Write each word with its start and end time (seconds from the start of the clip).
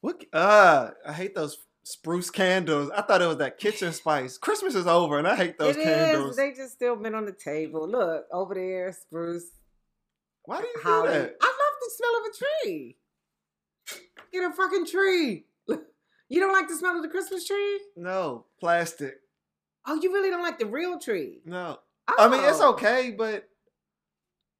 What? 0.00 0.24
Uh, 0.32 0.90
I 1.06 1.12
hate 1.12 1.34
those 1.34 1.58
spruce 1.84 2.30
candles. 2.30 2.90
I 2.96 3.02
thought 3.02 3.22
it 3.22 3.26
was 3.26 3.38
that 3.38 3.58
kitchen 3.58 3.92
spice. 3.92 4.38
Christmas 4.38 4.74
is 4.74 4.86
over, 4.86 5.18
and 5.18 5.26
I 5.26 5.36
hate 5.36 5.58
those 5.58 5.76
It 5.76 5.82
candles. 5.82 6.30
is. 6.32 6.36
They 6.36 6.52
just 6.52 6.72
still 6.74 6.96
been 6.96 7.14
on 7.14 7.24
the 7.26 7.32
table. 7.32 7.88
Look 7.88 8.26
over 8.32 8.54
there, 8.54 8.92
spruce. 8.92 9.50
Why 10.44 10.60
do 10.60 10.66
you 10.66 10.80
Holly. 10.82 11.08
do 11.08 11.14
I 11.14 11.18
love 11.20 11.74
the 11.80 11.90
smell 11.90 12.16
of 12.20 12.26
a 12.26 12.64
tree. 12.66 12.96
Get 14.32 14.50
a 14.50 14.52
fucking 14.54 14.86
tree. 14.86 15.46
You 16.28 16.40
don't 16.40 16.52
like 16.52 16.66
the 16.66 16.74
smell 16.74 16.96
of 16.96 17.02
the 17.02 17.08
Christmas 17.08 17.46
tree? 17.46 17.78
No 17.94 18.46
plastic. 18.58 19.14
Oh, 19.86 19.94
you 19.94 20.12
really 20.12 20.28
don't 20.28 20.42
like 20.42 20.58
the 20.58 20.66
real 20.66 20.98
tree? 20.98 21.38
No. 21.44 21.78
I 22.08 22.26
mean, 22.26 22.42
it's 22.42 22.58
Oh. 22.60 22.70
okay, 22.72 23.14
but 23.16 23.48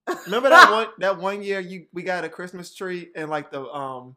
remember 0.26 0.48
that 0.50 0.70
one 0.70 0.86
that 0.98 1.18
one 1.18 1.42
year 1.42 1.58
you 1.58 1.86
we 1.92 2.04
got 2.04 2.22
a 2.24 2.28
Christmas 2.28 2.72
tree 2.72 3.08
and 3.16 3.28
like 3.28 3.50
the 3.50 3.62
um 3.68 4.14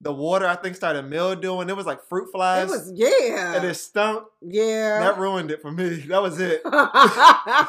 the 0.00 0.12
water 0.12 0.46
I 0.46 0.56
think 0.56 0.76
started 0.76 1.08
mildewing. 1.08 1.68
It 1.68 1.76
was 1.76 1.86
like 1.86 2.02
fruit 2.04 2.28
flies. 2.32 2.68
It 2.68 2.70
was 2.70 2.92
yeah, 2.94 3.54
and 3.54 3.64
it 3.64 3.74
stunk. 3.74 4.24
yeah. 4.42 5.00
That 5.00 5.18
ruined 5.18 5.50
it 5.50 5.62
for 5.62 5.70
me. 5.72 6.00
That 6.08 6.22
was 6.22 6.38
it. 6.40 6.60
I 6.64 7.68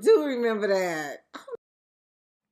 do 0.00 0.24
remember 0.24 0.68
that. 0.68 1.24
Oh, 1.36 1.54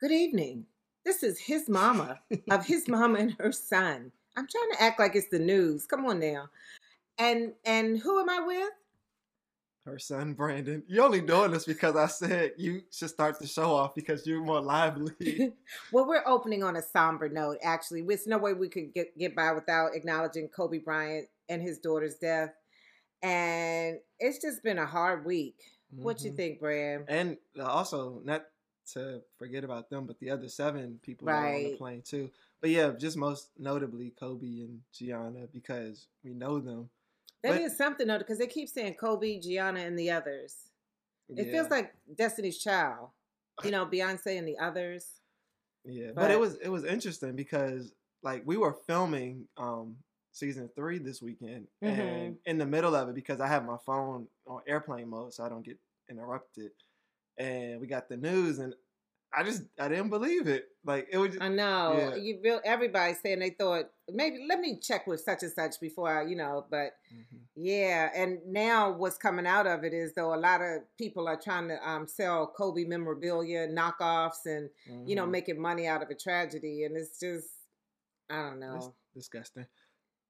good 0.00 0.12
evening. 0.12 0.64
This 1.04 1.22
is 1.22 1.38
his 1.38 1.68
mama 1.68 2.20
of 2.50 2.66
his 2.66 2.88
mama 2.88 3.18
and 3.18 3.36
her 3.38 3.52
son. 3.52 4.12
I'm 4.36 4.46
trying 4.46 4.70
to 4.72 4.82
act 4.82 5.00
like 5.00 5.16
it's 5.16 5.28
the 5.28 5.38
news. 5.38 5.86
Come 5.86 6.06
on 6.06 6.20
now. 6.20 6.48
And 7.18 7.52
and 7.64 7.98
who 7.98 8.20
am 8.20 8.30
I 8.30 8.40
with? 8.40 8.70
Her 9.88 9.98
son 9.98 10.34
Brandon. 10.34 10.82
You 10.86 11.02
only 11.02 11.20
doing 11.20 11.50
this 11.50 11.64
because 11.64 11.96
I 11.96 12.06
said 12.06 12.52
you 12.56 12.82
should 12.90 13.08
start 13.10 13.38
the 13.38 13.46
show 13.46 13.74
off 13.74 13.94
because 13.94 14.26
you're 14.26 14.42
more 14.42 14.60
lively. 14.60 15.12
well, 15.92 16.06
we're 16.06 16.26
opening 16.26 16.62
on 16.62 16.76
a 16.76 16.82
somber 16.82 17.28
note. 17.28 17.58
Actually, 17.62 18.02
there's 18.02 18.26
no 18.26 18.38
way 18.38 18.52
we 18.52 18.68
could 18.68 18.92
get 18.92 19.16
get 19.18 19.34
by 19.34 19.52
without 19.52 19.94
acknowledging 19.94 20.48
Kobe 20.48 20.78
Bryant 20.78 21.28
and 21.48 21.62
his 21.62 21.78
daughter's 21.78 22.16
death. 22.16 22.50
And 23.22 23.98
it's 24.20 24.40
just 24.40 24.62
been 24.62 24.78
a 24.78 24.86
hard 24.86 25.24
week. 25.24 25.56
What 25.90 26.22
you 26.22 26.30
Mhm. 26.32 26.36
think, 26.36 26.60
Bram? 26.60 27.04
And 27.08 27.38
also, 27.58 28.20
not 28.24 28.44
to 28.92 29.22
forget 29.38 29.64
about 29.64 29.88
them, 29.90 30.06
but 30.06 30.18
the 30.18 30.30
other 30.30 30.48
seven 30.48 30.98
people 31.02 31.26
were 31.26 31.32
on 31.32 31.64
the 31.64 31.76
plane 31.76 32.02
too. 32.02 32.30
But 32.60 32.70
yeah, 32.70 32.90
just 32.90 33.16
most 33.16 33.50
notably 33.58 34.10
Kobe 34.10 34.60
and 34.60 34.82
Gianna 34.92 35.46
because 35.46 36.06
we 36.22 36.34
know 36.34 36.60
them. 36.60 36.90
That 37.42 37.60
is 37.60 37.72
But- 37.72 37.78
something 37.78 38.06
though, 38.08 38.18
because 38.18 38.38
they 38.38 38.46
keep 38.46 38.68
saying 38.68 38.94
Kobe, 38.94 39.38
Gianna, 39.40 39.80
and 39.80 39.98
the 39.98 40.10
others. 40.10 40.56
It 41.28 41.46
Yeah, 41.46 41.52
feels 41.52 41.70
like 41.70 41.94
Destiny's 42.14 42.58
Child. 42.58 43.10
You 43.64 43.70
know, 43.70 43.84
Beyonce 43.92 44.38
and 44.38 44.46
the 44.48 44.58
others. 44.58 45.20
yeah, 45.84 46.10
but, 46.14 46.30
it 46.30 46.38
was 46.38 46.56
it 46.58 46.68
was 46.68 46.84
interesting 46.84 47.34
because 47.36 47.92
like 48.22 48.42
we 48.46 48.56
were 48.56 48.72
filming 48.86 49.46
um 49.56 49.96
season 50.32 50.68
three 50.76 50.98
this 50.98 51.20
weekend, 51.22 51.66
Mm-hmm. 51.82 52.00
and 52.00 52.38
in 52.46 52.58
the 52.58 52.66
middle 52.66 52.94
of 52.94 53.08
it 53.08 53.14
because 53.14 53.40
I 53.40 53.46
have 53.48 53.64
my 53.64 53.76
phone 53.84 54.28
on 54.46 54.62
airplane 54.66 55.08
mode 55.08 55.32
so 55.34 55.44
I 55.44 55.48
don't 55.48 55.64
get 55.64 55.78
interrupted, 56.10 56.70
and 57.38 57.80
we 57.80 57.86
got 57.86 58.08
the 58.08 58.16
news 58.16 58.58
and 58.58 58.74
I 59.34 59.42
just 59.42 59.62
I 59.78 59.88
didn't 59.88 60.10
believe 60.10 60.46
it. 60.46 60.66
Like 60.84 61.08
it 61.12 61.18
was 61.18 61.34
just, 61.34 61.42
I 61.42 61.48
know. 61.48 61.94
Yeah. 61.94 62.16
You 62.16 62.40
real 62.42 62.60
everybody 62.64 63.14
saying 63.14 63.40
they 63.40 63.50
thought 63.50 63.90
maybe 64.08 64.46
let 64.48 64.60
me 64.60 64.78
check 64.80 65.06
with 65.06 65.20
such 65.20 65.42
and 65.42 65.52
such 65.52 65.80
before 65.80 66.08
I, 66.20 66.24
you 66.24 66.36
know, 66.36 66.66
but 66.70 66.92
Mhm. 67.12 67.48
yeah, 67.56 68.10
and 68.14 68.40
now 68.46 68.90
what's 68.92 69.18
coming 69.18 69.46
out 69.46 69.66
of 69.66 69.84
it 69.84 69.92
is 69.94 70.14
though 70.14 70.34
a 70.34 70.36
lot 70.36 70.62
of 70.62 70.82
people 70.96 71.28
are 71.28 71.40
trying 71.40 71.68
to 71.68 71.88
um, 71.88 72.06
sell 72.06 72.46
Kobe 72.46 72.84
memorabilia, 72.84 73.68
knockoffs, 73.68 74.46
and 74.46 74.70
you 75.04 75.16
know 75.16 75.26
Mhm. 75.26 75.30
making 75.30 75.60
money 75.60 75.86
out 75.86 76.02
of 76.02 76.10
a 76.10 76.14
tragedy, 76.14 76.84
and 76.84 76.96
it's 76.96 77.20
just 77.20 77.48
I 78.30 78.42
don't 78.42 78.60
That's 78.68 78.88
know. 78.88 78.94
disgusting. 79.14 79.66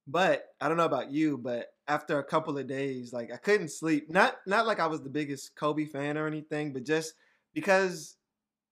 But 0.06 0.46
I 0.60 0.68
don't 0.68 0.78
know 0.78 0.86
about 0.86 1.10
you, 1.12 1.38
but 1.38 1.68
after 1.88 2.18
a 2.18 2.24
couple 2.24 2.58
of 2.58 2.66
days, 2.66 3.12
like 3.12 3.32
I 3.32 3.38
couldn't 3.38 3.70
sleep. 3.70 4.10
Not 4.10 4.38
not 4.46 4.66
like 4.66 4.80
I 4.80 4.86
was 4.88 5.02
the 5.02 5.10
biggest 5.10 5.56
Kobe 5.56 5.86
fan 5.86 6.18
or 6.18 6.26
anything, 6.26 6.72
but 6.72 6.84
just 6.84 7.14
because 7.54 8.17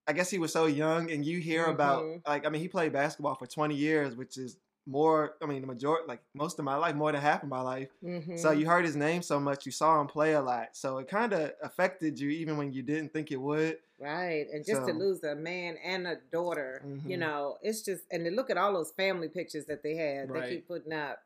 I 0.09 0.13
guess 0.13 0.31
he 0.31 0.39
was 0.39 0.53
so 0.53 0.67
young 0.67 1.11
and 1.11 1.25
you 1.25 1.39
hear 1.41 1.69
about 1.69 2.05
Mhm. 2.05 2.25
like 2.27 2.47
I 2.47 2.49
mean 2.51 2.61
he 2.63 2.69
played 2.69 2.93
basketball 2.93 3.35
for 3.35 3.47
20 3.47 3.75
years, 3.77 4.17
which 4.17 4.37
is 4.37 4.59
more 4.87 5.37
I 5.43 5.47
mean 5.47 5.61
the 5.63 5.67
majority 5.67 6.07
like 6.09 6.23
most 6.35 6.59
of 6.59 6.65
my 6.65 6.77
life, 6.77 6.95
more 6.95 7.13
than 7.13 7.21
half 7.21 7.43
of 7.43 7.49
my 7.49 7.61
life. 7.61 7.91
Mhm. 8.03 8.27
So 8.35 8.51
you 8.53 8.67
heard 8.67 8.85
his 8.85 8.97
name 8.97 9.23
so 9.23 9.41
much, 9.41 9.65
you 9.67 9.73
saw 9.73 10.01
him 10.01 10.07
play 10.07 10.35
a 10.35 10.43
lot. 10.43 10.77
So 10.77 10.99
it 10.99 11.09
kind 11.09 11.33
of 11.33 11.53
affected 11.63 12.21
you 12.21 12.29
even 12.31 12.57
when 12.59 12.73
you 12.73 12.83
didn't 12.83 13.13
think 13.13 13.33
it 13.33 13.41
would. 13.41 13.79
Right. 13.99 14.47
And 14.51 14.65
just 14.67 14.85
to 14.85 14.93
lose 14.93 15.23
a 15.25 15.35
man 15.35 15.79
and 15.79 16.07
a 16.07 16.17
daughter, 16.17 16.87
you 17.03 17.17
Mhm. 17.17 17.17
know, 17.17 17.59
it's 17.63 17.81
just, 17.83 18.05
and 18.11 18.25
to 18.25 18.31
look 18.31 18.51
at 18.51 18.59
all 18.59 18.75
those 18.75 18.93
family 18.93 19.29
pictures 19.29 19.67
that 19.67 19.83
they 19.83 19.97
had, 19.97 20.33
they 20.33 20.43
keep 20.43 20.67
putting 20.69 20.93
up. 20.93 21.25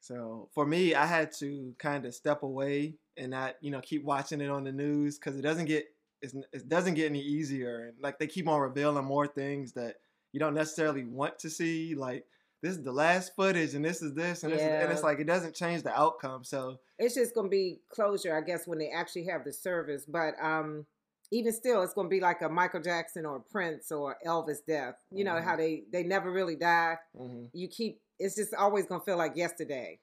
So 0.00 0.48
for 0.52 0.66
me, 0.66 0.94
I 0.94 1.06
had 1.06 1.32
to 1.38 1.74
kind 1.78 2.06
of 2.06 2.14
step 2.14 2.42
away 2.42 2.98
and 3.16 3.30
not, 3.30 3.56
you 3.62 3.70
know, 3.70 3.80
keep 3.80 4.04
watching 4.04 4.40
it 4.40 4.50
on 4.50 4.64
the 4.64 4.72
news 4.72 5.18
because 5.18 5.36
it 5.36 5.42
doesn't 5.42 5.66
get 5.66 5.95
it's, 6.34 6.46
it 6.52 6.68
doesn't 6.68 6.94
get 6.94 7.06
any 7.06 7.20
easier. 7.20 7.86
And 7.88 7.94
like 8.00 8.18
they 8.18 8.26
keep 8.26 8.48
on 8.48 8.60
revealing 8.60 9.04
more 9.04 9.26
things 9.26 9.72
that 9.72 9.96
you 10.32 10.40
don't 10.40 10.54
necessarily 10.54 11.04
want 11.04 11.38
to 11.40 11.50
see. 11.50 11.94
Like 11.94 12.24
this 12.62 12.72
is 12.76 12.82
the 12.82 12.92
last 12.92 13.34
footage, 13.36 13.74
and 13.74 13.84
this 13.84 14.02
is 14.02 14.14
this, 14.14 14.42
and, 14.42 14.52
this 14.52 14.60
is, 14.60 14.66
and 14.66 14.90
it's 14.92 15.02
like 15.02 15.18
it 15.20 15.26
doesn't 15.26 15.54
change 15.54 15.82
the 15.82 15.92
outcome. 15.98 16.42
So 16.44 16.78
It's 16.98 17.14
just 17.14 17.34
going 17.34 17.46
to 17.46 17.50
be 17.50 17.80
closure, 17.90 18.36
I 18.36 18.40
guess, 18.40 18.66
when 18.66 18.78
they 18.78 18.90
actually 18.90 19.24
have 19.26 19.44
the 19.44 19.52
service. 19.52 20.04
But 20.08 20.34
um, 20.42 20.86
even 21.30 21.52
still, 21.52 21.82
it's 21.82 21.92
going 21.92 22.06
to 22.06 22.10
be 22.10 22.20
like 22.20 22.40
a 22.42 22.48
Michael 22.48 22.80
Jackson 22.80 23.26
or 23.26 23.40
Prince 23.40 23.92
or 23.92 24.16
Elvis 24.26 24.58
death. 24.66 24.94
You 25.12 25.24
know, 25.24 25.32
Mhm. 25.34 25.44
how 25.44 25.56
they, 25.56 25.84
they 25.92 26.02
never 26.02 26.30
really 26.30 26.56
die. 26.56 26.96
mhm. 27.16 27.50
You 27.52 27.68
keep, 27.68 28.00
it's 28.18 28.36
just 28.36 28.54
always 28.54 28.86
going 28.86 29.00
to 29.00 29.04
feel 29.04 29.18
like 29.18 29.36
yesterday. 29.36 30.00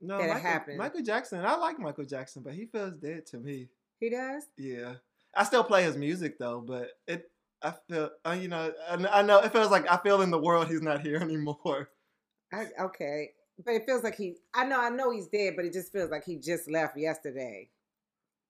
no, 0.00 0.18
That 0.18 0.36
it 0.36 0.42
happened. 0.42 0.78
Michael 0.78 1.02
Jackson. 1.02 1.44
I 1.44 1.56
like 1.56 1.78
Michael 1.78 2.04
Jackson, 2.04 2.42
but 2.42 2.52
he 2.54 2.66
feels 2.66 2.92
dead 2.94 3.24
to 3.26 3.38
me. 3.38 3.68
He 3.98 4.10
does? 4.10 4.44
Yeah, 4.56 4.94
I 5.36 5.44
still 5.44 5.64
play 5.64 5.82
his 5.84 5.96
music 5.96 6.38
though, 6.38 6.60
but 6.60 6.90
it. 7.06 7.30
I 7.60 7.74
feel, 7.90 8.10
uh, 8.24 8.36
you 8.40 8.46
know, 8.46 8.72
I, 8.88 8.94
I 9.18 9.22
know 9.22 9.40
it 9.40 9.50
feels 9.50 9.70
like 9.72 9.90
I 9.90 9.96
feel 9.96 10.22
in 10.22 10.30
the 10.30 10.38
world 10.38 10.68
he's 10.68 10.80
not 10.80 11.00
here 11.00 11.16
anymore. 11.20 11.90
I, 12.52 12.66
okay. 12.80 13.30
But 13.64 13.74
it 13.74 13.82
feels 13.84 14.04
like 14.04 14.14
he, 14.14 14.36
I 14.54 14.64
know, 14.64 14.80
I 14.80 14.90
know 14.90 15.10
he's 15.10 15.26
dead, 15.26 15.54
but 15.56 15.64
it 15.64 15.72
just 15.72 15.90
feels 15.90 16.08
like 16.10 16.24
he 16.24 16.36
just 16.36 16.70
left 16.70 16.96
yesterday. 16.96 17.68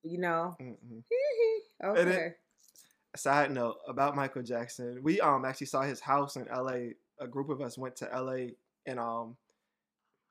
You 0.03 0.19
know? 0.19 0.57
Okay. 1.83 2.11
It- 2.11 2.39
Side 3.17 3.51
note 3.51 3.79
about 3.89 4.15
Michael 4.15 4.43
Jackson, 4.43 5.01
we 5.03 5.19
um 5.21 5.47
actually 5.47 5.69
saw 5.69 5.81
his 5.83 6.01
house 6.01 6.37
in 6.37 6.47
L.A. 6.49 6.95
A 7.19 7.27
group 7.27 7.49
of 7.49 7.63
us 7.63 7.79
went 7.79 7.97
to 7.97 8.15
L.A. 8.15 8.55
and 8.85 9.01
um 9.01 9.37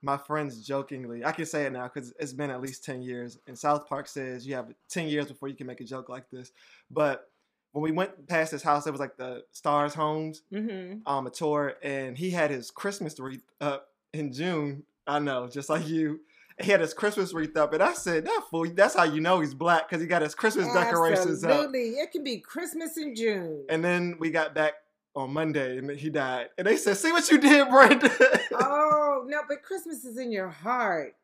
my 0.02 0.18
friends 0.18 0.66
jokingly, 0.66 1.26
I 1.26 1.32
can 1.32 1.46
say 1.46 1.66
it 1.66 1.74
now 1.74 1.90
because 1.92 2.14
it's 2.20 2.34
been 2.34 2.52
at 2.52 2.62
least 2.62 2.84
ten 2.84 3.02
years. 3.02 3.40
And 3.48 3.58
South 3.58 3.88
Park 3.88 4.08
says 4.08 4.46
you 4.46 4.56
have 4.56 4.72
ten 4.90 5.08
years 5.08 5.28
before 5.28 5.50
you 5.50 5.56
can 5.56 5.68
make 5.68 5.82
a 5.82 5.86
joke 5.86 6.10
like 6.10 6.30
this. 6.30 6.52
But 6.92 7.30
when 7.72 7.84
we 7.84 7.92
went 7.92 8.28
past 8.28 8.52
his 8.52 8.64
house, 8.64 8.88
it 8.88 8.92
was 8.92 9.00
like 9.00 9.18
the 9.18 9.44
Stars 9.52 9.94
Homes 9.94 10.44
mm-hmm. 10.52 11.08
um 11.08 11.28
a 11.28 11.30
tour, 11.30 11.76
and 11.84 12.18
he 12.18 12.30
had 12.30 12.52
his 12.52 12.72
Christmas 12.72 13.20
wreath 13.20 13.44
up 13.62 13.90
in 14.14 14.32
June. 14.32 14.84
I 15.06 15.20
know, 15.20 15.48
just 15.48 15.70
like 15.70 15.88
you. 15.88 16.22
He 16.60 16.72
had 16.72 16.82
his 16.82 16.96
Christmas 16.96 17.36
wreath 17.36 17.56
up, 17.56 17.74
and 17.74 17.84
I 17.84 17.94
said, 17.94 18.26
"That 18.26 18.42
fool! 18.50 18.66
That's 18.74 18.96
how 18.96 19.04
you 19.04 19.22
know 19.22 19.42
he's 19.42 19.54
black 19.54 19.88
because 19.88 20.02
he 20.02 20.08
got 20.08 20.24
his 20.24 20.34
Christmas 20.34 20.72
decorations 20.74 21.44
up." 21.44 21.52
Absolutely. 21.52 21.90
It 21.92 22.12
can 22.12 22.24
be 22.24 22.40
Christmas 22.40 22.98
in 22.98 23.16
June. 23.16 23.64
And 23.70 23.86
then 23.86 24.16
we 24.20 24.32
got 24.32 24.56
back 24.56 24.74
on 25.18 25.34
Monday, 25.34 25.78
and 25.80 25.90
he 25.92 26.10
died. 26.10 26.48
And 26.58 26.68
they 26.68 26.78
said, 26.78 26.96
"See 26.98 27.12
what 27.12 27.30
you 27.30 27.38
did, 27.40 27.70
Brandon." 27.70 28.12
oh, 28.54 29.24
no, 29.28 29.42
but 29.50 29.64
Christmas 29.64 30.06
is 30.06 30.18
in 30.18 30.32
your 30.32 30.50
heart. 30.50 31.16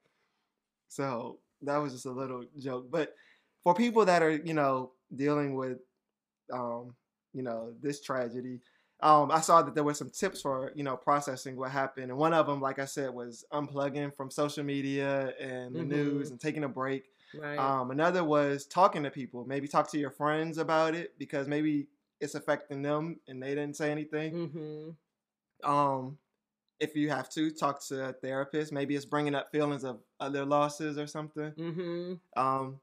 so 0.87 1.39
that 1.61 1.77
was 1.77 1.93
just 1.93 2.05
a 2.05 2.11
little 2.11 2.43
joke. 2.59 2.87
But 2.91 3.15
for 3.63 3.73
people 3.73 4.03
that 4.05 4.21
are, 4.21 4.31
you 4.31 4.53
know, 4.53 4.91
dealing 5.15 5.55
with, 5.55 5.77
um, 6.51 6.93
you 7.33 7.41
know, 7.41 7.73
this 7.81 8.01
tragedy, 8.01 8.59
um, 9.01 9.31
I 9.31 9.39
saw 9.39 9.61
that 9.61 9.73
there 9.73 9.83
were 9.85 9.93
some 9.93 10.09
tips 10.09 10.41
for, 10.41 10.71
you 10.75 10.83
know, 10.83 10.97
processing 10.97 11.55
what 11.55 11.71
happened. 11.71 12.09
And 12.09 12.17
one 12.17 12.33
of 12.33 12.47
them, 12.47 12.59
like 12.59 12.79
I 12.79 12.85
said, 12.85 13.13
was 13.13 13.45
unplugging 13.53 14.13
from 14.15 14.29
social 14.29 14.63
media 14.63 15.33
and 15.39 15.73
the 15.73 15.83
news 15.83 16.27
Mhm. 16.27 16.31
and 16.31 16.39
taking 16.41 16.63
a 16.65 16.69
break. 16.69 17.05
Right. 17.33 17.57
Um, 17.57 17.91
another 17.91 18.23
was 18.25 18.65
talking 18.65 19.03
to 19.03 19.09
people. 19.09 19.45
Maybe 19.45 19.67
talk 19.69 19.89
to 19.91 19.97
your 19.97 20.11
friends 20.11 20.57
about 20.57 20.95
it 20.95 21.17
because 21.17 21.47
maybe 21.47 21.87
it's 22.19 22.35
affecting 22.35 22.81
them 22.81 23.19
and 23.27 23.41
they 23.41 23.49
didn't 23.49 23.75
say 23.75 23.91
anything. 23.91 24.33
mm-hmm. 24.49 25.69
um 25.69 26.17
if 26.79 26.95
you 26.95 27.09
have 27.09 27.29
to 27.29 27.49
talk 27.51 27.81
to 27.87 28.09
a 28.09 28.13
therapist 28.13 28.71
maybe 28.73 28.95
it's 28.95 29.05
bringing 29.05 29.35
up 29.35 29.51
feelings 29.51 29.83
of 29.83 29.99
other 30.19 30.43
losses 30.45 30.97
or 30.97 31.07
something 31.07 31.51
Mm-hmm. 31.51 32.13
um 32.41 32.79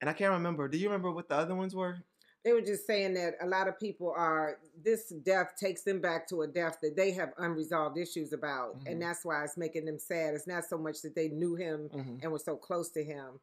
and 0.00 0.08
i 0.08 0.12
can't 0.12 0.32
remember 0.32 0.68
do 0.68 0.78
you 0.78 0.86
remember 0.88 1.10
what 1.10 1.28
the 1.28 1.34
other 1.34 1.54
ones 1.54 1.74
were 1.74 1.96
They 2.44 2.52
were 2.52 2.60
just 2.60 2.86
saying 2.86 3.14
that 3.14 3.34
a 3.40 3.46
lot 3.46 3.68
of 3.68 3.80
people 3.80 4.12
are, 4.14 4.58
this 4.84 5.08
death 5.24 5.54
takes 5.58 5.82
them 5.82 6.00
back 6.02 6.28
to 6.28 6.42
a 6.42 6.46
death 6.46 6.76
that 6.82 6.94
they 6.94 7.10
have 7.12 7.32
unresolved 7.38 7.96
issues 7.96 8.34
about. 8.34 8.76
Mhm. 8.80 8.86
And 8.92 9.00
that's 9.00 9.24
why 9.24 9.42
it's 9.44 9.56
making 9.56 9.86
them 9.86 9.98
sad. 9.98 10.34
It's 10.34 10.46
not 10.46 10.64
so 10.66 10.76
much 10.76 11.00
that 11.04 11.14
they 11.14 11.28
knew 11.30 11.54
him 11.54 11.88
Mhm. 11.88 12.20
and 12.22 12.30
were 12.30 12.38
so 12.50 12.54
close 12.54 12.90
to 12.90 13.02
him. 13.02 13.40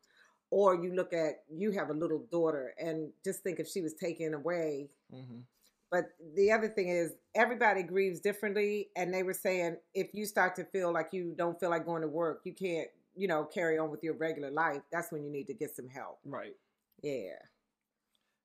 Or 0.52 0.76
you 0.76 0.94
look 0.94 1.14
at, 1.14 1.44
you 1.50 1.72
have 1.72 1.90
a 1.90 1.94
little 1.94 2.20
daughter 2.32 2.74
and 2.78 3.12
just 3.24 3.42
think 3.42 3.60
if 3.60 3.68
she 3.68 3.82
was 3.82 3.94
taken 3.96 4.34
away, 4.36 4.90
Mhm. 5.14 5.44
But 5.90 6.14
the 6.36 6.52
other 6.54 6.70
thing 6.70 6.88
is, 6.88 7.16
everybody 7.36 7.84
grieves 7.84 8.22
differently, 8.22 8.92
and 8.96 9.14
they 9.14 9.24
were 9.24 9.34
saying 9.34 9.78
if 9.94 10.14
you 10.14 10.26
start 10.26 10.56
to 10.56 10.64
feel 10.64 10.94
like 10.94 11.12
you 11.12 11.34
don't 11.36 11.60
feel 11.60 11.70
like 11.70 11.86
going 11.86 12.02
to 12.02 12.08
work, 12.08 12.46
you 12.46 12.54
can't, 12.54 12.90
you 13.14 13.28
know, 13.28 13.44
carry 13.44 13.78
on 13.78 13.92
with 13.92 14.02
your 14.02 14.14
regular 14.14 14.50
life. 14.52 14.82
That's 14.90 15.12
when 15.12 15.22
you 15.26 15.30
need 15.30 15.48
to 15.48 15.54
get 15.54 15.76
some 15.76 15.90
help. 15.90 16.20
Right. 16.24 16.56
Yeah. 17.02 17.40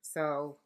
So 0.02 0.58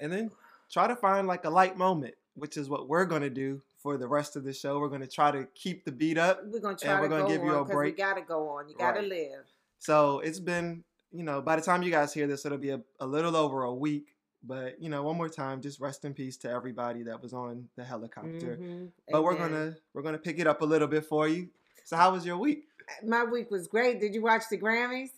And 0.00 0.12
then 0.12 0.32
try 0.70 0.88
to 0.88 0.96
find 0.96 1.28
like 1.28 1.44
a 1.44 1.50
light 1.50 1.76
moment, 1.76 2.16
which 2.34 2.56
is 2.56 2.68
what 2.68 2.88
we're 2.88 3.04
gonna 3.04 3.30
do 3.30 3.62
for 3.76 3.96
the 3.96 4.08
rest 4.08 4.34
of 4.34 4.42
the 4.42 4.52
show. 4.52 4.80
We're 4.80 4.88
gonna 4.88 5.06
try 5.06 5.30
to 5.30 5.44
keep 5.54 5.84
the 5.84 5.92
beat 5.92 6.18
up. 6.18 6.44
we're 6.46 6.58
gonna 6.58 6.70
And 6.72 6.80
try 6.80 6.96
we're 7.00 7.02
to 7.02 7.08
gonna 7.10 7.22
go 7.22 7.28
give 7.28 7.42
you 7.44 7.50
a 7.54 7.62
because 7.62 7.68
we 7.68 7.74
break. 7.74 7.96
gotta 7.96 8.22
go 8.22 8.48
on. 8.48 8.68
You 8.68 8.74
gotta 8.76 9.00
Right. 9.00 9.08
live. 9.08 9.46
So 9.84 10.20
it's 10.20 10.40
been, 10.40 10.82
you 11.12 11.24
know, 11.24 11.42
by 11.42 11.56
the 11.56 11.62
time 11.62 11.82
you 11.82 11.90
guys 11.90 12.14
hear 12.14 12.26
this, 12.26 12.46
it'll 12.46 12.56
be 12.56 12.70
a, 12.70 12.80
a 13.00 13.06
little 13.06 13.36
over 13.36 13.64
a 13.64 13.74
week. 13.74 14.14
But 14.42 14.80
you 14.80 14.88
know, 14.88 15.02
one 15.02 15.16
more 15.16 15.28
time, 15.28 15.60
just 15.60 15.78
rest 15.80 16.04
in 16.06 16.14
peace 16.14 16.36
to 16.38 16.50
everybody 16.50 17.02
that 17.04 17.22
was 17.22 17.32
on 17.34 17.68
the 17.76 17.84
helicopter. 17.84 18.58
Mhm. 18.60 18.90
But 19.10 19.22
we're 19.24 19.36
gonna 19.36 19.74
we're 19.92 20.02
gonna 20.02 20.18
pick 20.18 20.38
it 20.38 20.46
up 20.46 20.62
a 20.62 20.64
little 20.64 20.88
bit 20.88 21.04
for 21.06 21.28
you. 21.28 21.48
So 21.84 21.96
how 21.96 22.12
was 22.12 22.24
your 22.26 22.36
week? 22.38 22.64
My 23.02 23.24
week 23.24 23.50
was 23.50 23.66
great. 23.68 24.00
Did 24.00 24.14
you 24.14 24.22
watch 24.22 24.42
the 24.50 24.58
Grammys? 24.58 25.10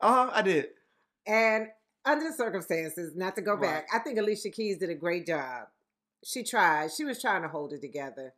Uh 0.00 0.26
huh. 0.26 0.30
I 0.34 0.42
did. 0.42 0.66
And 1.26 1.68
under 2.04 2.28
the 2.28 2.32
circumstances, 2.36 3.14
not 3.16 3.34
to 3.36 3.42
go 3.42 3.54
Right. 3.54 3.62
back, 3.62 3.88
I 3.92 3.98
think 4.00 4.18
Alicia 4.18 4.50
Keys 4.50 4.78
did 4.78 4.90
a 4.90 4.94
great 4.94 5.26
job. 5.26 5.66
She 6.24 6.42
tried. 6.44 6.92
She 6.92 7.04
was 7.04 7.20
trying 7.20 7.42
to 7.42 7.48
hold 7.48 7.72
it 7.72 7.80
together. 7.80 8.34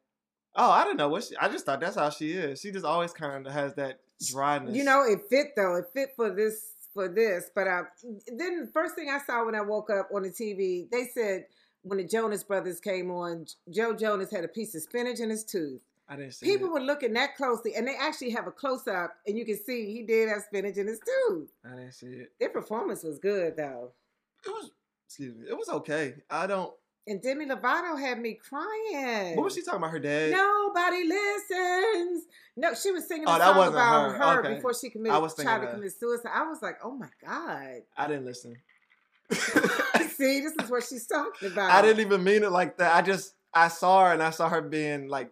Oh, 0.54 0.70
I 0.70 0.84
don't 0.84 0.96
know 0.96 1.08
what 1.08 1.24
she. 1.24 1.36
I 1.36 1.48
just 1.48 1.64
thought 1.66 1.80
that's 1.80 1.96
how 1.96 2.08
she 2.10 2.32
is. 2.32 2.60
She 2.60 2.70
just 2.70 2.84
always 2.86 3.12
kind 3.12 3.46
of 3.46 3.52
has 3.52 3.74
that 3.74 4.00
dryness. 4.26 4.76
You 4.76 4.84
know, 4.84 5.02
it 5.02 5.20
fit 5.28 5.48
though. 5.56 5.76
It 5.76 5.86
fit 5.92 6.10
for 6.16 6.30
this 6.30 6.72
for 6.94 7.08
this. 7.08 7.50
But 7.54 7.68
uh, 7.68 7.82
then 8.26 8.60
the 8.60 8.70
first 8.72 8.94
thing 8.94 9.08
I 9.08 9.18
saw 9.24 9.44
when 9.44 9.54
I 9.54 9.60
woke 9.60 9.90
up 9.90 10.08
on 10.14 10.22
the 10.22 10.30
TV, 10.30 10.90
they 10.90 11.06
said 11.14 11.46
when 11.82 11.98
the 11.98 12.04
Jonas 12.04 12.42
Brothers 12.42 12.80
came 12.80 13.10
on, 13.10 13.46
Joe 13.70 13.94
Jonas 13.94 14.30
had 14.30 14.44
a 14.44 14.48
piece 14.48 14.74
of 14.74 14.82
spinach 14.82 15.20
in 15.20 15.30
his 15.30 15.44
tooth. 15.44 15.80
I 16.08 16.16
didn't 16.16 16.32
see. 16.32 16.46
It. 16.46 16.52
People 16.52 16.68
it. 16.68 16.72
were 16.72 16.86
looking 16.86 17.12
that 17.14 17.36
closely, 17.36 17.74
and 17.74 17.86
they 17.86 17.94
actually 17.96 18.30
have 18.30 18.46
a 18.46 18.50
close 18.50 18.88
up, 18.88 19.14
and 19.26 19.36
you 19.36 19.44
can 19.44 19.62
see 19.62 19.92
he 19.92 20.02
did 20.02 20.28
have 20.28 20.42
spinach 20.42 20.76
in 20.76 20.86
his 20.86 21.00
tooth. 21.00 21.50
I 21.64 21.76
didn't 21.76 21.92
see 21.92 22.06
it. 22.06 22.32
Their 22.40 22.50
performance 22.50 23.02
was 23.02 23.18
good 23.18 23.56
though. 23.56 23.92
It 24.44 24.50
was. 24.50 24.70
Excuse 25.06 25.36
me. 25.36 25.46
It 25.48 25.56
was 25.56 25.68
okay. 25.68 26.14
I 26.30 26.46
don't. 26.46 26.72
And 27.08 27.22
Demi 27.22 27.46
Lovato 27.46 27.98
had 27.98 28.20
me 28.20 28.34
crying. 28.34 29.34
What 29.34 29.44
was 29.44 29.54
she 29.54 29.62
talking 29.62 29.78
about? 29.78 29.92
Her 29.92 29.98
dad. 29.98 30.30
Nobody 30.30 31.04
listens. 31.08 32.24
No, 32.54 32.74
she 32.74 32.90
was 32.92 33.08
singing 33.08 33.26
a 33.26 33.30
Oh, 33.30 33.38
song 33.38 33.68
about 33.68 34.10
her. 34.12 34.18
her, 34.18 34.38
Okay. 34.40 34.54
before 34.56 34.74
she 34.74 34.90
committed, 34.90 35.14
I 35.14 35.18
was 35.18 35.34
tried 35.34 35.60
to 35.62 35.72
commit 35.72 35.92
suicide. 35.98 36.30
I 36.34 36.46
was 36.46 36.60
like, 36.60 36.76
oh 36.84 36.90
my 36.90 37.08
god. 37.24 37.82
I 37.96 38.06
didn't 38.06 38.26
listen. 38.26 38.56
See, 39.32 40.40
this 40.40 40.52
is 40.62 40.70
what 40.70 40.84
she's 40.84 41.06
talking 41.06 41.50
about. 41.50 41.70
I 41.70 41.80
didn't 41.82 42.00
even 42.00 42.22
mean 42.22 42.42
it 42.44 42.50
like 42.52 42.76
that. 42.78 42.94
I 42.94 43.02
just 43.02 43.34
I 43.54 43.68
saw 43.68 44.04
her 44.06 44.12
and 44.12 44.22
I 44.22 44.30
saw 44.30 44.48
her 44.50 44.60
being 44.60 45.08
like 45.08 45.30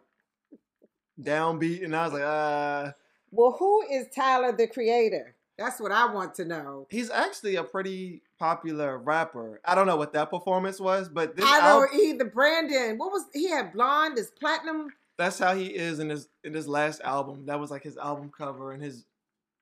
downbeat, 1.20 1.84
and 1.84 1.94
I 1.94 2.04
was 2.04 2.12
like, 2.14 2.22
uh 2.22 2.92
Well, 3.30 3.52
who 3.58 3.82
is 3.90 4.06
Tyler 4.14 4.52
the 4.56 4.66
Creator? 4.66 5.34
That's 5.58 5.80
what 5.80 5.92
I 5.92 6.12
want 6.12 6.34
to 6.34 6.44
know. 6.44 6.86
he's 6.90 7.10
actually 7.10 7.56
a 7.56 7.64
pretty 7.64 8.22
popular 8.38 8.98
rapper. 8.98 9.60
I 9.64 9.74
don't 9.74 9.86
know 9.86 9.96
what 9.96 10.12
that 10.12 10.30
performance 10.30 10.78
was, 10.78 11.08
but 11.08 11.34
this 11.34 11.44
I 11.46 11.60
know 11.60 11.86
either 11.94 12.26
Brandon. 12.26 12.98
What 12.98 13.10
was 13.10 13.24
he 13.32 13.48
had 13.48 13.72
blonde, 13.72 14.18
is 14.18 14.30
platinum? 14.30 14.90
that's 15.16 15.38
how 15.38 15.54
he 15.54 15.66
is 15.66 15.98
in 15.98 16.10
his 16.10 16.28
in 16.44 16.54
his 16.54 16.68
last 16.68 17.00
album. 17.02 17.46
That 17.46 17.60
was 17.60 17.70
like 17.70 17.82
his 17.82 17.96
album 17.96 18.30
cover 18.36 18.72
and 18.72 18.82
his 18.82 19.04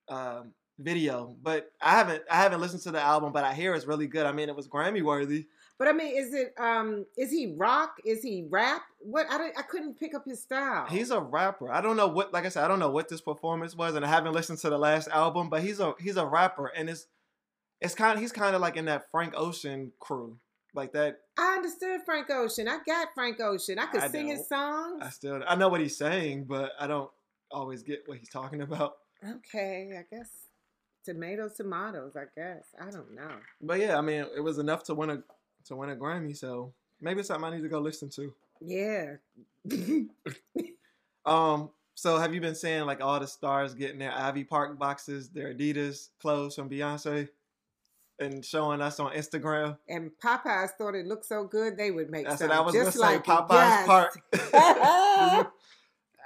um, 0.09 0.53
video. 0.79 1.37
But 1.43 1.71
I 1.81 1.93
haven't 1.93 2.23
I 2.31 2.37
haven't 2.37 2.61
listened 2.61 2.83
to 2.83 2.91
the 2.91 3.01
album, 3.01 3.33
but 3.33 3.45
I 3.45 3.55
hear 3.55 3.75
it's 3.75 3.87
really 3.87 4.07
good. 4.07 4.27
I 4.27 4.33
mean, 4.33 4.49
it 4.49 4.57
was 4.57 4.69
Grammy 4.69 5.03
worthy. 5.03 5.47
But 5.79 5.89
I 5.89 5.93
mean, 5.93 6.17
is 6.17 6.33
it 6.33 6.55
um 6.59 7.07
is 7.17 7.31
he 7.31 7.55
rock? 7.57 7.97
Is 8.05 8.23
he 8.23 8.47
rap? 8.49 8.83
What 9.01 9.27
I 9.31 9.39
don't, 9.39 9.59
I 9.59 9.63
couldn't 9.63 9.99
pick 9.99 10.15
up 10.15 10.25
his 10.25 10.41
style. 10.41 10.87
He's 10.87 11.11
a 11.11 11.21
rapper. 11.21 11.73
I 11.73 11.81
don't 11.81 11.97
know 11.97 12.07
what, 12.07 12.33
like 12.33 12.47
I 12.47 12.49
said, 12.49 12.65
I 12.65 12.69
don't 12.69 12.79
know 12.79 12.91
what 12.91 13.09
this 13.09 13.21
performance 13.21 13.75
was, 13.75 13.95
and 13.95 14.05
I 14.05 14.09
haven't 14.09 14.33
listened 14.33 14.59
to 14.61 14.71
the 14.71 14.79
last 14.79 15.09
album. 15.09 15.51
But 15.51 15.63
he's 15.63 15.81
a 15.81 15.95
he's 15.99 16.17
a 16.17 16.27
rapper, 16.27 16.69
and 16.69 16.89
it's 16.89 17.07
it's 17.81 17.95
kind 17.95 18.15
of 18.15 18.21
he's 18.21 18.33
kind 18.33 18.55
of 18.55 18.61
like 18.61 18.77
in 18.77 18.85
that 18.85 19.11
Frank 19.11 19.35
Ocean 19.37 19.93
crew, 19.99 20.39
like 20.75 20.93
that. 20.93 21.19
I 21.37 21.55
understood 21.57 22.03
Frank 22.05 22.31
Ocean. 22.31 22.69
I 22.69 22.79
got 22.87 23.09
Frank 23.15 23.41
Ocean. 23.41 23.79
I 23.81 23.87
could 23.87 24.03
I 24.03 24.09
sing 24.09 24.29
his 24.29 24.49
songs. 24.49 25.03
I 25.03 25.11
still 25.11 25.43
I 25.47 25.57
know 25.57 25.69
what 25.69 25.81
he's 25.81 25.97
saying, 25.97 26.45
but 26.45 26.71
I 26.79 26.87
don't 26.87 27.11
always 27.51 27.83
get 27.83 28.05
what 28.07 28.19
he's 28.19 28.31
talking 28.31 28.63
about. 28.63 28.95
Okay, 29.29 29.91
I 29.99 30.15
guess 30.15 30.29
tomatoes, 31.05 31.55
tomatoes. 31.57 32.17
I 32.17 32.25
guess 32.37 32.65
I 32.81 32.91
don't 32.91 33.15
know. 33.15 33.33
But 33.61 33.81
yeah, 33.81 33.99
I 33.99 34.03
mean, 34.03 34.25
it 34.37 34.41
was 34.41 34.59
enough 34.59 34.85
to 34.85 34.95
win 34.95 35.11
a 35.11 35.23
to 35.67 35.77
win 35.77 35.91
a 35.91 35.97
Grammy, 35.97 36.37
so 36.37 36.73
maybe 37.01 37.21
it's 37.21 37.29
something 37.29 37.45
I 37.45 37.57
need 37.57 37.63
to 37.63 37.69
go 37.69 37.81
listen 37.81 38.09
to. 38.11 38.33
Yeah. 38.61 39.15
Um, 41.27 41.71
so 41.95 42.19
have 42.19 42.35
you 42.35 42.41
been 42.43 42.55
seeing 42.55 42.85
like 42.85 43.01
all 43.01 43.19
the 43.19 43.27
stars 43.27 43.73
getting 43.73 43.99
their 43.99 44.13
Ivy 44.13 44.45
Park 44.45 44.79
boxes, 44.79 45.31
their 45.31 45.55
Adidas 45.55 46.09
clothes 46.21 46.55
from 46.55 46.69
Beyonce, 46.69 47.29
and 48.21 48.45
showing 48.45 48.83
us 48.83 49.01
on 49.01 49.13
Instagram? 49.15 49.79
and 49.89 50.11
Popeyes 50.23 50.71
thought 50.77 50.95
it 50.95 51.07
looked 51.07 51.25
so 51.25 51.45
good 51.45 51.79
they 51.79 51.91
would 51.91 52.11
make 52.11 52.27
That's 52.29 52.43
what 52.43 52.51
I 52.51 52.61
was 52.61 52.75
just 52.75 52.99
gonna 52.99 53.11
say. 53.11 53.17
like 53.17 53.21
it. 53.21 53.25
Popeyes 53.25 53.51
Yes. 53.55 53.87
Park. 53.87 54.21
I- 54.53 55.47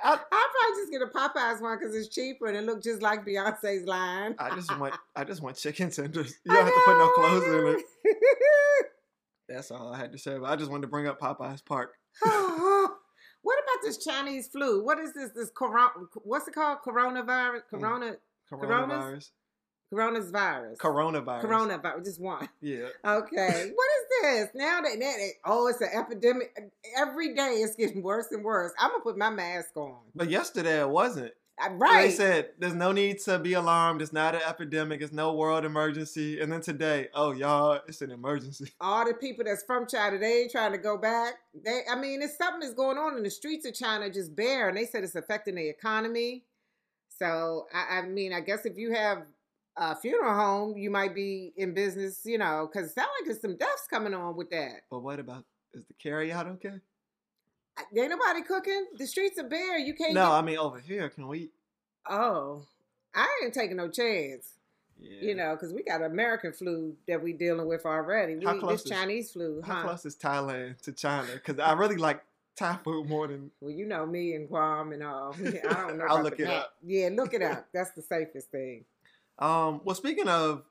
I'll 0.05 0.17
probably 0.17 0.77
just 0.81 0.91
get 0.93 1.03
a 1.03 1.07
Popeyes 1.07 1.61
one 1.63 1.79
because 1.79 1.95
it's 1.95 2.09
cheaper 2.09 2.47
and 2.49 2.57
it 2.57 2.65
looked 2.65 2.83
just 2.85 3.01
like 3.03 3.25
Beyonce's 3.25 3.87
line. 3.87 4.35
I 4.39 4.55
just 4.57 4.77
want 4.79 4.95
I 5.15 5.23
just 5.25 5.43
want 5.43 5.57
chicken 5.57 5.91
tenders. 5.91 6.35
You 6.45 6.53
don't 6.55 6.65
have 6.65 6.75
to 6.75 6.81
put 6.85 6.99
no 6.99 7.13
clothes 7.15 7.45
in 7.45 7.79
it. 7.79 8.88
It. 9.49 9.55
That's 9.55 9.71
all 9.71 9.93
I 9.93 9.99
had 9.99 10.13
to 10.13 10.19
say. 10.19 10.39
But 10.39 10.51
I 10.51 10.57
just 10.57 10.71
wanted 10.71 10.83
to 10.83 10.89
bring 10.89 11.07
up 11.07 11.21
Popeyes 11.21 11.65
Park. 11.65 11.95
what 12.23 12.91
about 13.45 13.83
this 13.83 13.99
Chinese 13.99 14.49
flu? 14.49 14.85
What 14.85 14.99
is 14.99 15.13
this? 15.15 15.31
This 15.35 15.51
corona? 15.51 15.91
What's 16.25 16.49
it 16.49 16.55
called? 16.55 16.79
Coronavirus? 16.87 17.63
Mm. 17.73 17.81
Corona? 17.81 18.17
Coronavirus. 18.53 19.31
Corona's 19.91 20.31
virus. 20.31 20.79
Coronavirus. 20.79 21.43
Coronavirus. 21.45 22.05
Just 22.05 22.21
one. 22.21 22.49
Yeah. 22.61 22.89
Okay. 23.05 23.71
what 23.75 23.89
is 23.99 24.07
this? 24.23 24.49
Now 24.55 24.81
that, 24.83 24.91
that 24.99 24.99
that- 24.99 25.33
oh, 25.47 25.69
it's 25.69 25.81
an 25.81 25.89
epidemic. 25.95 26.55
Every 26.97 27.35
day 27.35 27.61
it's 27.63 27.75
getting 27.77 28.03
worse 28.03 28.27
and 28.31 28.45
worse. 28.45 28.73
I'm 28.79 28.91
gonna 28.91 29.03
put 29.03 29.17
my 29.17 29.31
mask 29.31 29.77
on. 29.77 29.97
But 30.15 30.29
yesterday 30.31 30.81
it 30.81 30.89
wasn't. 30.89 31.33
I- 31.61 32.03
They 32.03 32.11
said 32.11 32.51
there's 32.59 32.75
no 32.75 32.93
need 32.93 33.19
to 33.21 33.39
be 33.39 33.55
alarmed. 33.55 34.03
It's 34.03 34.13
not 34.13 34.35
an 34.35 34.43
epidemic. 34.47 35.01
It's 35.01 35.13
no 35.13 35.35
world 35.35 35.65
emergency. 35.65 36.41
And 36.41 36.53
then 36.53 36.61
today, 36.61 37.09
oh 37.15 37.33
y'all, 37.33 37.81
it's 37.89 38.01
an 38.03 38.11
emergency. 38.11 38.73
All 38.81 39.07
the 39.07 39.15
people 39.15 39.45
that's 39.45 39.65
from 39.65 39.87
China, 39.87 40.19
they 40.19 40.43
ain't 40.43 40.51
trying 40.53 40.73
to 40.73 40.79
go 40.79 40.97
back. 40.99 41.35
They, 41.65 41.81
I 41.91 41.97
mean, 41.97 42.23
it's 42.23 42.37
something 42.39 42.61
that's 42.61 42.75
going 42.75 42.99
on 42.99 43.17
in 43.17 43.23
the 43.23 43.31
streets 43.31 43.67
of 43.67 43.75
China, 43.75 44.11
just 44.11 44.35
bare, 44.37 44.69
and 44.69 44.77
they 44.77 44.87
said 44.87 45.05
it's 45.05 45.15
affecting 45.15 45.55
the 45.57 45.69
economy. 45.69 46.45
So, 47.19 47.67
I, 47.75 47.99
I 47.99 48.03
mean, 48.03 48.33
I 48.33 48.41
guess 48.41 48.65
if 48.65 48.77
you 48.77 48.93
have 48.93 49.23
a 49.77 49.97
funeral 49.97 50.35
home, 50.35 50.77
you 50.77 50.91
might 50.91 51.15
be 51.15 51.53
in 51.57 51.75
business, 51.75 52.21
you 52.25 52.39
know, 52.39 52.69
because 52.71 52.91
it 52.91 52.95
sounds 52.95 53.09
like 53.19 53.27
there's 53.27 53.41
some 53.41 53.57
deaths 53.57 53.87
coming 53.91 54.15
on 54.15 54.37
with 54.37 54.51
that. 54.51 54.83
But 54.91 55.01
what 55.01 55.19
about 55.19 55.45
is 55.75 55.85
the 55.87 55.95
carry 55.95 56.33
out 56.33 56.47
okay? 56.47 56.75
Ain't 57.97 58.11
nobody 58.11 58.43
cooking. 58.43 58.87
The 58.97 59.07
streets 59.07 59.39
are 59.39 59.45
bare. 59.49 59.79
You 59.79 59.95
can't. 59.95 60.15
No, 60.15 60.27
get- 60.27 60.33
I 60.33 60.43
mean 60.43 60.59
over 60.59 60.79
here, 60.81 61.09
can 61.09 61.29
we? 61.29 61.51
oh, 62.11 62.63
I 63.15 63.27
ain't 63.45 63.55
taking 63.55 63.77
no 63.77 63.89
chance. 63.89 64.55
Yeah. 65.01 65.29
You 65.29 65.35
know, 65.37 65.55
because 65.55 65.73
we 65.73 65.83
got 65.85 66.03
American 66.03 66.53
flu 66.53 66.95
that 67.07 67.23
we 67.23 67.33
dealing 67.33 67.69
with 67.69 67.87
already. 67.87 68.35
We, 68.37 68.45
How 68.45 68.55
this 68.55 68.61
close 68.63 68.85
is- 68.85 68.91
Chinese 68.91 69.31
flu, 69.31 69.63
How 69.65 69.75
huh? 69.75 69.83
close 69.83 70.05
is 70.07 70.17
Thailand 70.17 70.81
to 70.83 70.93
China? 70.93 71.29
Because 71.35 71.61
I 71.61 71.73
really 71.75 71.97
like 71.97 72.21
Thai 72.57 72.79
food 72.83 73.09
more 73.09 73.29
than. 73.29 73.51
Well, 73.61 73.71
you 73.71 73.87
know 73.87 74.05
me 74.07 74.35
and 74.35 74.49
Guam 74.49 74.93
and 74.93 75.03
all. 75.05 75.35
I 75.47 75.51
don't 75.73 75.99
know. 75.99 76.05
I'll 76.09 76.23
look 76.23 76.41
it 76.41 76.47
map. 76.47 76.63
up. 76.63 76.75
Yeah, 76.85 77.11
look 77.13 77.33
it 77.35 77.43
up. 77.43 77.67
That's 77.73 77.91
the 77.93 78.03
safest 78.03 78.51
thing. 78.51 78.85
Um. 79.39 79.81
Well, 79.85 79.95
speaking 79.95 80.27
of 80.29 80.65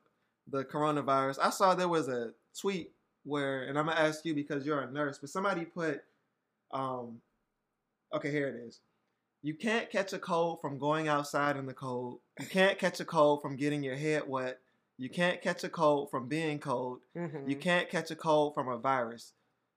the 0.50 0.66
coronavirus, 0.66 1.40
I 1.42 1.50
saw 1.50 1.74
there 1.74 1.88
was 1.88 2.08
a 2.10 2.32
tweet 2.60 2.92
where, 3.24 3.64
and 3.64 3.78
I'm 3.80 3.86
gonna 3.86 4.00
ask 4.00 4.26
you 4.26 4.34
because 4.34 4.66
you're 4.66 4.82
a 4.82 4.92
nurse, 4.92 5.18
but 5.20 5.30
somebody 5.30 5.64
put, 5.66 6.04
um, 6.72 7.22
okay, 8.14 8.32
here 8.32 8.48
it 8.48 8.68
is. 8.68 8.80
You 9.44 9.54
can't 9.54 9.90
catch 9.90 10.14
a 10.14 10.20
cold 10.20 10.60
from 10.62 10.78
going 10.80 11.08
outside 11.08 11.58
in 11.58 11.66
the 11.66 11.74
cold. 11.74 12.20
You 12.40 12.48
can't 12.48 12.78
catch 12.80 13.00
a 13.00 13.06
cold 13.06 13.42
from 13.42 13.56
getting 13.56 13.84
your 13.84 13.96
head 13.96 14.24
wet. 14.28 14.60
You 14.98 15.10
can't 15.10 15.42
catch 15.42 15.64
a 15.64 15.70
cold 15.70 16.10
from 16.10 16.28
being 16.28 16.60
cold. 16.60 17.02
Mhm. 17.16 17.48
You 17.50 17.56
can't 17.56 17.88
catch 17.90 18.10
a 18.10 18.16
cold 18.16 18.56
from 18.56 18.68
a 18.68 18.78
virus. 18.78 19.34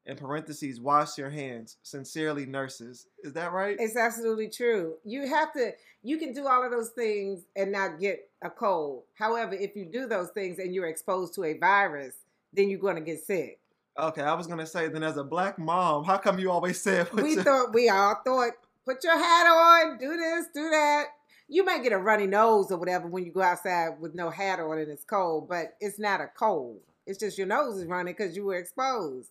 In 0.07 0.17
parentheses, 0.17 0.81
wash 0.81 1.19
your 1.19 1.29
hands. 1.29 1.77
Sincerely, 1.83 2.47
nurses. 2.47 3.07
Is 3.23 3.35
that 3.35 3.53
right? 3.53 3.77
It's 3.79 3.97
absolutely 3.97 4.49
true. 4.49 4.97
You 5.05 5.29
have 5.29 5.53
to. 5.53 5.73
You 6.03 6.17
can 6.17 6.33
do 6.33 6.47
all 6.49 6.65
of 6.65 6.71
those 6.71 6.89
things 6.91 7.45
and 7.55 7.71
not 7.71 8.01
get 8.01 8.31
a 8.43 8.49
cold. 8.49 9.05
However, 9.15 9.55
if 9.55 9.77
you 9.77 9.85
do 9.85 10.07
those 10.07 10.31
things 10.31 10.59
and 10.59 10.75
you're 10.75 10.89
exposed 10.89 11.35
to 11.35 11.45
a 11.45 11.59
virus, 11.59 12.15
then 12.55 12.71
you're 12.71 12.81
going 12.81 12.97
to 12.97 13.03
get 13.03 13.21
sick. 13.23 13.60
Okay, 14.01 14.23
I 14.23 14.35
was 14.35 14.47
gonna 14.47 14.67
say 14.67 14.89
then 14.89 15.03
as 15.03 15.17
a 15.17 15.25
black 15.25 15.59
mom, 15.59 16.05
how 16.05 16.17
come 16.17 16.39
you 16.39 16.51
always 16.51 16.81
said 16.81 17.13
we 17.15 17.37
thought 17.37 17.75
we 17.75 17.89
all 17.89 18.17
thought 18.25 18.53
put 18.85 19.05
your 19.05 19.19
hat 19.19 19.47
on, 19.47 19.99
do 19.99 20.17
this, 20.17 20.47
do 20.55 20.71
that. 20.71 21.05
You 21.49 21.65
may 21.65 21.83
get 21.83 21.93
a 21.93 21.99
runny 21.99 22.27
nose 22.27 22.71
or 22.71 22.79
whatever 22.79 23.09
when 23.09 23.25
you 23.25 23.33
go 23.33 23.43
outside 23.43 24.01
with 24.01 24.15
no 24.15 24.31
hat 24.31 24.61
on 24.61 24.79
and 24.79 24.91
it's 24.91 25.05
cold, 25.05 25.49
but 25.49 25.77
it's 25.81 25.99
not 25.99 26.21
a 26.21 26.29
cold. 26.29 26.81
It's 27.07 27.19
just 27.19 27.39
your 27.39 27.47
nose 27.47 27.79
is 27.79 27.87
running 27.87 28.15
because 28.17 28.37
you 28.37 28.45
were 28.45 28.55
exposed. 28.55 29.31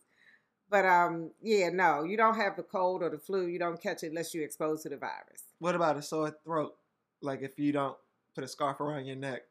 But 0.69 0.85
um, 0.85 1.31
yeah, 1.41 1.69
no, 1.69 2.03
you 2.03 2.17
don't 2.17 2.35
have 2.35 2.55
the 2.55 2.63
cold 2.63 3.01
or 3.01 3.09
the 3.09 3.17
flu. 3.17 3.47
You 3.47 3.57
don't 3.57 3.81
catch 3.81 4.03
it 4.03 4.07
unless 4.07 4.33
you're 4.33 4.43
exposed 4.43 4.83
to 4.83 4.89
the 4.89 4.97
virus. 4.97 5.43
What 5.59 5.75
about 5.75 5.97
a 5.97 6.01
sore 6.01 6.35
throat? 6.43 6.75
Like 7.21 7.41
if 7.41 7.57
you 7.57 7.71
don't 7.71 7.97
put 8.35 8.43
a 8.43 8.47
scarf 8.47 8.79
around 8.79 9.05
your 9.05 9.15
neck, 9.15 9.43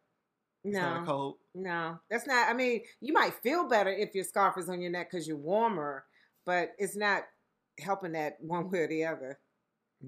it's 0.65 0.75
not 0.75 0.97
a 0.97 1.01
No, 1.01 1.07
cold. 1.07 1.37
No, 1.59 1.99
that's 2.11 2.27
not. 2.27 2.49
I 2.49 2.55
mean, 2.55 2.83
you 3.01 3.13
might 3.13 3.35
feel 3.43 3.69
better 3.69 3.91
if 3.91 4.15
your 4.15 4.25
scarf 4.25 4.57
is 4.59 4.69
on 4.69 4.81
your 4.81 4.91
neck 4.91 5.11
because 5.11 5.27
you're 5.27 5.37
warmer, 5.37 6.05
but 6.47 6.73
it's 6.79 6.97
not 6.97 7.23
helping 7.81 8.13
that 8.13 8.37
one 8.41 8.71
way 8.71 8.81
or 8.81 8.89
the 8.89 9.05
other. 9.05 9.39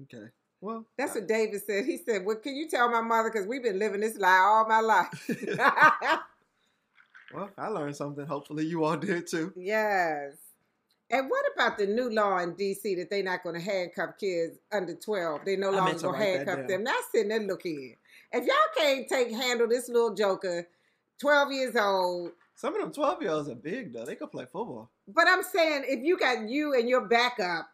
Okay. 0.03 0.27
Well, 0.61 0.85
That's 0.95 1.15
what 1.15 1.27
David 1.27 1.61
said. 1.65 1.85
He 1.85 1.97
said, 1.97 2.23
"Well, 2.23 2.35
can 2.35 2.55
you 2.55 2.69
tell 2.69 2.89
my 2.89 3.01
mother 3.01 3.31
because 3.31 3.47
we've 3.47 3.63
been 3.63 3.79
living 3.79 4.01
this 4.01 4.17
lie 4.17 4.37
all 4.37 4.67
my 4.67 4.79
life." 4.79 5.29
well, 7.33 7.49
I 7.57 7.67
learned 7.67 7.95
something. 7.95 8.25
Hopefully, 8.27 8.65
you 8.65 8.83
all 8.83 8.97
did 8.97 9.27
too. 9.27 9.53
yes. 9.55 10.33
And 11.13 11.29
what 11.29 11.43
about 11.53 11.77
the 11.77 11.87
new 11.87 12.09
law 12.09 12.37
in 12.37 12.53
D.C. 12.53 12.95
that 12.95 13.09
they're 13.09 13.21
not 13.21 13.43
going 13.43 13.55
to 13.55 13.61
handcuff 13.61 14.11
kids 14.17 14.59
under 14.71 14.95
12? 14.95 15.41
They 15.43 15.57
no 15.57 15.69
longer 15.71 15.99
going 15.99 16.17
to 16.17 16.25
handcuff 16.25 16.67
them. 16.69 16.85
Now 16.85 16.95
sitting 17.11 17.27
there 17.27 17.41
looking. 17.41 17.97
If 18.31 18.45
y'all 18.45 18.55
can't 18.77 19.09
take 19.09 19.29
handle 19.29 19.67
this 19.67 19.89
little 19.89 20.15
joker, 20.15 20.69
12 21.21 21.51
years 21.51 21.75
old, 21.75 22.31
Some 22.55 22.75
of 22.75 22.81
them 22.81 22.91
twelve 22.91 23.21
year 23.21 23.31
olds 23.31 23.47
are 23.49 23.55
big 23.55 23.93
though. 23.93 24.05
They 24.05 24.15
could 24.15 24.31
play 24.31 24.43
football. 24.51 24.89
but 25.07 25.25
I'm 25.27 25.43
saying 25.43 25.83
if 25.87 26.03
you 26.03 26.17
got 26.17 26.49
you 26.49 26.73
and 26.73 26.89
your 26.89 27.07
backup 27.07 27.67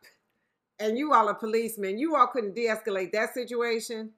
and 0.80 0.98
you 0.98 1.14
all 1.14 1.28
are 1.30 1.34
policemen, 1.36 1.98
you 1.98 2.16
all 2.16 2.28
couldn't 2.28 2.54
de-escalate 2.56 3.12
that 3.14 3.34
situation. 3.34 4.12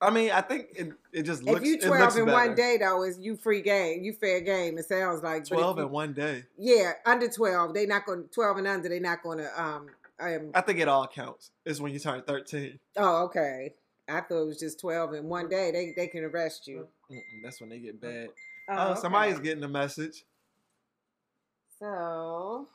I 0.00 0.10
mean, 0.10 0.32
I 0.32 0.40
think 0.40 0.66
it, 0.74 0.88
it 1.12 1.22
just 1.22 1.44
looks. 1.44 1.60
if 1.60 1.66
you 1.66 1.78
12 1.78 2.00
looks 2.00 2.16
in 2.16 2.24
better. 2.24 2.34
one 2.48 2.54
day 2.56 2.76
though, 2.76 3.04
is 3.04 3.18
you 3.20 3.36
free 3.36 3.62
game, 3.62 4.02
you 4.02 4.12
fair 4.12 4.40
game. 4.40 4.76
It 4.78 4.86
sounds 4.86 5.22
like 5.22 5.46
twelve 5.46 5.78
you- 5.78 5.84
in 5.84 5.90
one 5.90 6.12
day. 6.12 6.44
Yeah, 6.58 6.92
under 7.06 7.28
12, 7.28 7.72
they 7.72 7.86
not 7.86 8.04
going 8.04 8.24
to 8.24 8.28
12 8.28 8.56
and 8.58 8.66
under, 8.66 8.88
they 8.88 8.98
not 8.98 9.22
going 9.22 9.38
to 9.38 9.62
um 9.62 9.86
um 10.18 10.50
I 10.54 10.60
think 10.60 10.80
it 10.80 10.88
all 10.88 11.06
counts. 11.06 11.52
It's 11.64 11.80
when 11.80 11.92
you 11.92 12.00
turn 12.00 12.22
thirteen. 12.22 12.80
Oh, 12.96 13.24
okay. 13.26 13.74
I 14.08 14.20
thought 14.20 14.42
it 14.42 14.46
was 14.46 14.58
just 14.58 14.80
12 14.80 15.14
in 15.14 15.24
one 15.24 15.48
day. 15.48 15.70
They 15.70 15.92
they 15.96 16.06
can 16.08 16.24
arrest 16.24 16.66
you. 16.66 16.88
That's 17.42 17.60
when 17.60 17.70
they 17.70 17.78
get 17.78 18.00
bad. 18.00 18.28
Oh, 18.68 18.92
Oh, 18.92 18.94
somebody's 18.94 19.38
getting 19.40 19.64
a 19.64 19.68
message. 19.68 20.24
So, 21.78 22.68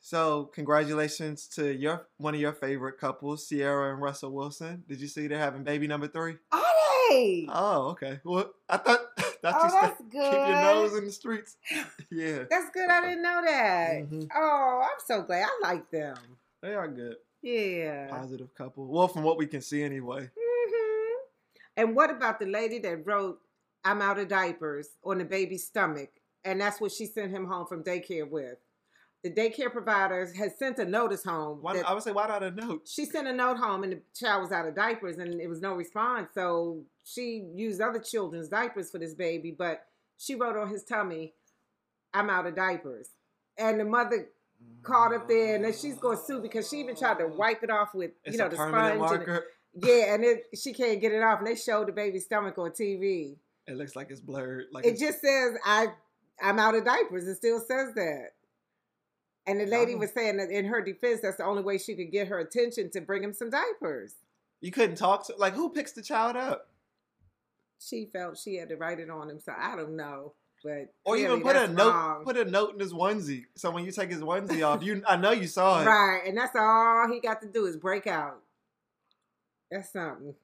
So, 0.00 0.44
congratulations 0.54 1.46
to 1.54 1.72
your 1.74 2.06
one 2.18 2.34
of 2.34 2.40
your 2.40 2.52
favorite 2.52 2.98
couples, 2.98 3.48
Ciara 3.48 3.92
and 3.92 4.02
Russell 4.02 4.32
Wilson. 4.32 4.84
Did 4.88 5.00
you 5.00 5.08
see 5.08 5.26
they're 5.26 5.38
having 5.38 5.62
baby 5.64 5.86
number 5.86 6.08
three? 6.08 6.36
are 6.52 6.62
they? 7.10 7.46
Oh, 7.48 7.88
okay. 7.90 8.20
Well, 8.24 8.52
I 8.68 8.76
thought 8.78 9.00
Oh, 9.18 9.30
that's 9.42 9.74
stay, 9.98 10.04
good. 10.10 10.30
keep 10.30 10.46
your 10.46 10.60
nose 10.60 10.96
in 10.96 11.04
the 11.04 11.12
streets. 11.12 11.56
yeah, 12.10 12.44
That's 12.50 12.70
good. 12.72 12.88
I 12.88 13.02
didn't 13.02 13.22
know 13.22 13.42
that. 13.44 14.10
Mhm. 14.10 14.28
Oh, 14.34 14.80
I'm 14.82 14.98
so 15.06 15.22
glad. 15.22 15.46
I 15.46 15.68
like 15.74 15.90
them. 15.90 16.16
they 16.62 16.74
are 16.74 16.88
good, 16.88 17.16
Yeah. 17.42 18.08
positive 18.08 18.54
couple. 18.54 18.86
Well, 18.86 19.06
from 19.08 19.22
what 19.22 19.36
we 19.36 19.46
can 19.46 19.60
see 19.60 19.82
anyway. 19.82 20.30
And 21.76 21.96
what 21.96 22.10
about 22.10 22.38
the 22.38 22.46
lady 22.46 22.78
that 22.80 23.06
wrote 23.06 23.40
"I'm 23.84 24.00
out 24.02 24.18
of 24.18 24.28
diapers" 24.28 24.88
on 25.04 25.18
the 25.18 25.24
baby's 25.24 25.66
stomach, 25.66 26.10
and 26.44 26.60
that's 26.60 26.80
what 26.80 26.92
she 26.92 27.06
sent 27.06 27.30
him 27.32 27.46
home 27.46 27.66
from 27.66 27.82
daycare 27.82 28.28
with? 28.28 28.58
The 29.22 29.30
daycare 29.30 29.72
provider 29.72 30.30
has 30.36 30.58
sent 30.58 30.78
a 30.78 30.84
notice 30.84 31.24
home. 31.24 31.58
Why, 31.62 31.74
that- 31.74 31.88
I 31.88 31.94
would 31.94 32.02
say, 32.02 32.12
why 32.12 32.28
not 32.28 32.42
a 32.42 32.50
note? 32.50 32.86
she 32.86 33.06
sent 33.06 33.26
a 33.26 33.32
note 33.32 33.56
home 33.56 33.82
and 33.82 33.92
the 33.94 34.02
child 34.14 34.42
was 34.42 34.52
out 34.52 34.68
of 34.68 34.74
diapers 34.74 35.16
and 35.16 35.40
it 35.40 35.48
was 35.48 35.62
no 35.62 35.72
response. 35.74 36.28
So 36.34 36.82
she 37.04 37.48
used 37.54 37.80
other 37.80 38.00
children's 38.00 38.48
diapers 38.48 38.90
for 38.90 38.98
this 38.98 39.14
baby, 39.14 39.50
but 39.50 39.86
she 40.18 40.34
wrote 40.34 40.58
on 40.58 40.68
his 40.68 40.84
tummy, 40.84 41.32
I'm 42.12 42.28
out 42.28 42.44
of 42.46 42.54
diapers. 42.54 43.08
And 43.56 43.80
the 43.80 43.86
mother 43.86 44.28
caught 44.82 45.14
up 45.14 45.26
there 45.26 45.54
and 45.54 45.64
then 45.64 45.72
she's 45.72 45.96
going 45.96 46.18
to 46.18 46.22
sue 46.22 46.40
because 46.40 46.68
she 46.68 46.76
even 46.80 46.94
tried 46.94 47.18
to 47.18 47.26
wipe 47.26 47.62
it 47.62 47.70
off 47.70 47.94
with, 47.94 48.10
It's 48.24 48.36
you 48.36 48.42
know, 48.42 48.50
the 48.50 48.56
sponge. 48.56 48.98
Marker. 48.98 49.44
Yeah, 49.74 50.14
and 50.14 50.24
it, 50.24 50.46
she 50.60 50.72
can't 50.72 51.00
get 51.00 51.12
it 51.12 51.22
off. 51.22 51.38
And 51.38 51.46
they 51.46 51.56
showed 51.56 51.88
the 51.88 51.92
baby's 51.92 52.24
stomach 52.24 52.58
on 52.58 52.70
TV. 52.70 53.36
It 53.66 53.76
looks 53.76 53.96
like 53.96 54.10
it's 54.10 54.20
blurred. 54.20 54.66
Like 54.72 54.84
It 54.84 54.98
just 54.98 55.20
says, 55.20 55.54
I, 55.64 55.88
I'm 56.42 56.58
out 56.58 56.74
of 56.74 56.84
diapers. 56.84 57.26
It 57.26 57.36
still 57.36 57.60
says 57.60 57.94
that. 57.94 58.30
And 59.46 59.60
the 59.60 59.66
lady 59.66 59.94
oh. 59.94 59.98
was 59.98 60.10
saying 60.12 60.38
that 60.38 60.50
in 60.50 60.66
her 60.66 60.80
defense, 60.82 61.20
that's 61.22 61.36
the 61.36 61.44
only 61.44 61.62
way 61.62 61.78
she 61.78 61.94
could 61.94 62.10
get 62.10 62.28
her 62.28 62.38
attention 62.38 62.90
to 62.92 63.00
bring 63.00 63.22
him 63.22 63.32
some 63.32 63.50
diapers. 63.50 64.14
you 64.60 64.70
couldn't 64.70 64.96
talk 64.96 65.26
to 65.26 65.34
like 65.36 65.54
who 65.54 65.70
picks 65.70 65.92
the 65.92 66.02
child 66.02 66.36
up, 66.36 66.68
she 67.78 68.08
felt 68.12 68.38
she 68.38 68.56
had 68.56 68.68
to 68.70 68.76
write 68.76 69.00
it 69.00 69.10
on 69.10 69.28
him. 69.28 69.40
So 69.40 69.52
I 69.56 69.76
don't 69.76 69.96
know, 69.96 70.32
but 70.62 70.94
or 71.04 71.16
even 71.16 71.42
put 71.42 71.56
a 71.56 71.68
note. 71.68 71.92
wrong. 71.92 72.24
Put 72.24 72.38
a 72.38 72.44
note 72.44 72.74
in 72.74 72.80
his 72.80 72.92
onesie. 72.92 73.44
So 73.56 73.70
when 73.70 73.84
you 73.84 73.92
take 73.92 74.10
his 74.10 74.22
onesie 74.22 74.66
off, 74.66 74.82
you 74.82 75.02
I 75.06 75.16
know 75.16 75.32
you 75.32 75.46
saw 75.46 75.82
it. 75.82 75.86
right, 75.86 76.22
and 76.26 76.38
that's 76.38 76.56
all 76.56 77.06
he 77.12 77.20
got 77.20 77.42
to 77.42 77.48
do 77.48 77.66
is 77.66 77.76
break 77.76 78.06
out. 78.06 78.40
That's 79.74 79.92
something. 79.92 80.34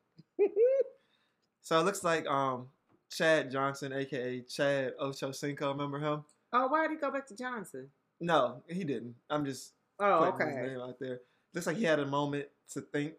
So 1.63 1.79
it 1.79 1.85
looks 1.85 2.03
like 2.03 2.27
um 2.27 2.67
Chad 3.11 3.51
Johnson, 3.51 3.93
aka 3.93 4.41
Chad 4.43 4.93
Ochocinco. 5.01 5.69
Remember 5.73 5.99
him? 5.99 6.25
oh, 6.53 6.67
why 6.67 6.83
did 6.89 6.93
he 6.93 6.97
go 7.01 7.13
back 7.13 7.27
to 7.29 7.37
Johnson? 7.37 7.89
No, 8.21 8.63
he 8.69 8.83
didn't. 8.85 9.15
I'm 9.31 9.45
just 9.45 9.73
Oh, 10.01 10.33
putting 10.33 10.49
his 10.49 10.57
okay. 10.59 10.67
name 10.73 10.81
out 10.81 10.99
there. 10.99 11.21
Looks 11.55 11.67
like 11.67 11.77
he 11.77 11.85
had 11.85 12.01
a 12.01 12.07
moment 12.07 12.47
to 12.73 12.81
think 12.81 13.15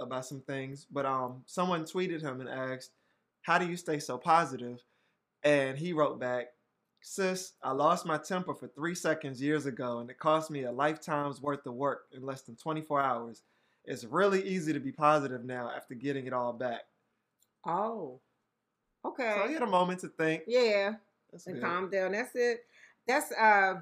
about 0.00 0.24
some 0.24 0.40
things. 0.40 0.86
But 0.90 1.04
um, 1.04 1.42
someone 1.46 1.84
tweeted 1.84 2.22
him 2.22 2.40
and 2.40 2.48
asked, 2.48 2.92
"How 3.42 3.58
do 3.58 3.66
you 3.66 3.76
stay 3.76 3.98
so 3.98 4.16
positive?" 4.18 4.82
And 5.42 5.76
he 5.76 5.92
wrote 5.92 6.18
back, 6.20 6.46
"Sis, 7.02 7.52
I 7.62 7.72
lost 7.72 8.06
my 8.06 8.16
temper 8.18 8.54
for 8.54 8.68
three 8.68 8.94
seconds 8.94 9.42
years 9.42 9.66
ago, 9.66 9.98
and 9.98 10.08
it 10.08 10.18
cost 10.18 10.50
me 10.50 10.62
a 10.64 10.72
lifetime's 10.72 11.42
worth 11.42 11.66
of 11.66 11.74
work 11.74 12.04
in 12.12 12.22
less 12.24 12.42
than 12.42 12.56
24 12.56 13.00
hours. 13.02 13.42
It's 13.84 14.04
really 14.04 14.42
easy 14.42 14.72
to 14.72 14.80
be 14.80 14.92
positive 14.92 15.44
now 15.44 15.70
after 15.74 15.94
getting 15.94 16.26
it 16.26 16.32
all 16.32 16.52
back." 16.52 16.82
Oh, 17.64 18.20
okay. 19.04 19.34
So 19.40 19.48
he 19.48 19.54
had 19.54 19.62
a 19.62 19.66
moment 19.66 20.00
to 20.00 20.08
think. 20.08 20.44
yeah, 20.46 20.94
That's 21.30 21.46
and 21.46 21.56
good. 21.56 21.64
calm 21.64 21.90
down. 21.90 22.12
That's 22.12 22.34
it. 22.34 22.64
That's 23.06 23.32
uh, 23.32 23.80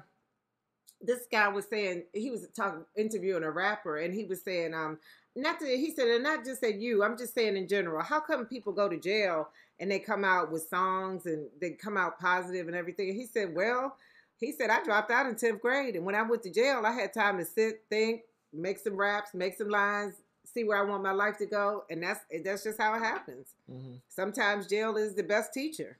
this 1.01 1.27
guy 1.31 1.47
was 1.47 1.65
saying 1.65 2.03
he 2.13 2.29
was 2.31 2.47
talking 2.55 2.85
interviewing 2.95 3.43
a 3.43 3.51
rapper, 3.51 3.97
and 3.97 4.13
he 4.13 4.23
was 4.25 4.41
saying 4.41 4.73
um, 4.73 4.99
not 5.35 5.59
to 5.59 5.65
he 5.65 5.93
said, 5.95 6.07
and 6.07 6.23
not 6.23 6.45
just 6.45 6.63
at 6.63 6.75
you. 6.75 7.03
I'm 7.03 7.17
just 7.17 7.33
saying 7.33 7.57
in 7.57 7.67
general. 7.67 8.01
How 8.03 8.19
come 8.19 8.45
people 8.45 8.73
go 8.73 8.89
to 8.89 8.97
jail 8.97 9.49
and 9.79 9.89
they 9.89 9.99
come 9.99 10.23
out 10.23 10.51
with 10.51 10.67
songs 10.67 11.25
and 11.25 11.47
they 11.59 11.71
come 11.71 11.97
out 11.97 12.19
positive 12.19 12.67
and 12.67 12.75
everything? 12.75 13.09
And 13.09 13.17
he 13.17 13.25
said, 13.25 13.55
well, 13.55 13.95
he 14.37 14.51
said 14.51 14.69
I 14.69 14.83
dropped 14.83 15.11
out 15.11 15.25
in 15.27 15.35
tenth 15.35 15.61
grade, 15.61 15.95
and 15.95 16.05
when 16.05 16.15
I 16.15 16.21
went 16.23 16.43
to 16.43 16.51
jail, 16.51 16.83
I 16.85 16.91
had 16.91 17.13
time 17.13 17.37
to 17.37 17.45
sit, 17.45 17.83
think, 17.89 18.21
make 18.53 18.79
some 18.79 18.95
raps, 18.95 19.33
make 19.33 19.57
some 19.57 19.69
lines, 19.69 20.15
see 20.45 20.63
where 20.63 20.77
I 20.77 20.83
want 20.89 21.03
my 21.03 21.11
life 21.11 21.37
to 21.37 21.45
go, 21.45 21.83
and 21.89 22.03
that's 22.03 22.19
that's 22.43 22.63
just 22.63 22.79
how 22.79 22.93
it 22.95 22.99
happens. 22.99 23.55
Mhm. 23.69 24.01
Sometimes 24.09 24.67
jail 24.67 24.97
is 24.97 25.15
the 25.15 25.23
best 25.23 25.53
teacher. 25.53 25.97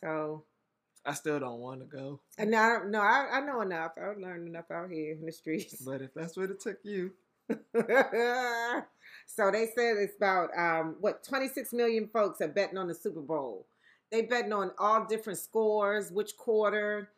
So 0.00 0.44
I 1.04 1.14
still 1.14 1.38
don't 1.40 1.60
want 1.60 1.80
to 1.80 1.86
go, 1.86 2.20
and 2.38 2.50
now, 2.50 2.82
no, 2.86 3.00
I, 3.00 3.28
I 3.32 3.40
know 3.40 3.60
enough. 3.62 3.92
I've 3.96 4.18
learned 4.18 4.48
enough 4.48 4.70
out 4.70 4.90
here 4.90 5.12
in 5.12 5.24
the 5.24 5.32
streets. 5.32 5.76
but 5.84 6.02
if 6.02 6.12
that's 6.14 6.36
what 6.36 6.50
it 6.50 6.60
took 6.60 6.78
you, 6.82 7.12
so 9.26 9.50
they 9.50 9.66
said 9.74 9.96
it's 9.98 10.16
about 10.16 10.50
um, 10.56 10.96
what 11.00 11.24
26 11.24 11.72
million 11.72 12.08
folks 12.12 12.40
are 12.40 12.48
betting 12.48 12.78
on 12.78 12.88
the 12.88 12.94
Super 12.94 13.20
Bowl. 13.20 13.66
They 14.10 14.22
betting 14.22 14.52
on 14.52 14.72
all 14.78 15.04
different 15.04 15.38
scores, 15.38 16.10
which 16.10 16.36
quarter, 16.36 17.10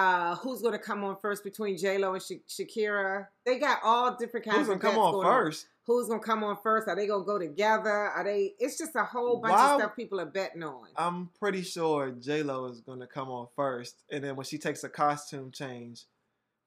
uh, 0.00 0.36
who's 0.36 0.60
going 0.62 0.72
to 0.72 0.78
come 0.78 1.04
on 1.04 1.16
first 1.20 1.44
between 1.44 1.76
J 1.76 1.98
Lo 1.98 2.14
and 2.14 2.22
Sha- 2.22 2.36
Shakira. 2.48 3.26
They 3.44 3.58
got 3.58 3.80
all 3.84 4.16
different 4.16 4.46
kinds 4.46 4.58
who's 4.58 4.66
gonna 4.68 4.76
of 4.78 4.82
come 4.82 4.98
on 4.98 5.12
going 5.12 5.26
first? 5.26 5.66
Who's 5.86 6.08
going 6.08 6.20
to 6.20 6.26
come 6.26 6.44
on 6.44 6.56
first? 6.62 6.88
Are 6.88 6.94
they 6.96 7.06
going 7.06 7.22
to 7.22 7.26
go 7.26 7.38
together? 7.38 7.90
Are 7.90 8.24
they? 8.24 8.54
It's 8.58 8.78
just 8.78 8.94
a 8.96 9.04
whole 9.04 9.38
bunch 9.40 9.52
Why- 9.54 9.74
of 9.74 9.80
stuff 9.80 9.96
people 9.96 10.20
are 10.20 10.26
betting 10.26 10.62
on. 10.62 10.86
I'm 10.96 11.28
pretty 11.38 11.62
sure 11.62 12.10
J 12.12 12.42
Lo 12.42 12.66
is 12.66 12.80
gonna 12.80 13.06
come 13.06 13.28
on 13.28 13.48
first, 13.56 14.02
and 14.10 14.22
then 14.24 14.36
when 14.36 14.44
she 14.44 14.56
takes 14.58 14.84
a 14.84 14.88
costume 14.88 15.50
change, 15.50 16.04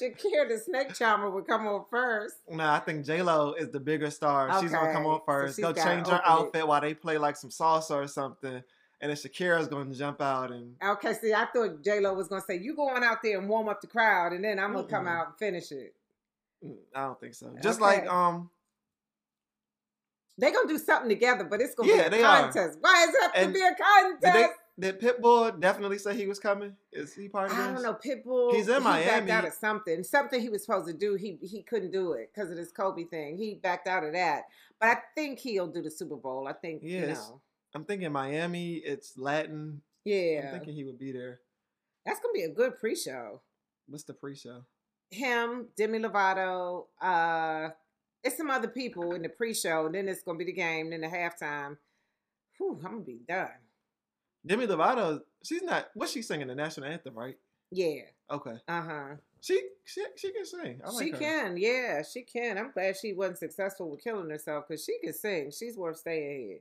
Shakira, 0.00 0.48
the 0.48 0.58
snake 0.58 0.94
charmer, 0.94 1.30
would 1.30 1.46
come 1.46 1.66
on 1.68 1.84
first. 1.88 2.34
Nah, 2.50 2.74
I 2.74 2.80
think 2.80 3.06
J 3.06 3.22
Lo 3.22 3.54
is 3.54 3.70
the 3.70 3.78
bigger 3.80 4.10
star. 4.10 4.60
She's 4.60 4.72
gonna 4.72 4.92
come 4.92 5.06
Okay, 5.06 5.10
on 5.14 5.20
so 5.20 5.24
first. 5.26 5.60
Go 5.60 5.72
gotta 5.72 5.88
change 5.88 6.08
her 6.08 6.14
open 6.16 6.24
it. 6.26 6.46
outfit 6.46 6.66
while 6.68 6.80
they 6.80 6.94
play 6.94 7.18
like 7.18 7.36
some 7.36 7.50
salsa 7.50 7.92
or 7.92 8.08
something, 8.08 8.62
and 9.04 9.10
then 9.10 9.16
Shakira's 9.18 9.68
gonna 9.68 9.94
jump 9.94 10.22
out 10.22 10.50
and 10.50 10.76
Okay, 10.82 11.12
see, 11.12 11.34
I 11.34 11.44
thought 11.54 11.82
J 11.84 12.00
Lo 12.00 12.14
was 12.14 12.28
gonna 12.28 12.40
say, 12.40 12.56
"You 12.56 12.74
going 12.74 13.04
out 13.04 13.18
there 13.22 13.38
and 13.38 13.46
warm 13.46 13.68
up 13.68 13.82
the 13.82 13.86
crowd, 13.86 14.32
and 14.32 14.42
then 14.42 14.58
I'm 14.58 14.72
gonna 14.72 14.86
come 14.88 15.06
out 15.06 15.26
and 15.26 15.36
finish 15.38 15.70
it." 15.72 15.94
mm, 16.64 16.74
I 16.94 17.02
don't 17.02 17.20
think 17.20 17.34
so. 17.34 17.54
Just 17.62 17.82
Okay. 17.82 18.00
like 18.00 18.10
um, 18.10 18.48
they're 20.38 20.52
gonna 20.52 20.68
do 20.68 20.78
something 20.78 21.10
together, 21.10 21.44
but 21.44 21.60
it's 21.60 21.74
gonna 21.74 21.92
Yeah, 21.92 22.08
be 22.08 22.16
a 22.16 22.24
are. 22.24 22.40
contest. 22.42 22.78
Why 22.80 23.04
is 23.04 23.14
it 23.14 23.22
have 23.22 23.34
to 23.34 23.52
be 23.52 23.60
a 23.60 23.70
did 23.70 24.32
they 24.32 24.32
contest? 24.32 24.52
did 24.80 25.00
Pitbull 25.00 25.60
definitely 25.60 25.98
say 25.98 26.16
he 26.16 26.26
was 26.26 26.38
coming? 26.38 26.74
Is 26.90 27.14
he 27.14 27.28
part 27.28 27.50
of 27.50 27.56
this? 27.56 27.66
I 27.66 27.72
don't 27.74 27.82
know. 27.82 27.92
Pitbull. 27.94 28.54
He's 28.54 28.68
in 28.68 28.80
he 28.80 28.88
backed 28.88 29.30
out 29.30 29.44
of 29.44 29.52
something. 29.52 30.02
Something 30.02 30.40
he 30.40 30.48
was 30.48 30.64
supposed 30.64 30.86
to 30.86 30.94
do. 30.94 31.14
He 31.14 31.38
he 31.42 31.62
couldn't 31.62 31.90
do 31.90 32.12
it 32.12 32.30
because 32.34 32.50
of 32.50 32.56
this 32.56 32.72
Kobe 32.72 33.04
thing. 33.04 33.36
He 33.36 33.54
backed 33.54 33.86
out 33.86 34.02
of 34.02 34.14
that. 34.14 34.44
But 34.80 34.88
I 34.88 34.96
think 35.14 35.40
he'll 35.40 35.68
do 35.68 35.82
the 35.82 35.90
Super 35.90 36.16
Bowl. 36.16 36.48
I 36.48 36.54
think 36.54 36.82
you 36.82 36.88
Yes. 36.88 37.28
know. 37.28 37.40
I'm 37.74 37.84
thinking 37.84 38.12
Miami. 38.12 38.74
It's 38.76 39.16
Latin. 39.18 39.82
Yeah, 40.04 40.42
I'm 40.52 40.58
thinking 40.58 40.74
he 40.74 40.84
would 40.84 40.98
be 40.98 41.12
there. 41.12 41.40
that's 42.04 42.20
gonna 42.20 42.32
be 42.32 42.42
a 42.42 42.48
good 42.50 42.78
pre-show. 42.78 43.40
What's 43.88 44.04
the 44.04 44.14
pre-show? 44.14 44.64
Him, 45.10 45.66
Demi 45.76 45.98
Lovato, 46.00 46.86
uh, 47.00 47.70
it's 48.22 48.36
some 48.36 48.50
other 48.50 48.68
people 48.68 49.12
in 49.12 49.22
the 49.22 49.28
pre-show. 49.28 49.88
Then 49.92 50.08
it's 50.08 50.22
gonna 50.22 50.38
be 50.38 50.44
the 50.44 50.52
game. 50.52 50.90
Then 50.90 51.00
the 51.02 51.08
halftime. 51.08 51.76
Whew, 52.58 52.80
I'm 52.84 52.92
gonna 52.92 53.04
be 53.04 53.20
done. 53.26 53.48
Demi 54.46 54.66
Lovato. 54.66 55.20
She's 55.42 55.62
not. 55.62 55.88
What's 55.94 56.12
she 56.12 56.22
singing? 56.22 56.48
The 56.48 56.54
national 56.54 56.86
anthem, 56.86 57.14
right? 57.14 57.36
Yeah. 57.70 58.02
Okay. 58.30 58.56
Uh 58.68 58.82
huh. 58.82 59.08
She 59.40 59.60
she 59.84 60.04
she 60.16 60.32
can 60.32 60.44
sing. 60.46 60.80
I 60.84 60.90
like 60.90 61.04
she 61.04 61.10
her. 61.12 61.18
can. 61.18 61.56
Yeah, 61.56 62.02
she 62.02 62.22
can. 62.22 62.56
I'm 62.58 62.70
glad 62.72 62.96
she 62.96 63.12
wasn't 63.12 63.38
successful 63.38 63.90
with 63.90 64.02
killing 64.04 64.30
herself 64.30 64.64
because 64.68 64.84
she 64.84 64.98
can 65.02 65.12
sing. 65.12 65.50
She's 65.50 65.76
worth 65.76 65.98
staying 65.98 66.40
here. 66.48 66.58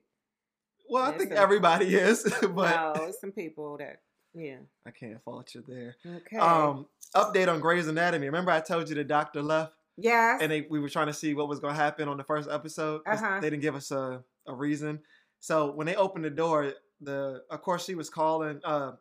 Well, 0.89 1.03
I 1.03 1.17
think 1.17 1.31
so- 1.33 1.41
everybody 1.41 1.95
is, 1.95 2.23
but 2.41 2.95
no, 2.95 3.11
some 3.19 3.31
people 3.31 3.77
that. 3.77 4.01
Yeah. 4.35 4.57
I 4.85 4.91
can't 4.91 5.23
fault 5.23 5.53
you 5.53 5.63
there. 5.67 5.95
Okay. 6.05 6.37
Um, 6.37 6.87
update 7.15 7.47
on 7.47 7.59
Grey's 7.59 7.87
Anatomy. 7.87 8.25
Remember 8.25 8.51
I 8.51 8.61
told 8.61 8.89
you 8.89 8.95
the 8.95 9.03
doctor 9.03 9.43
left, 9.43 9.73
Yeah. 9.95 10.39
and 10.41 10.51
they, 10.51 10.61
we 10.61 10.79
were 10.79 10.89
trying 10.89 11.05
to 11.07 11.13
see 11.13 11.35
what 11.35 11.47
was 11.47 11.59
going 11.59 11.75
to 11.75 11.79
happen 11.79 12.07
on 12.07 12.17
the 12.17 12.23
first 12.23 12.49
episode. 12.49 13.01
Uh-huh. 13.05 13.39
They 13.39 13.51
didn't 13.51 13.61
give 13.61 13.75
us 13.75 13.91
a, 13.91 14.23
a 14.47 14.53
reason. 14.53 15.01
So 15.39 15.71
when 15.71 15.85
they 15.85 15.95
opened 15.95 16.25
the 16.25 16.31
door, 16.31 16.73
the 17.01 17.43
of 17.49 17.61
course 17.61 17.85
she 17.85 17.95
was 17.95 18.09
calling. 18.09 18.59
Uh, 18.63 18.93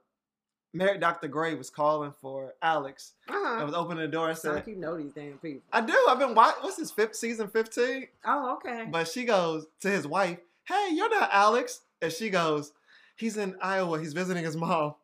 Married 0.75 1.01
Dr. 1.01 1.29
Grey 1.29 1.55
was 1.55 1.69
calling 1.69 2.12
for 2.21 2.55
Alex. 2.62 3.12
I 3.29 3.33
uh-huh. 3.33 3.65
was 3.67 3.75
opening 3.75 4.03
the 4.03 4.09
door 4.09 4.31
and 4.31 4.39
said, 4.39 4.55
like 4.55 4.67
you 4.67 4.77
know 4.77 4.97
these 4.97 5.12
damn 5.12 5.39
people. 5.39 5.62
"I 5.71 5.83
do. 5.83 5.95
I've 6.09 6.19
been 6.19 6.35
watching. 6.35 6.62
What's 6.62 6.77
this 6.77 6.91
fifth 6.91 7.15
season 7.15 7.49
fifteen? 7.49 8.09
Oh, 8.25 8.55
okay. 8.55 8.87
But 8.91 9.07
she 9.07 9.25
goes 9.25 9.67
to 9.81 9.91
his 9.91 10.07
wife, 10.07 10.39
"Hey, 10.64 10.90
you're 10.92 11.11
not 11.11 11.31
Alex," 11.33 11.81
and 12.00 12.12
she 12.12 12.31
goes, 12.31 12.73
"He's 13.16 13.37
in 13.37 13.57
Iowa. 13.61 14.00
He's 14.00 14.12
visiting 14.12 14.45
his 14.45 14.57
mom." 14.57 14.95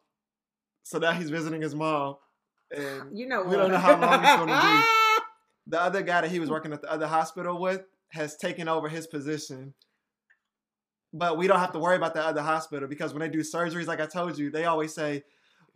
So 0.83 0.99
now 0.99 1.12
he's 1.12 1.31
visiting 1.31 1.61
his 1.61 1.75
mom, 1.75 2.17
and 2.71 3.19
you 3.19 3.27
know 3.27 3.43
we 3.43 3.49
what? 3.49 3.57
don't 3.57 3.73
know 3.73 3.79
how 3.79 4.00
long 4.00 4.25
it's 4.25 4.37
gonna 4.37 4.61
be. 4.61 5.23
the 5.67 5.81
other 5.81 6.03
guy 6.03 6.23
that 6.23 6.31
he 6.31 6.41
was 6.41 6.50
working 6.50 6.73
at 6.73 6.83
the 6.83 6.91
other 6.91 7.07
hospital 7.07 7.61
with 7.61 7.83
has 8.11 8.37
taken 8.37 8.69
over 8.69 8.88
his 8.88 9.07
position. 9.07 9.75
But 11.12 11.38
we 11.38 11.47
don't 11.47 11.59
have 11.59 11.73
to 11.73 11.79
worry 11.79 11.97
about 11.97 12.15
the 12.15 12.23
other 12.23 12.43
hospital 12.43 12.88
because 12.88 13.12
when 13.12 13.21
they 13.21 13.29
do 13.29 13.41
surgeries, 13.41 13.87
like 13.87 14.00
I 14.00 14.07
told 14.07 14.38
you, 14.38 14.50
they 14.50 14.65
always 14.67 14.95
say, 14.95 15.25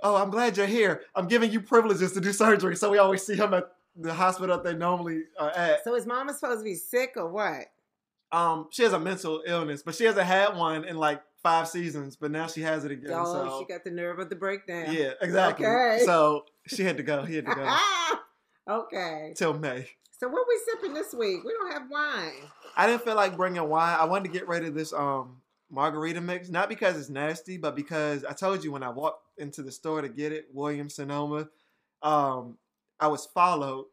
"Oh, 0.02 0.16
I'm 0.16 0.30
glad 0.30 0.56
you're 0.56 0.66
here. 0.66 1.02
I'm 1.14 1.26
giving 1.26 1.50
you 1.50 1.60
privileges 1.60 2.12
to 2.12 2.20
do 2.20 2.32
surgery." 2.32 2.76
So 2.76 2.90
we 2.90 2.98
always 2.98 3.22
see 3.22 3.34
him 3.34 3.54
at 3.54 3.64
the 3.96 4.14
hospital 4.14 4.56
that 4.56 4.64
they 4.64 4.74
normally 4.74 5.24
are 5.38 5.50
at. 5.50 5.84
So 5.84 5.94
his 5.94 6.06
mom 6.06 6.28
is 6.28 6.34
mama 6.34 6.38
supposed 6.38 6.60
to 6.60 6.64
be 6.64 6.74
sick 6.74 7.12
or 7.16 7.28
what? 7.28 7.66
Um, 8.32 8.68
she 8.70 8.82
has 8.82 8.92
a 8.92 8.98
mental 8.98 9.42
illness, 9.46 9.82
but 9.82 9.94
she 9.94 10.04
hasn't 10.04 10.26
had 10.26 10.56
one 10.56 10.84
in 10.84 10.96
like 10.96 11.22
five 11.42 11.68
seasons. 11.68 12.16
But 12.16 12.30
now 12.30 12.46
she 12.46 12.62
has 12.62 12.84
it 12.84 12.90
again. 12.90 13.12
Oh, 13.14 13.24
so 13.24 13.58
she 13.60 13.72
got 13.72 13.84
the 13.84 13.90
nerve 13.90 14.18
of 14.18 14.30
the 14.30 14.36
breakdown. 14.36 14.92
yeah, 14.92 15.12
exactly. 15.20 15.66
Okay. 15.66 16.02
So 16.04 16.44
she 16.66 16.82
had 16.82 16.96
to 16.96 17.02
go. 17.02 17.24
He 17.24 17.36
had 17.36 17.46
to 17.46 17.54
go 17.54 17.76
okay. 18.80 19.34
till 19.36 19.54
May. 19.54 19.88
So 20.18 20.28
what 20.28 20.46
we 20.48 20.60
sipping 20.66 20.94
this 20.94 21.12
week? 21.12 21.44
We 21.44 21.52
don't 21.52 21.72
have 21.72 21.90
wine. 21.90 22.48
I 22.76 22.86
didn't 22.86 23.04
feel 23.04 23.16
like 23.16 23.36
bringing 23.36 23.68
wine. 23.68 23.96
I 23.98 24.04
wanted 24.04 24.32
to 24.32 24.38
get 24.38 24.48
rid 24.48 24.64
of 24.64 24.74
this 24.74 24.92
um 24.92 25.42
margarita 25.72 26.20
mix, 26.20 26.48
not 26.48 26.68
because 26.68 26.96
it's 26.98 27.08
nasty, 27.08 27.56
but 27.56 27.74
because 27.74 28.24
I 28.24 28.32
told 28.32 28.62
you 28.62 28.70
when 28.70 28.82
I 28.82 28.90
walked 28.90 29.26
into 29.38 29.62
the 29.62 29.72
store 29.72 30.02
to 30.02 30.08
get 30.08 30.30
it, 30.30 30.46
Williams 30.52 30.94
Sonoma, 30.94 31.48
um, 32.02 32.58
I 33.00 33.08
was 33.08 33.26
followed 33.26 33.86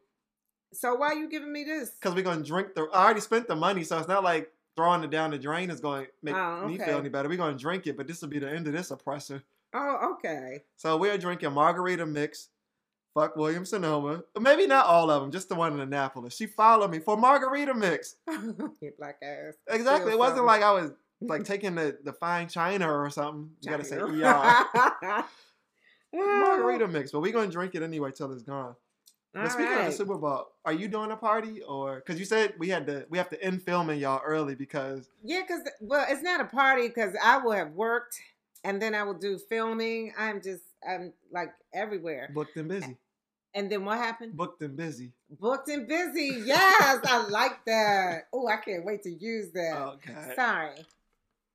So 0.72 0.94
why 0.94 1.08
are 1.08 1.14
you 1.14 1.28
giving 1.28 1.52
me 1.52 1.64
this? 1.64 1.90
because 1.90 2.14
we're 2.14 2.22
gonna 2.24 2.42
drink 2.44 2.74
the. 2.74 2.82
I 2.92 3.04
already 3.04 3.20
spent 3.20 3.48
the 3.48 3.56
money, 3.56 3.82
so 3.84 3.98
it's 3.98 4.08
not 4.08 4.22
like 4.24 4.50
throwing 4.76 5.02
it 5.02 5.10
down 5.10 5.30
the 5.32 5.38
drain 5.38 5.68
is 5.70 5.80
going 5.80 6.04
to 6.06 6.10
make 6.22 6.34
Oh, 6.34 6.66
me 6.66 6.78
feel 6.78 6.98
any 6.98 7.08
better. 7.08 7.28
We're 7.28 7.36
gonna 7.36 7.58
drink 7.58 7.86
it, 7.86 7.96
but 7.96 8.06
this 8.06 8.22
will 8.22 8.28
be 8.28 8.38
the 8.38 8.48
end 8.50 8.66
of 8.66 8.72
this 8.72 8.90
oppressor. 8.90 9.42
Oh, 9.74 10.14
okay. 10.14 10.62
So 10.76 10.96
we're 10.96 11.18
drinking 11.18 11.52
margarita 11.52 12.06
mix. 12.06 12.48
Fuck 13.14 13.34
Williams 13.34 13.70
Sonoma. 13.70 14.22
Maybe 14.38 14.68
not 14.68 14.86
all 14.86 15.10
of 15.10 15.20
them, 15.22 15.32
just 15.32 15.48
the 15.48 15.56
one 15.56 15.72
in 15.72 15.80
Annapolis. 15.80 16.34
She 16.36 16.46
followed 16.46 16.92
me 16.92 17.00
for 17.00 17.16
margarita 17.16 17.74
mix. 17.74 18.14
Your 18.28 18.92
black 18.98 19.16
ass. 19.22 19.54
Exactly. 19.68 20.12
It 20.12 20.18
wasn't 20.18 20.38
something. 20.38 20.46
like 20.46 20.62
I 20.62 20.70
was 20.72 20.92
like 21.20 21.42
taking 21.44 21.74
the, 21.74 21.98
the 22.04 22.12
fine 22.12 22.48
china 22.48 22.88
or 22.88 23.10
something. 23.10 23.50
You 23.62 23.70
gotta 23.70 23.84
say. 23.84 23.96
ER. 23.98 25.24
margarita 26.14 26.88
mix, 26.88 27.10
but 27.12 27.20
we're 27.20 27.32
gonna 27.32 27.50
drink 27.50 27.74
it 27.74 27.82
anyway 27.82 28.12
till 28.12 28.32
it's 28.32 28.42
gone. 28.42 28.74
But 29.32 29.42
All 29.44 29.50
speaking 29.50 29.72
of 29.78 29.86
the 29.86 29.92
Super 29.92 30.16
Bowl, 30.16 30.48
are 30.64 30.72
you 30.72 30.88
doing 30.88 31.12
a 31.12 31.16
party 31.16 31.62
or 31.62 31.96
because 31.96 32.18
you 32.18 32.24
said 32.24 32.54
we 32.58 32.68
had 32.68 32.86
to 32.86 33.06
we 33.10 33.18
have 33.18 33.30
to 33.30 33.42
end 33.42 33.62
filming 33.62 34.00
y'all 34.00 34.20
early 34.24 34.54
because 34.56 35.08
Yeah, 35.22 35.42
because 35.42 35.60
well, 35.80 36.04
it's 36.08 36.22
not 36.22 36.40
a 36.40 36.46
party 36.46 36.88
because 36.88 37.14
I 37.22 37.38
will 37.38 37.52
have 37.52 37.70
worked 37.72 38.18
and 38.64 38.82
then 38.82 38.94
I 38.94 39.04
will 39.04 39.14
do 39.14 39.38
filming. 39.38 40.12
I'm 40.18 40.42
just 40.42 40.62
I'm 40.88 41.12
like 41.30 41.52
everywhere. 41.72 42.30
booked 42.34 42.56
and 42.56 42.68
busy, 42.68 42.96
And 43.54 43.70
then 43.70 43.84
what 43.84 43.98
happened? 43.98 44.36
booked 44.36 44.62
and 44.62 44.76
busy. 44.76 45.12
Booked 45.38 45.68
and 45.68 45.86
busy. 45.86 46.42
Yes, 46.44 46.98
I 47.04 47.26
like 47.28 47.64
that. 47.66 48.22
Oh, 48.32 48.48
I 48.48 48.56
can't 48.56 48.84
wait 48.84 49.04
to 49.04 49.10
use 49.10 49.52
that. 49.52 49.76
Oh 49.76 49.96
God. 50.04 50.34
Sorry. 50.34 50.74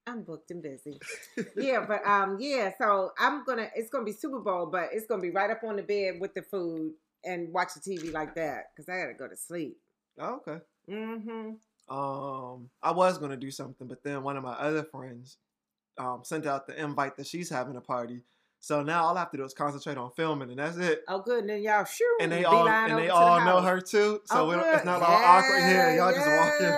I'm 0.07 0.21
booked 0.21 0.51
and 0.51 0.61
busy. 0.61 0.99
yeah, 1.57 1.83
but 1.85 2.05
um, 2.07 2.37
yeah. 2.39 2.71
So 2.77 3.11
I'm 3.19 3.43
gonna. 3.43 3.69
It's 3.75 3.89
gonna 3.89 4.05
be 4.05 4.11
Super 4.13 4.39
Bowl, 4.39 4.67
but 4.67 4.89
it's 4.93 5.07
gonna 5.07 5.21
be 5.21 5.31
right 5.31 5.49
up 5.49 5.63
on 5.63 5.75
the 5.75 5.81
bed 5.83 6.21
with 6.21 6.35
the 6.35 6.43
food 6.43 6.93
and 7.25 7.51
watch 7.53 7.69
the 7.73 7.79
TV 7.79 8.13
like 8.13 8.35
that 8.35 8.65
because 8.75 8.87
I 8.89 8.97
gotta 8.99 9.13
go 9.13 9.27
to 9.27 9.35
sleep. 9.35 9.77
Oh, 10.19 10.41
okay. 10.47 10.59
Mm-hmm. 10.89 11.51
Um, 11.95 12.69
I 12.81 12.91
was 12.91 13.17
gonna 13.17 13.37
do 13.37 13.51
something, 13.51 13.87
but 13.87 14.03
then 14.03 14.23
one 14.23 14.37
of 14.37 14.43
my 14.43 14.53
other 14.53 14.83
friends 14.83 15.37
um 15.97 16.21
sent 16.23 16.45
out 16.45 16.67
the 16.67 16.81
invite 16.81 17.15
that 17.17 17.27
she's 17.27 17.49
having 17.49 17.75
a 17.75 17.81
party. 17.81 18.21
So 18.59 18.81
now 18.81 19.03
all 19.03 19.15
I 19.15 19.19
have 19.19 19.31
to 19.31 19.37
do 19.37 19.43
is 19.43 19.53
concentrate 19.53 19.95
on 19.97 20.09
filming, 20.11 20.49
and 20.49 20.57
that's 20.57 20.77
it. 20.77 21.03
Oh, 21.07 21.19
good. 21.21 21.41
And 21.41 21.49
then 21.49 21.61
y'all 21.61 21.85
shoo. 21.85 22.17
And 22.19 22.31
they 22.31 22.45
all 22.45 22.67
and 22.67 22.97
they 22.97 23.03
to 23.03 23.07
the 23.07 23.13
all 23.13 23.45
know 23.45 23.61
her 23.61 23.79
too, 23.79 24.21
so 24.25 24.39
Oh, 24.39 24.49
we 24.49 24.55
don't, 24.55 24.63
good. 24.63 24.75
it's 24.77 24.85
not 24.85 25.03
all 25.03 25.13
awkward 25.23 25.61
here. 25.61 25.95
Y'all 25.95 26.11
just 26.13 26.27
walk 26.27 26.59
in. 26.59 26.75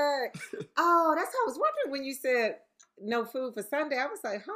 Oh, 0.77 1.13
that's 1.15 1.31
how 1.33 1.43
I 1.43 1.47
was 1.47 1.57
wondering 1.57 1.91
when 1.91 2.03
you 2.03 2.13
said 2.13 2.57
no 3.01 3.23
food 3.23 3.53
for 3.53 3.63
Sunday. 3.63 3.97
I 3.97 4.05
was 4.07 4.19
like, 4.23 4.43
huh? 4.45 4.51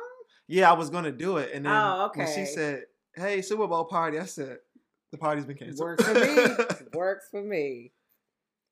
Yeah, 0.48 0.70
I 0.70 0.74
was 0.74 0.90
gonna 0.90 1.12
do 1.14 1.38
it, 1.38 1.52
and 1.54 1.66
then 1.66 1.72
Oh, 1.72 2.12
when 2.14 2.28
she 2.28 2.46
said, 2.46 2.84
"Hey, 3.16 3.42
Super 3.42 3.66
Bowl 3.68 3.86
party," 3.86 4.20
I 4.20 4.26
said, 4.26 4.58
"The 5.12 5.17
party's 5.17 5.45
been 5.45 5.58
canceled." 5.58 5.80
Works 5.89 6.04
for 6.06 6.13
me. 6.13 6.65
Works 6.93 7.28
for 7.30 7.41
me. 7.41 7.91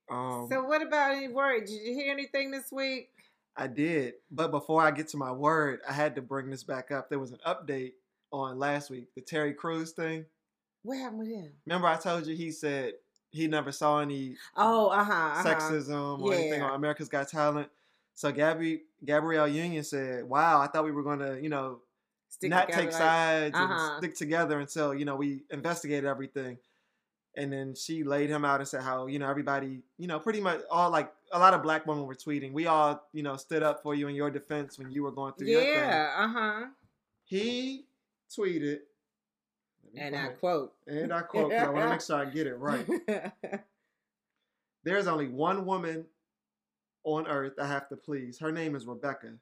um, 0.09 0.47
So, 0.49 0.63
what 0.63 0.81
about 0.81 1.11
any 1.11 1.27
word? 1.27 1.65
Did 1.65 1.73
you 1.85 1.93
hear 1.93 2.11
anything 2.11 2.51
this 2.51 2.71
week? 2.71 3.09
I 3.57 3.67
did, 3.67 4.13
but 4.31 4.51
before 4.51 4.81
I 4.81 4.91
get 4.91 5.07
to 5.09 5.17
my 5.17 5.31
word, 5.31 5.81
I 5.87 5.91
had 5.91 6.15
to 6.15 6.21
bring 6.21 6.49
this 6.49 6.63
back 6.63 6.91
up. 6.91 7.09
There 7.09 7.19
was 7.19 7.31
an 7.31 7.39
update 7.45 7.93
on 8.31 8.57
last 8.57 8.89
week, 8.89 9.07
the 9.15 9.21
Terry 9.21 9.53
Crews 9.53 9.91
thing. 9.91 10.25
What 10.83 10.97
happened 10.97 11.19
with 11.19 11.27
him? 11.29 11.51
Remember, 11.65 11.87
I 11.87 11.97
told 11.97 12.25
you 12.25 12.35
he 12.37 12.51
said 12.51 12.93
he 13.31 13.47
never 13.47 13.71
saw 13.73 13.99
any 13.99 14.35
Oh, 14.55 14.87
uh 14.87 15.03
huh. 15.03 15.13
Uh-huh. 15.13 15.43
sexism 15.43 16.21
or 16.21 16.33
anything 16.33 16.61
Yeah. 16.61 16.67
on 16.69 16.75
America's 16.75 17.09
Got 17.09 17.27
Talent. 17.27 17.69
So 18.15 18.31
Gabby 18.31 18.83
Gabrielle 19.03 19.47
Union 19.47 19.83
said, 19.83 20.23
"Wow, 20.23 20.61
I 20.61 20.67
thought 20.67 20.85
we 20.85 20.91
were 20.91 21.03
going 21.03 21.19
to, 21.19 21.41
you 21.41 21.49
know, 21.49 21.81
Stick 22.29 22.49
not 22.49 22.67
together 22.67 22.81
take 22.81 22.91
like- 22.93 23.01
sides 23.01 23.55
uh-huh. 23.55 23.73
and 23.73 23.97
stick 23.97 24.15
together 24.15 24.59
until 24.59 24.93
you 24.93 25.05
know 25.05 25.15
we 25.15 25.43
investigated 25.49 26.05
everything." 26.05 26.57
And 27.35 27.53
then 27.53 27.75
she 27.75 28.03
laid 28.03 28.29
him 28.29 28.43
out 28.43 28.59
and 28.59 28.67
said 28.67 28.81
how 28.81 29.07
you 29.07 29.19
know 29.19 29.29
everybody, 29.29 29.81
you 29.97 30.07
know, 30.07 30.19
pretty 30.19 30.41
much 30.41 30.61
all 30.69 30.89
like 30.89 31.13
a 31.31 31.39
lot 31.39 31.53
of 31.53 31.61
black 31.61 31.85
women 31.85 32.05
were 32.05 32.15
tweeting. 32.15 32.53
We 32.53 32.65
all, 32.67 33.07
you 33.13 33.23
know, 33.23 33.37
stood 33.37 33.63
up 33.63 33.83
for 33.83 33.93
you 33.93 34.07
in 34.07 34.15
your 34.15 34.31
defense 34.31 34.79
when 34.79 34.91
you 34.91 35.03
were 35.03 35.11
going 35.11 35.33
through 35.33 35.47
your. 35.47 35.61
Yeah, 35.61 36.13
uh 36.17 36.27
huh. 36.27 36.65
He 37.25 37.85
tweeted, 38.35 38.79
And 39.95 40.15
I 40.15 40.29
quote. 40.29 40.73
and 40.87 41.13
I 41.13 41.21
quote, 41.21 41.53
I 41.53 41.69
want 41.69 41.85
to 41.85 41.89
make 41.89 42.01
sure 42.01 42.17
I 42.17 42.25
get 42.25 42.47
it 42.47 42.55
right. 42.59 42.85
There's 44.83 45.07
only 45.07 45.27
one 45.27 45.65
woman 45.65 46.05
on 47.03 47.27
earth 47.27 47.53
I 47.61 47.67
have 47.67 47.89
to 47.89 47.95
please. 47.95 48.39
Her 48.39 48.51
name 48.51 48.75
is 48.75 48.85
Rebecca. 48.85 49.33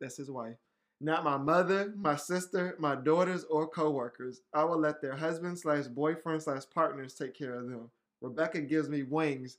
That's 0.00 0.16
his 0.16 0.30
wife. 0.30 0.56
Not 1.00 1.24
my 1.24 1.36
mother, 1.36 1.92
my 1.96 2.16
sister, 2.16 2.74
my 2.78 2.94
daughters, 2.94 3.44
or 3.44 3.68
coworkers. 3.68 4.40
I 4.54 4.64
will 4.64 4.78
let 4.78 5.02
their 5.02 5.14
husbands 5.14 5.62
slash 5.62 5.84
boyfriends 5.84 6.42
slash 6.42 6.62
partners 6.74 7.14
take 7.14 7.34
care 7.34 7.54
of 7.54 7.68
them. 7.68 7.90
Rebecca 8.22 8.62
gives 8.62 8.88
me 8.88 9.02
wings. 9.02 9.58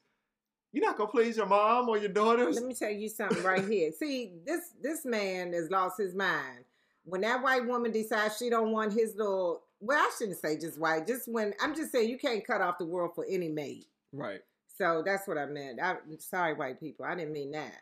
You're 0.71 0.85
not 0.85 0.97
gonna 0.97 1.09
please 1.09 1.37
your 1.37 1.45
mom 1.45 1.89
or 1.89 1.97
your 1.97 2.09
daughters? 2.09 2.55
Let 2.55 2.65
me 2.65 2.73
tell 2.73 2.91
you 2.91 3.07
something 3.07 3.43
right 3.43 3.65
here. 3.67 3.91
See, 3.97 4.33
this 4.45 4.71
this 4.81 5.05
man 5.05 5.53
has 5.53 5.69
lost 5.69 5.97
his 5.97 6.15
mind. 6.15 6.65
When 7.05 7.21
that 7.21 7.41
white 7.41 7.65
woman 7.65 7.91
decides 7.91 8.37
she 8.37 8.49
don't 8.49 8.71
want 8.71 8.93
his 8.93 9.15
little 9.15 9.61
well, 9.79 9.99
I 9.99 10.11
shouldn't 10.17 10.39
say 10.39 10.57
just 10.57 10.79
white, 10.79 11.07
just 11.07 11.27
when 11.27 11.53
I'm 11.61 11.75
just 11.75 11.91
saying 11.91 12.09
you 12.09 12.17
can't 12.17 12.45
cut 12.45 12.61
off 12.61 12.79
the 12.79 12.85
world 12.85 13.11
for 13.15 13.25
any 13.29 13.47
mate. 13.47 13.87
Right. 14.11 14.41
So 14.77 15.01
that's 15.05 15.27
what 15.27 15.37
I 15.37 15.45
meant. 15.45 15.79
I, 15.81 15.91
am 15.91 16.19
sorry, 16.19 16.53
white 16.53 16.79
people. 16.79 17.05
I 17.05 17.15
didn't 17.15 17.33
mean 17.33 17.51
that. 17.51 17.81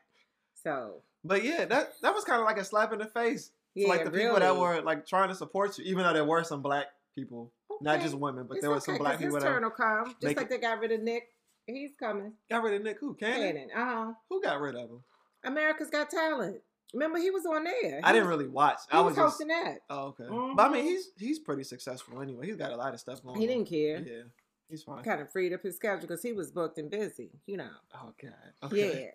So 0.61 1.01
But 1.27 1.43
yeah, 1.43 1.65
that 1.65 1.93
that 2.01 2.13
was 2.13 2.23
kind 2.23 2.39
of 2.39 2.45
like 2.45 2.57
a 2.57 2.63
slap 2.63 2.93
in 2.93 2.99
the 2.99 3.05
face. 3.07 3.47
to, 3.47 3.51
yeah, 3.81 3.87
like 3.89 4.05
the 4.05 4.11
people 4.11 4.39
that 4.39 4.55
were 4.55 4.81
like 4.81 5.05
trying 5.07 5.29
to 5.29 5.35
support 5.35 5.77
you, 5.77 5.83
even 5.85 6.03
though 6.03 6.13
there 6.13 6.23
were 6.25 6.43
some 6.43 6.61
black 6.61 6.85
people, 7.15 7.51
not 7.81 7.99
just 7.99 8.13
women, 8.15 8.45
but 8.47 8.55
It's 8.57 8.61
there 8.61 8.71
were 8.71 8.79
some 8.79 8.97
black 8.97 9.17
people 9.19 9.35
His 9.35 9.43
turn 9.43 9.63
will 9.63 9.71
come. 9.71 10.05
Just 10.21 10.23
like 10.23 10.39
it- 10.41 10.49
they 10.49 10.57
got 10.59 10.79
rid 10.79 10.91
of 10.91 11.01
Nick. 11.01 11.29
He's 11.67 11.95
coming. 11.99 12.33
got 12.51 12.61
rid 12.61 12.75
of 12.75 12.83
Nick. 12.83 12.99
Who? 12.99 13.15
Cannon? 13.15 13.41
Cannon. 13.41 13.69
Uh 13.75 13.85
huh. 14.05 14.13
Who 14.29 14.39
got 14.41 14.61
rid 14.61 14.75
of 14.75 14.89
him? 14.89 15.03
America's 15.43 15.89
Got 15.89 16.09
Talent. 16.11 16.61
Remember, 16.93 17.17
he 17.17 17.31
was 17.31 17.45
on 17.47 17.63
there. 17.63 17.99
I 18.03 18.11
didn't 18.13 18.27
was- 18.29 18.37
really 18.37 18.47
watch. 18.49 18.77
He 18.91 18.95
I 18.97 19.01
was 19.01 19.11
was 19.11 19.15
just. 19.17 19.31
hosting 19.31 19.47
that. 19.47 19.79
Oh, 19.89 20.15
okay. 20.19 20.25
But 20.55 20.69
I 20.69 20.69
mean, 20.71 20.85
Mhm. 20.85 20.89
he's 20.89 21.11
he's 21.17 21.39
pretty 21.39 21.63
successful 21.63 22.21
anyway. 22.21 22.45
He's 22.45 22.55
got 22.55 22.71
a 22.71 22.75
lot 22.77 22.93
of 22.93 22.99
stuff 22.99 23.23
going. 23.23 23.39
He 23.41 23.47
on. 23.47 23.53
didn't 23.55 23.67
care. 23.67 23.97
Yeah, 23.99 24.23
he's 24.69 24.83
fine. 24.83 25.03
Kind 25.03 25.21
of 25.21 25.31
freed 25.31 25.53
up 25.53 25.63
his 25.63 25.75
schedule 25.75 26.01
because 26.01 26.21
he 26.21 26.33
was 26.33 26.51
booked 26.51 26.77
and 26.77 26.89
busy. 26.91 27.31
You 27.47 27.57
know. 27.57 27.69
Oh 27.95 28.13
God. 28.21 28.71
Okay. 28.71 29.11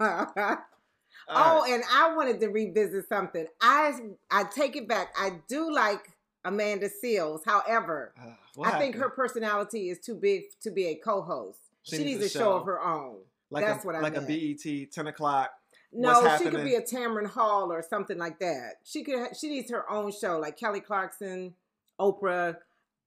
Yeah. 0.00 0.56
All 1.28 1.58
oh, 1.58 1.62
right. 1.62 1.72
and 1.72 1.84
I 1.90 2.14
wanted 2.14 2.40
to 2.40 2.48
revisit 2.48 3.08
something. 3.08 3.46
I 3.60 3.92
I 4.30 4.44
take 4.44 4.76
it 4.76 4.88
back. 4.88 5.14
I 5.18 5.40
do 5.48 5.72
like 5.72 6.12
Amanda 6.44 6.88
Seales. 6.88 7.44
However, 7.44 8.12
Uh, 8.20 8.62
I 8.62 8.78
think 8.78 8.96
her 8.96 9.08
personality 9.08 9.88
is 9.88 9.98
too 10.00 10.14
big 10.14 10.44
to 10.60 10.70
be 10.70 10.86
a 10.86 10.94
co-host. 10.94 11.58
She, 11.82 11.98
needs, 11.98 12.24
a 12.24 12.28
show. 12.28 12.52
of 12.52 12.66
her 12.66 12.80
own. 12.82 13.18
like 13.50 13.64
that's 13.64 13.84
a, 13.84 13.86
what 13.86 13.96
I 13.96 14.00
like 14.00 14.14
meant. 14.14 14.24
a 14.30 14.54
BET 14.54 14.92
ten 14.92 15.06
o'clock. 15.06 15.52
No, 15.92 16.36
she 16.38 16.50
could 16.50 16.64
be 16.64 16.74
a 16.74 16.82
Tamron 16.82 17.26
Hall 17.26 17.72
or 17.72 17.82
something 17.82 18.18
like 18.18 18.40
that. 18.40 18.76
She 18.84 19.04
could. 19.04 19.36
She 19.36 19.48
needs 19.48 19.70
her 19.70 19.88
own 19.90 20.12
show, 20.12 20.38
like 20.38 20.58
Kelly 20.58 20.80
Clarkson, 20.80 21.54
Oprah. 22.00 22.56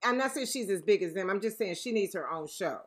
I'm 0.03 0.17
not 0.17 0.31
saying 0.33 0.45
she's 0.47 0.69
as 0.69 0.81
big 0.81 1.03
as 1.03 1.13
them. 1.13 1.29
I'm 1.29 1.41
just 1.41 1.57
saying 1.57 1.75
she 1.75 1.91
needs 1.91 2.13
her 2.13 2.31
own 2.31 2.47
show. 2.47 2.81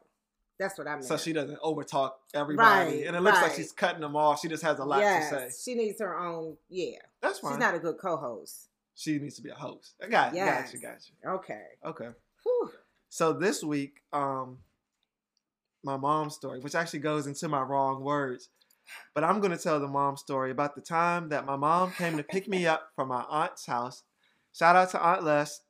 That's 0.60 0.76
what 0.78 0.86
I 0.86 0.92
meant. 0.92 1.04
So 1.06 1.16
she 1.16 1.32
doesn't 1.32 1.58
overtalk 1.60 2.10
everybody, 2.34 2.98
Right, 2.98 3.06
and 3.06 3.16
it 3.16 3.20
looks 3.22 3.40
like 3.40 3.54
she's 3.54 3.72
cutting 3.72 4.02
them 4.02 4.14
off. 4.14 4.40
She 4.40 4.46
just 4.48 4.62
has 4.62 4.78
a 4.78 4.84
lot 4.84 5.00
yes, 5.00 5.30
to 5.30 5.50
say. 5.50 5.72
she 5.72 5.74
needs 5.74 5.98
her 6.00 6.16
own. 6.16 6.56
Yeah, 6.68 6.98
That's 7.22 7.38
fine. 7.38 7.52
she's 7.52 7.58
not 7.58 7.74
a 7.74 7.78
good 7.78 7.96
co-host. 7.96 8.68
she 8.94 9.18
needs 9.18 9.36
to 9.36 9.42
be 9.42 9.48
a 9.48 9.54
host. 9.54 9.94
I 10.04 10.08
got, 10.08 10.34
Yes. 10.34 10.64
got 10.66 10.74
you, 10.74 10.80
got 10.80 10.98
you. 11.08 11.30
Okay. 11.30 11.62
Okay. 11.86 12.08
Whew. 12.44 12.70
So 13.08 13.32
this 13.32 13.64
week, 13.64 14.02
um, 14.12 14.58
my 15.82 15.96
mom's 15.96 16.34
story, 16.34 16.60
which 16.60 16.74
actually 16.74 16.98
goes 17.00 17.26
into 17.26 17.48
my 17.48 17.62
wrong 17.62 18.02
words, 18.04 18.50
but 19.14 19.24
I'm 19.24 19.40
gonna 19.40 19.56
tell 19.56 19.80
the 19.80 19.88
mom 19.88 20.18
story 20.18 20.50
about 20.50 20.74
the 20.74 20.82
time 20.82 21.30
that 21.30 21.46
my 21.46 21.56
mom 21.56 21.92
came 21.92 22.18
to 22.18 22.22
pick 22.22 22.46
me 22.48 22.66
up 22.74 22.90
from 22.94 23.08
my 23.08 23.22
aunt's 23.30 23.64
house. 23.64 24.02
Shout 24.52 24.76
out 24.76 24.90
to 24.90 25.00
Aunt 25.00 25.24
Les. 25.24 25.62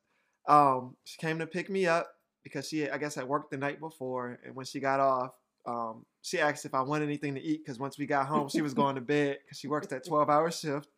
Um, 0.49 0.97
she 1.05 1.17
came 1.19 1.39
to 1.39 1.47
pick 1.47 1.71
me 1.71 1.87
up 1.87 2.09
because 2.43 2.69
she, 2.69 2.89
I 2.89 2.99
guess, 2.99 3.15
had 3.15 3.25
worked 3.25 3.51
the 3.51 3.57
night 3.57 3.81
before, 3.81 4.39
and 4.45 4.55
when 4.55 4.67
she 4.67 4.81
got 4.81 5.01
off, 5.01 5.33
um, 5.67 6.05
she 6.23 6.41
asked 6.41 6.65
if 6.65 6.75
I 6.75 6.83
wanted 6.83 7.05
anything 7.05 7.35
to 7.35 7.43
eat 7.43 7.65
because 7.65 7.79
once 7.79 7.99
we 7.99 8.07
got 8.07 8.27
home, 8.27 8.49
she 8.49 8.63
was 8.63 8.75
going 8.75 8.95
to 8.95 9.01
bed 9.01 9.39
because 9.45 9.59
she 9.59 9.69
works 9.69 9.89
that 9.89 10.07
12-hour 10.07 10.51
shift. 10.51 10.89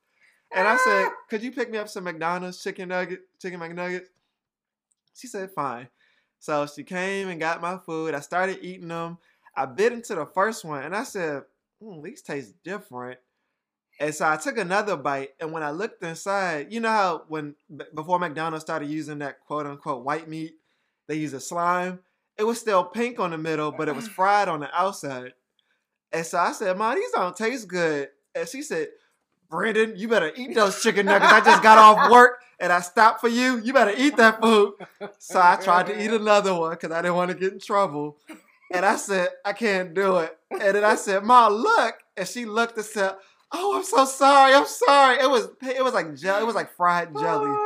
And 0.55 0.69
I 0.69 0.77
said, 0.77 1.09
"Could 1.31 1.43
you 1.43 1.51
pick 1.51 1.71
me 1.71 1.79
up 1.79 1.89
some 1.89 2.05
McDonald's 2.05 2.63
chicken 2.63 2.89
nugget, 2.91 3.23
chicken 3.41 3.59
McNuggets?" 3.59 4.07
She 5.15 5.27
said, 5.27 5.51
"Fine." 5.51 5.89
So 6.39 6.67
she 6.67 6.85
came 6.85 7.29
and 7.29 7.41
got 7.41 7.63
my 7.63 7.79
food. 7.79 8.15
I 8.15 8.21
started 8.21 8.59
eating 8.63 8.89
them. 8.89 9.19
I 9.57 9.67
bit 9.67 9.93
into 9.93 10.15
the 10.15 10.27
first 10.27 10.65
one 10.65 10.83
and 10.83 10.95
I 10.95 11.05
said, 11.05 11.45
mm, 11.83 12.03
"These 12.03 12.23
taste 12.23 12.55
different." 12.63 13.19
And 14.01 14.15
so 14.15 14.27
I 14.29 14.37
took 14.37 14.59
another 14.59 14.97
bite, 14.97 15.31
and 15.39 15.53
when 15.53 15.63
I 15.63 15.71
looked 15.71 16.03
inside, 16.03 16.73
you 16.73 16.81
know 16.81 16.89
how 16.89 17.25
when 17.29 17.55
b- 17.75 17.85
before 17.95 18.19
McDonald's 18.19 18.65
started 18.65 18.89
using 18.89 19.19
that 19.19 19.41
quote 19.41 19.67
unquote 19.67 20.05
white 20.05 20.29
meat, 20.29 20.57
they 21.09 21.17
use 21.17 21.33
a 21.33 21.41
slime. 21.41 22.01
It 22.39 22.45
was 22.45 22.59
still 22.59 22.85
pink 22.85 23.21
on 23.21 23.31
the 23.31 23.39
middle, 23.39 23.73
but 23.73 23.89
it 23.89 23.95
was 23.95 24.09
mm. 24.09 24.13
fried 24.13 24.49
on 24.49 24.61
the 24.61 24.75
outside. 24.75 25.33
And 26.13 26.25
so 26.25 26.39
I 26.39 26.53
said, 26.53 26.77
"Mom, 26.77 26.95
these 26.97 27.11
don't 27.13 27.37
taste 27.37 27.69
good." 27.69 28.09
And 28.35 28.49
she 28.49 28.63
said, 28.63 28.89
"Brandon, 29.51 29.95
you 29.97 30.09
better 30.09 30.33
eat 30.35 30.55
those 30.55 30.83
chicken 30.83 31.07
nuggets. 31.07 31.33
I 31.33 31.41
just 31.41 31.63
got 31.63 31.79
off 31.79 32.11
work 32.13 32.41
and 32.59 32.73
I 32.73 32.81
stopped 32.81 33.21
for 33.21 33.29
you. 33.29 33.59
You 33.59 33.73
better 33.73 33.95
eat 33.97 34.17
that 34.17 34.41
food." 34.41 34.75
So 35.19 35.41
I 35.41 35.57
tried 35.57 35.87
to 35.87 36.03
eat 36.03 36.11
another 36.21 36.55
one 36.55 36.71
because 36.71 36.91
I 36.91 37.03
didn't 37.03 37.17
want 37.17 37.31
to 37.31 37.37
get 37.37 37.53
in 37.53 37.61
trouble. 37.61 38.19
And 38.73 38.87
I 38.87 38.97
said, 38.97 39.29
I 39.45 39.53
can't 39.53 39.93
do 39.93 40.17
it. 40.19 40.37
And 40.51 40.75
then 40.75 40.85
I 40.85 40.95
said, 40.95 41.23
Ma, 41.25 41.49
look. 41.49 41.95
And 42.17 42.27
she 42.27 42.47
looked 42.47 42.77
and 42.77 42.87
said, 42.87 43.15
Oh, 43.53 43.77
I'm 43.77 43.85
so 43.85 44.07
sorry. 44.07 44.55
I'm 44.55 44.67
sorry. 44.67 45.23
It 45.23 45.29
was 45.29 45.49
it 45.63 45.85
was 45.85 45.93
like 45.93 46.17
jelly. 46.17 46.43
It 46.43 46.47
was 46.47 46.55
like 46.55 46.75
fried 46.75 47.13
jelly. 47.15 47.51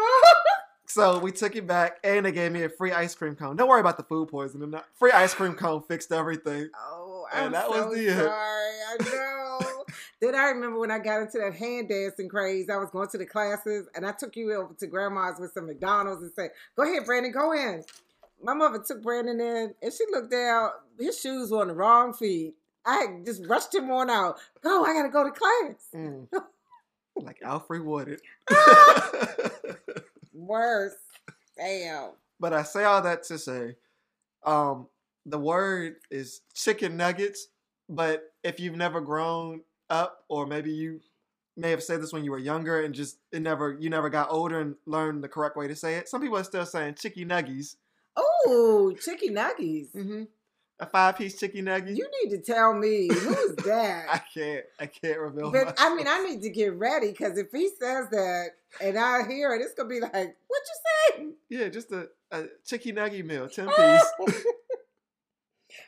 So 0.88 1.18
we 1.18 1.32
took 1.32 1.56
it 1.56 1.66
back 1.66 1.98
and 2.04 2.24
they 2.26 2.32
gave 2.32 2.52
me 2.52 2.62
a 2.64 2.68
free 2.68 2.92
ice 2.92 3.14
cream 3.14 3.34
cone. 3.36 3.56
Don't 3.56 3.68
worry 3.68 3.80
about 3.80 3.96
the 3.96 4.02
food 4.04 4.28
poisoning. 4.28 4.70
The 4.70 4.82
Free 4.94 5.10
ice 5.12 5.34
cream 5.34 5.54
cone 5.54 5.82
fixed 5.82 6.12
everything. 6.12 6.70
Oh, 7.28 7.40
I'm 7.42 7.50
that 7.52 7.68
was 7.68 7.78
so 7.78 7.90
the 7.92 8.08
end. 8.08 8.20
sorry. 8.20 8.30
I 8.30 8.96
know. 9.12 9.84
then 10.20 10.34
I 10.36 10.44
remember 10.50 10.78
when 10.78 10.92
I 10.92 11.00
got 11.00 11.22
into 11.22 11.38
that 11.38 11.54
hand 11.54 11.88
dancing 11.88 12.28
craze. 12.28 12.70
I 12.70 12.76
was 12.76 12.88
going 12.90 13.08
to 13.08 13.18
the 13.18 13.26
classes, 13.26 13.88
and 13.96 14.06
I 14.06 14.12
took 14.12 14.36
you 14.36 14.52
over 14.54 14.72
to 14.74 14.86
grandma's 14.86 15.40
with 15.40 15.50
some 15.52 15.66
McDonald's 15.66 16.22
and 16.22 16.30
said, 16.36 16.50
"Go 16.76 16.84
ahead, 16.84 17.04
Brandon, 17.04 17.32
go 17.32 17.50
in." 17.52 17.82
My 18.40 18.54
mother 18.54 18.78
took 18.86 19.02
Brandon 19.02 19.40
in, 19.40 19.74
and 19.82 19.92
she 19.92 20.04
looked 20.12 20.30
down. 20.30 20.70
His 21.00 21.18
shoes 21.20 21.50
were 21.50 21.62
on 21.62 21.66
the 21.66 21.74
wrong 21.74 22.12
feet. 22.12 22.54
I 22.84 23.08
just 23.24 23.44
rushed 23.46 23.74
him 23.74 23.90
on 23.90 24.08
out. 24.08 24.38
Go, 24.62 24.84
I 24.84 24.92
gotta 24.92 25.08
go 25.08 25.24
to 25.24 25.30
class. 25.32 25.88
Mm. 25.92 26.28
Like 27.16 27.38
Alfred 27.42 27.82
Wooded. 27.82 28.20
Worse. 30.36 30.94
Damn. 31.56 32.10
But 32.38 32.52
I 32.52 32.62
say 32.62 32.84
all 32.84 33.02
that 33.02 33.22
to 33.24 33.38
say, 33.38 33.76
um, 34.44 34.88
the 35.24 35.38
word 35.38 35.96
is 36.10 36.42
chicken 36.54 36.96
nuggets. 36.96 37.48
But 37.88 38.24
if 38.44 38.60
you've 38.60 38.76
never 38.76 39.00
grown 39.00 39.62
up, 39.88 40.24
or 40.28 40.46
maybe 40.46 40.72
you 40.72 41.00
may 41.56 41.70
have 41.70 41.82
said 41.82 42.02
this 42.02 42.12
when 42.12 42.24
you 42.24 42.30
were 42.30 42.38
younger 42.38 42.82
and 42.82 42.94
just 42.94 43.18
it 43.32 43.40
never 43.40 43.76
you 43.80 43.88
never 43.88 44.10
got 44.10 44.30
older 44.30 44.60
and 44.60 44.74
learned 44.84 45.24
the 45.24 45.28
correct 45.28 45.56
way 45.56 45.66
to 45.68 45.76
say 45.76 45.94
it. 45.94 46.08
Some 46.08 46.20
people 46.20 46.36
are 46.36 46.44
still 46.44 46.66
saying 46.66 46.96
chicky 47.00 47.24
nuggies. 47.24 47.76
Oh, 48.16 48.94
chicky 49.02 49.30
nuggies. 49.30 49.94
Mm-hmm. 49.94 50.24
A 50.78 50.84
five 50.84 51.16
piece 51.16 51.38
chicken 51.38 51.64
nugget. 51.64 51.96
You 51.96 52.06
need 52.22 52.36
to 52.36 52.42
tell 52.42 52.74
me 52.74 53.08
who's 53.10 53.56
that. 53.64 54.06
I 54.10 54.18
can't. 54.18 54.64
I 54.78 54.86
can't 54.86 55.18
reveal. 55.18 55.50
But 55.50 55.74
I 55.78 55.94
mean, 55.94 56.06
I 56.06 56.22
need 56.28 56.42
to 56.42 56.50
get 56.50 56.74
ready 56.74 57.12
because 57.12 57.38
if 57.38 57.50
he 57.50 57.70
says 57.80 58.08
that 58.10 58.48
and 58.82 58.98
I 58.98 59.26
hear 59.26 59.54
it, 59.54 59.62
it's 59.62 59.72
gonna 59.72 59.88
be 59.88 60.00
like, 60.00 60.12
"What 60.12 60.62
you 60.68 61.16
say?" 61.16 61.28
yeah, 61.48 61.68
just 61.68 61.92
a, 61.92 62.08
a 62.30 62.44
chicky 62.66 62.92
nugget 62.92 63.24
meal, 63.24 63.48
ten 63.54 63.68
piece. 63.68 64.44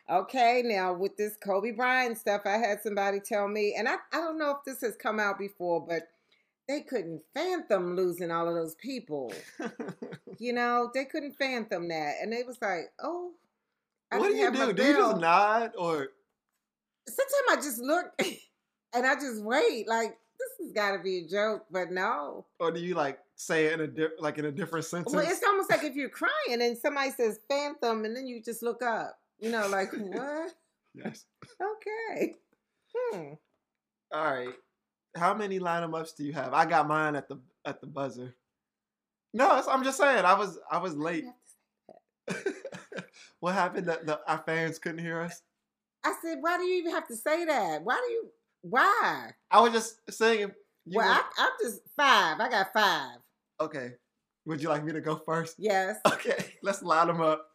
okay, 0.09 0.63
now 0.65 0.95
with 0.95 1.19
this 1.19 1.37
Kobe 1.37 1.73
Bryant 1.73 2.17
stuff, 2.17 2.43
I 2.47 2.57
had 2.57 2.83
somebody 2.83 3.21
tell 3.21 3.47
me, 3.47 3.75
and 3.79 3.87
I, 3.89 3.97
I 4.13 4.17
don't 4.17 4.39
know 4.39 4.53
if 4.53 4.65
this 4.65 4.81
has 4.81 4.97
come 4.97 5.21
out 5.21 5.39
before, 5.39 5.85
but 5.87 6.09
they 6.67 6.81
couldn't 6.81 7.21
fathom 7.35 7.95
losing 7.95 8.31
all 8.31 8.49
of 8.49 8.55
those 8.55 8.75
people. 8.77 9.33
You 10.41 10.53
know, 10.53 10.89
they 10.95 11.05
couldn't 11.05 11.33
fathom 11.37 11.89
that, 11.89 12.15
and 12.23 12.33
they 12.33 12.45
was 12.45 12.59
like, 12.63 12.93
"Oh." 13.03 13.33
I 14.11 14.19
what 14.19 14.31
do 14.31 14.37
you 14.37 14.51
do? 14.51 14.73
Do 14.73 14.83
you 14.83 14.95
just 14.95 15.17
nod 15.19 15.73
or 15.77 16.09
Sometimes 17.09 17.49
I 17.51 17.57
just 17.57 17.79
look 17.79 18.07
and 18.95 19.07
I 19.07 19.15
just 19.15 19.43
wait, 19.43 19.89
like 19.89 20.17
this 20.39 20.67
has 20.67 20.73
got 20.73 20.97
to 20.97 21.03
be 21.03 21.19
a 21.19 21.29
joke, 21.29 21.67
but 21.71 21.91
no. 21.91 22.47
or 22.61 22.71
do 22.71 22.81
you 22.81 22.95
like 22.95 23.19
say 23.37 23.67
it 23.67 23.75
in 23.75 23.81
a 23.81 23.87
di- 23.87 24.15
like 24.19 24.39
in 24.39 24.45
a 24.47 24.53
different 24.53 24.85
sentence? 24.85 25.15
Well, 25.15 25.27
it's 25.27 25.43
almost 25.43 25.71
like 25.71 25.85
if 25.85 25.95
you're 25.95 26.09
crying 26.09 26.61
and 26.63 26.77
somebody 26.77 27.11
says 27.11 27.41
phantom, 27.49 28.05
and 28.05 28.15
then 28.15 28.27
you 28.27 28.43
just 28.43 28.63
look 28.63 28.83
up. 28.83 29.19
You 29.39 29.51
know, 29.51 29.69
like 29.69 29.93
what? 29.93 30.55
yes. 30.95 31.25
Okay. 31.45 32.35
Hmm. 32.95 33.33
All 34.13 34.25
right. 34.25 34.55
How 35.17 35.35
many 35.35 35.59
line 35.59 35.83
'em 35.83 35.95
ups 35.95 36.13
do 36.13 36.25
you 36.25 36.33
have? 36.33 36.53
I 36.53 36.67
got 36.67 36.87
mine 36.89 37.17
at 37.17 37.29
the 37.29 37.41
at 37.65 37.81
the 37.81 37.87
buzzer. 37.87 38.35
No, 39.35 39.63
I'm 39.69 39.85
just 39.85 39.99
saying. 39.99 40.25
I 40.25 40.35
was 40.35 40.59
I 40.71 40.79
was 40.79 40.97
late. 40.97 41.25
what 43.41 43.55
happened? 43.55 43.87
That 43.87 44.07
the, 44.07 44.21
our 44.27 44.43
fans 44.45 44.79
couldn't 44.79 44.99
hear 45.05 45.21
us. 45.21 45.43
I 46.05 46.15
said, 46.23 46.39
why 46.41 46.57
do 46.59 46.65
you 46.65 46.79
even 46.81 46.93
have 46.93 47.09
to 47.09 47.17
say 47.17 47.45
that? 47.45 47.83
Why 47.83 48.01
do 48.07 48.13
you? 48.13 48.29
Why? 48.63 49.31
I 49.51 49.61
was 49.61 49.73
just 49.73 50.01
saying. 50.11 50.53
Well, 50.87 51.07
were- 51.07 51.13
I, 51.13 51.23
I'm 51.39 51.51
just 51.63 51.81
five. 51.97 52.41
I 52.41 52.49
got 52.49 52.73
five. 52.73 53.19
okay. 53.61 53.93
Would 54.47 54.63
you 54.63 54.71
like 54.71 54.83
me 54.83 54.93
to 54.93 55.01
go 55.03 55.17
first? 55.17 55.57
Yes. 55.59 55.97
Okay. 56.07 56.53
Let's 56.63 56.83
line 56.83 57.09
them 57.09 57.21
up. 57.21 57.51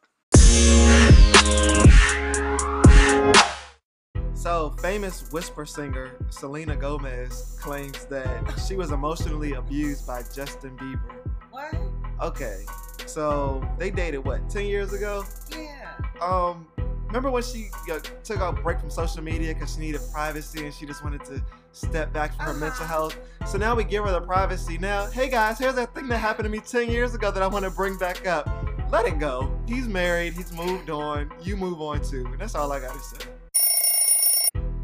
So, 4.36 4.76
famous 4.82 5.32
whisper 5.32 5.66
singer 5.66 6.12
Selena 6.30 6.76
Gomez 6.76 7.58
claims 7.62 8.06
that 8.06 8.60
she 8.68 8.76
was 8.76 8.92
emotionally 8.92 9.54
abused 9.54 10.06
by 10.06 10.22
Justin 10.36 10.78
Bieber. 10.78 11.16
What? 11.50 11.76
Okay, 12.22 12.64
so 13.06 13.66
they 13.80 13.90
dated 13.90 14.24
what, 14.26 14.50
10 14.50 14.66
years 14.66 14.92
ago? 14.94 15.24
Yeah. 15.52 15.73
Um, 16.22 16.68
remember 17.08 17.30
when 17.30 17.44
she 17.44 17.70
uh, 17.92 18.00
took 18.24 18.40
a 18.40 18.52
break 18.54 18.80
from 18.80 18.90
social 18.90 19.22
media 19.24 19.54
because 19.54 19.74
she 19.76 19.80
needed 19.82 20.02
privacy 20.12 20.66
and 20.66 20.74
she 20.74 20.86
just 20.86 21.04
wanted 21.04 21.24
to 21.26 21.42
step 21.72 22.12
back 22.14 22.36
from 22.36 22.46
her 22.46 22.54
mental 22.54 22.84
Uh-huh. 22.84 22.94
health? 22.94 23.18
So 23.48 23.58
now 23.58 23.76
we 23.76 23.84
give 23.84 24.04
her 24.06 24.12
the 24.12 24.22
privacy. 24.22 24.78
Now, 24.78 25.08
hey 25.08 25.30
guys, 25.30 25.60
here's 25.60 25.76
that 25.76 25.94
thing 25.96 26.08
that 26.10 26.18
happened 26.18 26.46
to 26.46 26.50
me 26.50 26.60
10 26.60 26.90
years 26.90 27.14
ago 27.16 27.32
that 27.32 27.44
I 27.44 27.48
want 27.48 27.66
to 27.66 27.72
bring 27.72 27.98
back 27.98 28.26
up. 28.28 28.50
Let 28.92 29.06
it 29.06 29.18
go. 29.20 29.52
He's 29.68 29.88
married, 29.88 30.34
he's 30.34 30.54
moved 30.54 30.90
on. 30.92 31.32
You 31.42 31.56
move 31.58 31.82
on 31.82 32.02
too. 32.04 32.26
And 32.28 32.40
that's 32.40 32.54
all 32.56 32.72
I 32.72 32.80
got 32.80 32.94
to 32.94 33.00
say. 33.00 33.26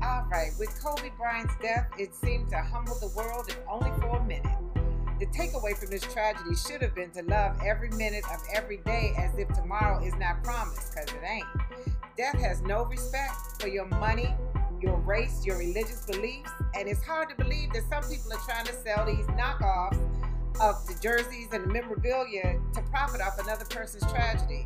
All 0.02 0.26
right. 0.32 0.52
With 0.58 0.70
Kobe 0.84 1.12
Bryant's 1.18 1.54
death, 1.62 1.88
it 1.98 2.14
seemed 2.16 2.50
to 2.50 2.58
humble 2.58 2.96
the 3.00 3.10
world, 3.16 3.46
if 3.50 3.58
only 3.70 3.92
for 4.02 4.18
a 4.18 4.24
minute. 4.26 4.46
The 5.20 5.26
takeaway 5.28 5.78
from 5.78 5.90
this 5.90 6.04
tragedy 6.04 6.56
should 6.56 6.82
have 6.82 6.96
been 6.96 7.12
to 7.12 7.24
love 7.24 7.58
every 7.66 7.90
minute 7.90 8.24
of 8.34 8.42
every 8.54 8.78
day 8.78 9.12
as 9.18 9.38
if 9.38 9.50
tomorrow 9.50 10.02
is 10.02 10.16
not 10.16 10.42
promised, 10.46 10.94
because 10.94 11.14
it 11.14 11.22
ain't. 11.30 11.46
Death 12.16 12.40
has 12.40 12.62
no 12.62 12.86
respect 12.86 13.36
for 13.60 13.68
your 13.68 13.86
money, 13.88 14.34
your 14.82 14.96
race, 15.00 15.46
your 15.46 15.58
religious 15.58 16.06
beliefs, 16.06 16.50
and 16.74 16.88
it's 16.88 17.04
hard 17.04 17.30
to 17.30 17.36
believe 17.36 17.74
that 17.74 17.84
some 17.90 18.10
people 18.10 18.32
are 18.32 18.40
trying 18.46 18.66
to 18.66 18.74
sell 18.74 19.06
these 19.06 19.26
knockoffs 19.28 20.00
of 20.62 20.88
the 20.88 20.98
jerseys 21.02 21.50
and 21.52 21.66
the 21.66 21.74
memorabilia 21.74 22.58
to 22.74 22.82
profit 22.84 23.20
off 23.20 23.38
another 23.40 23.66
person's 23.66 24.10
tragedy. 24.12 24.64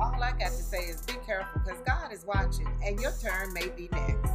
All 0.00 0.22
I 0.22 0.32
got 0.32 0.50
to 0.50 0.62
say 0.62 0.80
is 0.80 1.00
be 1.02 1.14
careful 1.24 1.62
because 1.64 1.80
God 1.86 2.12
is 2.12 2.26
watching 2.26 2.68
and 2.84 3.00
your 3.00 3.12
turn 3.22 3.54
may 3.54 3.68
be 3.68 3.88
next. 3.90 4.32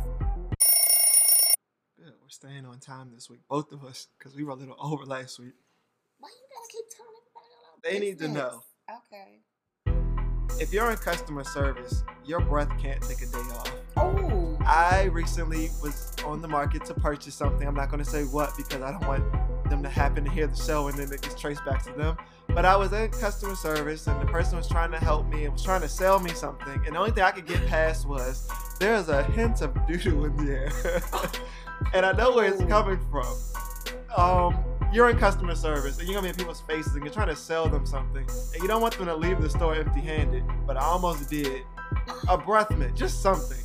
We're 2.30 2.48
staying 2.48 2.66
on 2.68 2.78
time 2.78 3.10
this 3.12 3.28
week, 3.28 3.40
both 3.50 3.72
of 3.72 3.84
us, 3.84 4.06
because 4.16 4.36
we 4.36 4.44
were 4.44 4.52
a 4.52 4.56
little 4.56 4.76
over 4.80 5.04
last 5.04 5.40
week. 5.40 5.54
Why 6.20 6.30
you 6.30 6.46
gotta 6.54 6.72
keep 6.72 6.86
telling 6.96 7.12
everybody 7.82 8.00
They 8.00 8.08
need 8.08 8.20
to 8.20 8.28
know. 8.28 8.62
Okay. 8.88 10.62
If 10.62 10.72
you're 10.72 10.92
in 10.92 10.98
customer 10.98 11.44
service, 11.44 12.04
your 12.24 12.40
breath 12.40 12.70
can't 12.80 13.02
take 13.02 13.24
a 13.24 13.26
day 13.26 13.40
off. 13.40 13.74
Oh. 13.98 14.60
I 14.64 15.06
recently 15.06 15.70
was 15.82 16.16
on 16.24 16.44
the 16.44 16.48
market 16.48 16.86
to 16.86 16.94
purchase 16.94 17.34
something. 17.34 17.68
I'm 17.68 17.74
not 17.74 17.90
going 17.90 18.04
to 18.04 18.08
say 18.08 18.26
what 18.26 18.56
because 18.56 18.84
I 18.84 18.92
don't 18.92 19.08
want 19.08 19.24
them 19.68 19.82
to 19.82 19.90
happen 19.90 20.24
to 20.24 20.30
hear 20.30 20.46
the 20.46 20.56
show 20.56 20.88
and 20.88 20.96
then 21.00 21.12
it 21.12 21.24
gets 21.24 21.34
traced 21.34 21.66
back 21.66 21.84
to 21.86 21.94
them. 21.94 22.16
But 22.50 22.64
I 22.64 22.76
was 22.76 22.94
in 22.94 23.10
customer 23.10 23.56
service 23.56 24.06
and 24.06 24.22
the 24.22 24.32
person 24.32 24.56
was 24.56 24.68
trying 24.68 24.92
to 24.92 25.00
help 25.00 25.26
me 25.30 25.46
and 25.46 25.54
was 25.54 25.64
trying 25.64 25.82
to 25.82 25.90
sell 25.90 26.20
me 26.20 26.30
something. 26.30 26.80
And 26.86 26.94
the 26.94 27.00
only 27.00 27.12
thing 27.12 27.24
I 27.24 27.32
could 27.32 27.48
get 27.48 27.66
past 27.66 28.08
was 28.08 28.48
there's 28.80 29.10
a 29.10 29.24
hint 29.24 29.62
of 29.62 29.76
doo 29.88 29.98
doo 29.98 30.26
in 30.26 30.46
the 30.46 30.52
air. 30.52 31.02
and 31.94 32.06
I 32.06 32.12
know 32.14 32.36
where 32.36 32.46
it's 32.46 32.64
coming 32.64 33.00
from. 33.10 33.36
Um, 34.16 34.64
you're 34.92 35.10
in 35.10 35.18
customer 35.18 35.56
service 35.56 36.00
and 36.00 36.08
you're 36.08 36.16
gonna 36.16 36.26
be 36.26 36.30
in 36.30 36.36
people's 36.36 36.62
faces 36.62 36.96
and 36.96 37.04
you're 37.04 37.14
trying 37.14 37.28
to 37.28 37.36
sell 37.36 37.68
them 37.70 37.86
something 37.86 38.28
and 38.54 38.62
you 38.62 38.68
don't 38.68 38.82
want 38.82 38.98
them 38.98 39.06
to 39.06 39.16
leave 39.16 39.42
the 39.42 39.50
store 39.50 39.76
empty 39.76 40.02
handed. 40.02 40.44
But 40.66 40.78
I 40.78 40.82
almost 40.82 41.30
did. 41.30 41.64
A 42.28 42.38
breath 42.38 42.72
mint, 42.72 42.96
just 42.96 43.22
something. 43.22 43.58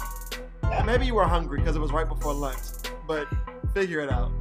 Maybe 0.84 1.06
you 1.06 1.14
were 1.14 1.24
hungry 1.24 1.60
because 1.60 1.76
it 1.76 1.80
was 1.80 1.92
right 1.92 2.08
before 2.08 2.34
lunch, 2.34 2.58
but 3.06 3.26
figure 3.72 4.00
it 4.00 4.10
out. 4.10 4.32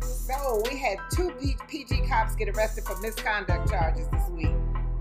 So 0.00 0.62
we 0.64 0.78
had 0.78 0.98
two 1.12 1.32
PG 1.68 2.06
cops 2.08 2.34
get 2.34 2.48
arrested 2.48 2.84
for 2.84 2.98
misconduct 3.00 3.68
charges 3.68 4.08
this 4.08 4.28
week. 4.30 4.54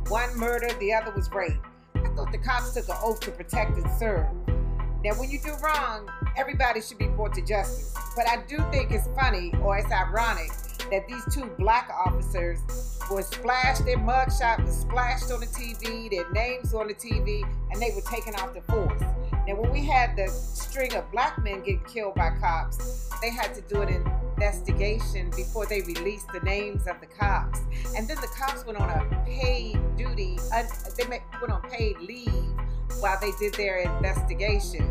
One 0.10 0.38
murder, 0.38 0.68
the 0.80 0.94
other 0.94 1.12
was 1.12 1.32
rape. 1.32 1.54
I 1.96 2.08
thought 2.10 2.32
the 2.32 2.38
cops 2.40 2.74
took 2.74 2.90
an 2.90 2.96
oath 3.02 3.22
to 3.22 3.32
protect 3.32 3.78
and 3.78 3.90
serve. 3.98 4.28
Now, 5.04 5.12
when 5.16 5.30
you 5.30 5.38
do 5.38 5.52
wrong, 5.62 6.10
everybody 6.38 6.80
should 6.80 6.98
be 6.98 7.08
brought 7.08 7.34
to 7.34 7.42
justice. 7.42 7.94
But 8.16 8.26
I 8.30 8.38
do 8.48 8.58
think 8.72 8.92
it's 8.92 9.08
funny 9.20 9.54
or 9.62 9.78
it's 9.78 9.92
ironic 9.92 10.50
that 10.92 11.10
these 11.10 11.26
two 11.34 11.46
black 11.60 11.90
officers 12.06 12.60
were 13.12 13.22
splashed, 13.22 13.84
their 13.84 13.98
mugshot 13.98 14.64
was 14.64 14.78
splashed 14.78 15.30
on 15.30 15.42
the 15.42 15.48
TV, 15.48 16.10
their 16.10 16.32
names 16.32 16.74
on 16.74 16.88
the 16.88 16.94
TV, 16.94 17.44
and 17.72 17.82
they 17.82 17.92
were 17.94 18.02
taken 18.10 18.34
off 18.36 18.54
the 18.54 18.62
force. 18.62 19.02
Now, 19.46 19.56
when 19.56 19.74
we 19.74 19.84
had 19.84 20.16
the 20.16 20.30
string 20.30 20.94
of 20.94 21.12
black 21.12 21.44
men 21.44 21.60
getting 21.60 21.84
killed 21.84 22.16
by 22.16 22.30
cops, 22.40 23.10
they 23.22 23.30
had 23.30 23.54
to 23.56 23.62
do 23.62 23.82
an 23.82 24.06
investigation 24.38 25.32
before 25.32 25.66
they 25.66 25.82
released 25.82 26.28
the 26.32 26.40
names 26.42 26.88
of 26.88 27.02
the 27.02 27.08
cops. 27.08 27.60
And 27.98 28.08
then 28.08 28.18
the 28.22 28.28
cops 28.28 28.66
went 28.66 28.78
on 28.78 28.90
a 28.90 29.24
paid 29.26 29.78
duty, 29.98 30.40
they 30.98 31.04
went 31.08 31.52
on 31.52 31.62
paid 31.64 32.00
leave 32.00 32.54
while 33.00 33.18
they 33.20 33.32
did 33.40 33.54
their 33.56 33.80
investigation. 33.80 34.86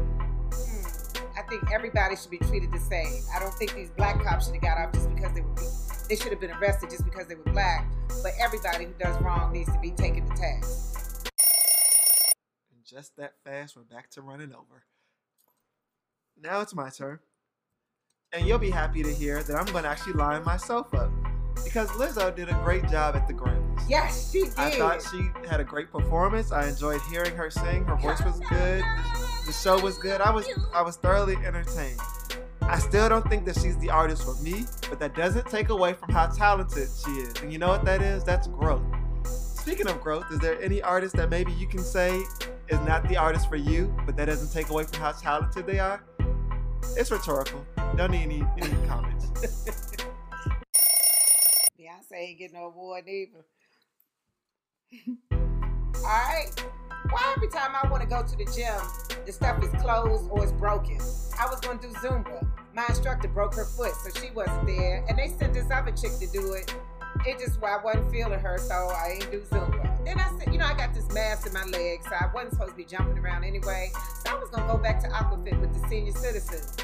Hmm. 0.53 1.39
I 1.39 1.43
think 1.49 1.73
everybody 1.73 2.17
should 2.17 2.31
be 2.31 2.39
treated 2.39 2.73
the 2.73 2.81
same. 2.81 3.23
I 3.35 3.39
don't 3.41 3.55
think 3.55 3.75
these 3.75 3.91
black 3.91 4.23
cops 4.23 4.47
should 4.47 4.55
have 4.55 4.63
got 4.63 4.79
off 4.79 4.93
just 4.93 5.09
because 5.15 5.33
they 5.35 5.41
were. 5.41 5.55
They 6.09 6.17
should 6.17 6.31
have 6.31 6.41
been 6.41 6.51
arrested 6.51 6.91
just 6.91 7.05
because 7.05 7.27
they 7.27 7.37
were 7.37 7.45
black. 7.45 7.87
But 8.23 8.33
everybody 8.39 8.85
who 8.85 8.93
does 8.99 9.19
wrong 9.23 9.53
needs 9.53 9.73
to 9.73 9.79
be 9.79 9.93
taken 9.93 10.29
to 10.29 10.37
task. 10.37 11.31
And 12.71 12.85
just 12.85 13.17
that 13.17 13.35
fast, 13.45 13.77
we're 13.77 13.83
back 13.83 14.11
to 14.11 14.21
running 14.21 14.53
over. 14.53 14.85
Now 16.41 16.61
it's 16.61 16.75
my 16.75 16.91
turn. 16.91 17.21
And 18.33 18.47
you'll 18.47 18.59
be 18.59 18.71
happy 18.71 19.03
to 19.03 19.13
hear 19.13 19.43
that 19.43 19.57
I'm 19.57 19.67
going 19.67 19.85
to 19.85 19.91
actually 19.91 20.15
line 20.15 20.45
myself 20.45 20.93
up. 20.95 21.11
Because 21.65 21.89
Lizzo 21.91 22.35
did 22.35 22.49
a 22.49 22.55
great 22.65 22.89
job 22.89 23.15
at 23.15 23.29
the 23.29 23.35
Grammys. 23.35 23.62
Yes, 23.89 24.31
she 24.33 24.43
did. 24.43 24.59
I 24.59 24.71
thought 24.71 25.03
she 25.11 25.31
had 25.49 25.61
a 25.61 25.65
great 25.65 25.91
performance. 25.91 26.53
I 26.53 26.69
enjoyed 26.69 27.01
hearing 27.11 27.35
her 27.37 27.51
sing. 27.51 27.85
Her 27.85 27.97
voice 27.97 28.23
was 28.23 28.41
good. 28.41 28.83
The, 29.47 29.53
show 29.53 29.81
was 29.81 29.99
good. 29.99 30.21
I 30.21 30.31
was 30.31 30.47
I 30.73 30.83
was 30.83 30.97
thoroughly 30.97 31.37
entertained. 31.37 32.01
I 32.63 32.79
still 32.79 33.09
don't 33.09 33.29
think 33.29 33.45
that 33.47 33.59
she's 33.59 33.77
the 33.79 33.91
artist 33.91 34.25
for 34.25 34.35
me, 34.43 34.65
but 34.89 34.99
that 35.01 35.15
doesn't 35.15 35.47
take 35.47 35.69
away 35.69 35.93
from 35.93 36.11
how 36.11 36.27
talented 36.27 36.89
she 37.05 37.11
is. 37.13 37.35
And 37.43 37.53
you 37.53 37.59
know 37.59 37.69
what 37.69 37.85
that 37.85 38.01
is? 38.01 38.25
That's 38.25 38.47
growth. 38.47 38.83
Speaking 39.25 39.89
of 39.89 40.01
growth, 40.01 40.25
is 40.31 40.39
there 40.39 40.61
any 40.63 40.81
artist 40.81 41.17
that 41.17 41.29
maybe 41.29 41.53
you 41.53 41.67
can 41.67 41.81
say 41.81 42.23
is 42.69 42.81
not 42.87 43.07
the 43.09 43.17
artist 43.17 43.49
for 43.49 43.57
you, 43.57 43.95
but 44.07 44.17
that 44.17 44.25
doesn't 44.27 44.53
take 44.53 44.71
away 44.71 44.85
from 44.85 45.01
how 45.01 45.13
talented 45.13 45.67
they 45.67 45.79
are? 45.79 46.03
It's 46.97 47.11
rhetorical. 47.11 47.65
Don't 47.97 48.11
need 48.11 48.23
any, 48.23 48.45
any 48.59 48.87
comments. 48.87 49.27
Beyonce 51.79 52.13
ain't 52.17 52.39
getting 52.39 52.55
no 52.55 52.67
award 52.67 53.07
either. 53.07 53.45
All 55.33 56.03
right. 56.03 56.51
Why 57.11 57.33
every 57.37 57.49
time 57.49 57.73
I 57.75 57.89
want 57.89 58.03
to 58.03 58.09
go 58.09 58.23
to 58.23 58.37
the 58.37 58.45
gym, 58.45 59.25
the 59.27 59.33
stuff 59.33 59.63
is 59.63 59.71
closed 59.83 60.29
or 60.31 60.43
it's 60.43 60.53
broken? 60.53 60.99
I 61.39 61.47
was 61.47 61.61
going 61.61 61.79
to 61.79 61.89
do 61.89 61.95
Zumba. 61.95 62.47
My 62.75 62.85
instructor 62.89 63.29
broke 63.29 63.55
her 63.55 63.65
foot, 63.65 63.93
so 63.95 64.21
she 64.21 64.31
wasn't 64.33 64.67
there. 64.67 65.05
And 65.09 65.19
they 65.19 65.29
sent 65.29 65.55
this 65.55 65.71
other 65.71 65.93
chick 65.93 66.13
to 66.21 66.27
do 66.27 66.53
it. 66.55 66.75
It 67.27 67.39
just, 67.39 67.63
I 67.63 67.79
wasn't 67.83 68.11
feeling 68.11 68.41
her, 68.41 68.59
so 68.59 68.75
I 68.75 69.19
ain't 69.21 69.31
do 69.31 69.41
Zumba. 69.41 70.05
Then 70.05 70.19
I 70.19 70.31
said, 70.39 70.53
you 70.53 70.59
know, 70.59 70.67
I 70.67 70.75
got 70.75 70.95
this 70.95 71.09
mass 71.13 71.47
in 71.47 71.53
my 71.53 71.65
leg, 71.65 72.03
so 72.03 72.11
I 72.19 72.31
wasn't 72.35 72.55
supposed 72.55 72.73
to 72.73 72.77
be 72.77 72.85
jumping 72.85 73.19
around 73.19 73.45
anyway. 73.45 73.91
So 74.25 74.33
I 74.33 74.39
was 74.39 74.51
going 74.51 74.67
to 74.67 74.73
go 74.73 74.79
back 74.79 75.01
to 75.03 75.09
Aquafit 75.09 75.61
with 75.61 75.73
the 75.75 75.89
senior 75.89 76.13
citizens. 76.13 76.77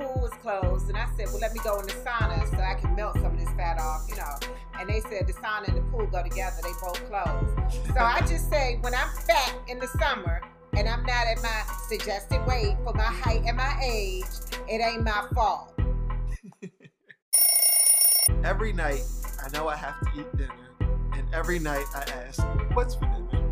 Pool 0.00 0.22
was 0.22 0.32
closed, 0.40 0.88
and 0.88 0.96
I 0.96 1.06
said, 1.14 1.26
well, 1.26 1.40
let 1.40 1.52
me 1.52 1.60
go 1.62 1.78
in 1.78 1.86
the 1.86 1.92
sauna 1.92 2.48
so 2.50 2.56
I 2.56 2.74
can 2.74 2.94
melt 2.96 3.16
some 3.16 3.26
of 3.26 3.38
this 3.38 3.50
fat 3.50 3.78
off, 3.78 4.06
you 4.08 4.16
know. 4.16 4.34
And 4.78 4.88
they 4.88 5.00
said 5.00 5.26
the 5.26 5.34
sauna 5.34 5.68
and 5.68 5.76
the 5.76 5.82
pool 5.92 6.06
go 6.06 6.22
together, 6.22 6.56
they 6.62 6.72
both 6.80 7.06
closed. 7.06 7.86
So 7.88 8.00
I 8.00 8.20
just 8.20 8.48
say, 8.48 8.78
when 8.80 8.94
I'm 8.94 9.10
fat 9.26 9.54
in 9.68 9.78
the 9.78 9.88
summer 9.88 10.40
and 10.74 10.88
I'm 10.88 11.04
not 11.04 11.26
at 11.26 11.42
my 11.42 11.62
suggested 11.86 12.40
weight 12.46 12.76
for 12.82 12.94
my 12.94 13.02
height 13.02 13.42
and 13.46 13.58
my 13.58 13.78
age, 13.84 14.24
it 14.66 14.80
ain't 14.80 15.04
my 15.04 15.26
fault. 15.34 15.78
every 18.44 18.72
night 18.72 19.02
I 19.44 19.50
know 19.50 19.68
I 19.68 19.76
have 19.76 20.00
to 20.00 20.20
eat 20.20 20.36
dinner, 20.36 20.54
and 21.12 21.34
every 21.34 21.58
night 21.58 21.84
I 21.94 22.04
ask, 22.26 22.42
"What's 22.72 22.94
for 22.94 23.04
dinner?" 23.04 23.44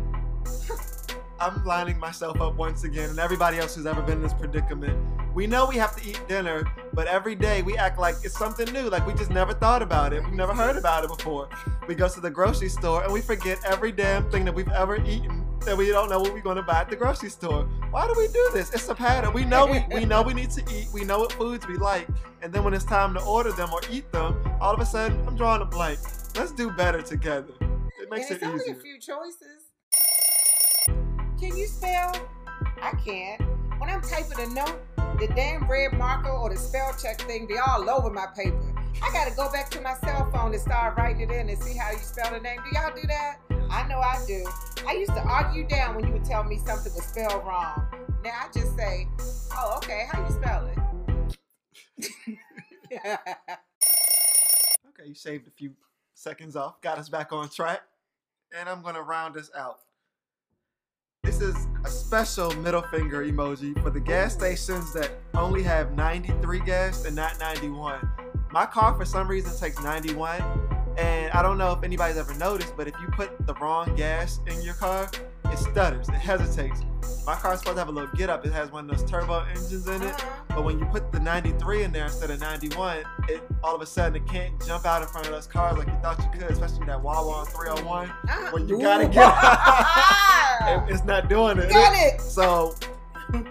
I'm 1.39 1.63
lining 1.63 1.99
myself 1.99 2.41
up 2.41 2.55
once 2.55 2.83
again, 2.83 3.11
and 3.11 3.19
everybody 3.19 3.59
else 3.59 3.75
who's 3.75 3.85
ever 3.85 4.01
been 4.01 4.17
in 4.17 4.23
this 4.23 4.33
predicament. 4.33 4.97
We 5.33 5.45
know 5.45 5.67
we 5.67 5.75
have 5.75 5.95
to 5.95 6.09
eat 6.09 6.21
dinner, 6.27 6.63
but 6.93 7.07
every 7.07 7.35
day 7.35 7.61
we 7.61 7.77
act 7.77 7.99
like 7.99 8.15
it's 8.23 8.37
something 8.37 8.71
new, 8.73 8.89
like 8.89 9.05
we 9.05 9.13
just 9.13 9.29
never 9.29 9.53
thought 9.53 9.81
about 9.81 10.11
it. 10.11 10.23
We've 10.23 10.33
never 10.33 10.53
heard 10.53 10.75
about 10.75 11.03
it 11.03 11.09
before. 11.09 11.49
We 11.87 11.95
go 11.95 12.09
to 12.09 12.19
the 12.19 12.31
grocery 12.31 12.69
store 12.69 13.03
and 13.03 13.13
we 13.13 13.21
forget 13.21 13.59
every 13.65 13.91
damn 13.91 14.29
thing 14.31 14.43
that 14.45 14.53
we've 14.53 14.69
ever 14.69 14.97
eaten 15.05 15.45
that 15.65 15.77
we 15.77 15.87
don't 15.89 16.09
know 16.09 16.19
what 16.19 16.33
we're 16.33 16.41
going 16.41 16.55
to 16.55 16.63
buy 16.63 16.81
at 16.81 16.89
the 16.89 16.95
grocery 16.95 17.29
store. 17.29 17.63
Why 17.91 18.07
do 18.07 18.13
we 18.17 18.27
do 18.27 18.49
this? 18.53 18.73
It's 18.73 18.89
a 18.89 18.95
pattern. 18.95 19.33
We 19.33 19.45
know 19.45 19.65
we, 19.65 19.83
we 19.93 20.05
know 20.05 20.21
we 20.21 20.33
need 20.33 20.49
to 20.51 20.63
eat. 20.73 20.87
We 20.93 21.03
know 21.03 21.19
what 21.19 21.33
foods 21.33 21.67
we 21.67 21.75
like, 21.75 22.07
and 22.41 22.51
then 22.51 22.63
when 22.63 22.73
it's 22.73 22.85
time 22.85 23.13
to 23.13 23.21
order 23.21 23.51
them 23.51 23.69
or 23.71 23.81
eat 23.91 24.11
them, 24.11 24.35
all 24.59 24.73
of 24.73 24.79
a 24.79 24.85
sudden 24.85 25.21
I'm 25.27 25.35
drawing 25.35 25.61
a 25.61 25.65
blank. 25.65 25.99
Let's 26.35 26.51
do 26.51 26.71
better 26.71 27.01
together. 27.01 27.53
It 28.01 28.09
makes 28.09 28.31
and 28.31 28.41
it 28.41 28.43
it's 28.43 28.43
only 28.43 28.63
easier. 28.63 28.77
a 28.77 28.81
few 28.81 28.99
choices. 28.99 29.69
Can 31.39 31.55
you 31.55 31.67
spell? 31.67 32.15
I 32.81 32.91
can't. 33.05 33.48
I'm 33.89 34.01
typing 34.01 34.39
a 34.39 34.47
note, 34.53 34.79
the 35.19 35.27
damn 35.35 35.69
red 35.69 35.93
marker 35.93 36.29
or 36.29 36.49
the 36.49 36.57
spell 36.57 36.95
check 37.01 37.21
thing 37.21 37.47
be 37.47 37.57
all 37.57 37.89
over 37.89 38.09
my 38.09 38.27
paper. 38.35 38.73
I 39.01 39.11
gotta 39.11 39.35
go 39.35 39.51
back 39.51 39.69
to 39.71 39.81
my 39.81 39.95
cell 39.95 40.29
phone 40.31 40.53
and 40.53 40.61
start 40.61 40.97
writing 40.97 41.21
it 41.21 41.31
in 41.31 41.49
and 41.49 41.61
see 41.61 41.77
how 41.77 41.91
you 41.91 41.97
spell 41.97 42.31
the 42.31 42.39
name. 42.39 42.59
Do 42.63 42.77
y'all 42.77 42.95
do 42.95 43.07
that? 43.07 43.37
I 43.69 43.87
know 43.87 43.99
I 43.99 44.23
do. 44.27 44.45
I 44.87 44.93
used 44.93 45.13
to 45.13 45.21
argue 45.21 45.67
down 45.67 45.95
when 45.95 46.05
you 46.05 46.13
would 46.13 46.25
tell 46.25 46.43
me 46.43 46.57
something 46.57 46.93
was 46.93 47.05
spelled 47.05 47.45
wrong. 47.45 47.85
Now 48.23 48.31
I 48.31 48.47
just 48.53 48.75
say, 48.75 49.07
oh, 49.53 49.77
okay, 49.77 50.07
how 50.11 50.25
you 50.25 50.33
spell 50.33 50.69
it? 51.97 53.19
Okay, 54.99 55.07
you 55.07 55.15
saved 55.15 55.47
a 55.47 55.51
few 55.51 55.71
seconds 56.13 56.57
off, 56.57 56.81
got 56.81 56.97
us 56.97 57.07
back 57.07 57.31
on 57.31 57.47
track, 57.47 57.83
and 58.57 58.67
I'm 58.67 58.81
gonna 58.81 59.01
round 59.01 59.37
us 59.37 59.49
out. 59.55 59.79
This 61.23 61.39
is 61.39 61.55
special 62.09 62.51
middle 62.55 62.81
finger 62.81 63.23
emoji 63.23 63.79
for 63.83 63.91
the 63.91 63.99
gas 63.99 64.33
stations 64.33 64.91
that 64.93 65.11
only 65.35 65.61
have 65.61 65.91
93 65.91 66.59
gas 66.61 67.05
and 67.05 67.15
not 67.15 67.37
91. 67.37 67.99
My 68.49 68.65
car, 68.65 68.95
for 68.95 69.05
some 69.05 69.27
reason, 69.27 69.55
takes 69.55 69.79
91, 69.83 70.41
and 70.97 71.31
I 71.33 71.43
don't 71.43 71.59
know 71.59 71.71
if 71.71 71.83
anybody's 71.83 72.17
ever 72.17 72.33
noticed, 72.33 72.75
but 72.75 72.87
if 72.87 72.95
you 72.99 73.09
put 73.09 73.45
the 73.45 73.53
wrong 73.61 73.95
gas 73.95 74.39
in 74.47 74.59
your 74.63 74.73
car, 74.73 75.11
it 75.51 75.57
stutters, 75.57 76.09
it 76.09 76.15
hesitates. 76.15 76.81
My 77.25 77.35
car's 77.35 77.59
supposed 77.59 77.75
to 77.75 77.81
have 77.81 77.89
a 77.89 77.91
little 77.91 78.09
get 78.15 78.29
up, 78.29 78.45
it 78.45 78.51
has 78.53 78.71
one 78.71 78.89
of 78.89 78.97
those 78.97 79.09
turbo 79.09 79.41
engines 79.41 79.87
in 79.87 80.01
it. 80.01 80.13
Uh-huh. 80.13 80.43
But 80.49 80.65
when 80.65 80.79
you 80.79 80.85
put 80.85 81.11
the 81.11 81.19
93 81.19 81.83
in 81.83 81.91
there 81.91 82.05
instead 82.05 82.31
of 82.31 82.39
91, 82.39 83.03
it 83.27 83.41
all 83.63 83.75
of 83.75 83.81
a 83.81 83.85
sudden 83.85 84.21
it 84.21 84.27
can't 84.27 84.53
jump 84.65 84.85
out 84.85 85.01
in 85.01 85.07
front 85.07 85.27
of 85.27 85.33
those 85.33 85.47
cars 85.47 85.77
like 85.77 85.87
you 85.87 85.97
thought 86.01 86.19
you 86.19 86.39
could, 86.39 86.51
especially 86.51 86.85
that 86.85 87.01
Wawa 87.01 87.31
on 87.31 87.45
301. 87.45 88.09
Uh-huh. 88.09 88.49
When 88.51 88.67
you 88.67 88.79
gotta 88.79 89.07
get 89.07 90.87
it, 90.89 90.93
it's 90.93 91.05
not 91.05 91.29
doing 91.29 91.57
it. 91.59 91.69
Got 91.69 91.93
it. 91.95 92.21
So 92.21 92.75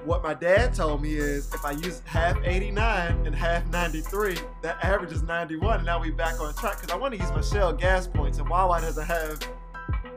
what 0.04 0.22
my 0.22 0.34
dad 0.34 0.74
told 0.74 1.02
me 1.02 1.14
is 1.14 1.52
if 1.54 1.64
I 1.64 1.72
use 1.72 2.02
half 2.04 2.36
89 2.44 3.26
and 3.26 3.34
half 3.34 3.66
93, 3.68 4.36
that 4.62 4.82
average 4.84 5.12
is 5.12 5.22
91. 5.22 5.76
And 5.76 5.86
now 5.86 6.00
we 6.00 6.10
back 6.10 6.40
on 6.40 6.52
track 6.54 6.80
because 6.80 6.90
I 6.90 6.96
want 6.96 7.14
to 7.14 7.20
use 7.20 7.30
my 7.30 7.40
Shell 7.40 7.74
gas 7.74 8.06
points, 8.06 8.38
and 8.38 8.48
Wawa 8.48 8.80
doesn't 8.80 9.06
have 9.06 9.40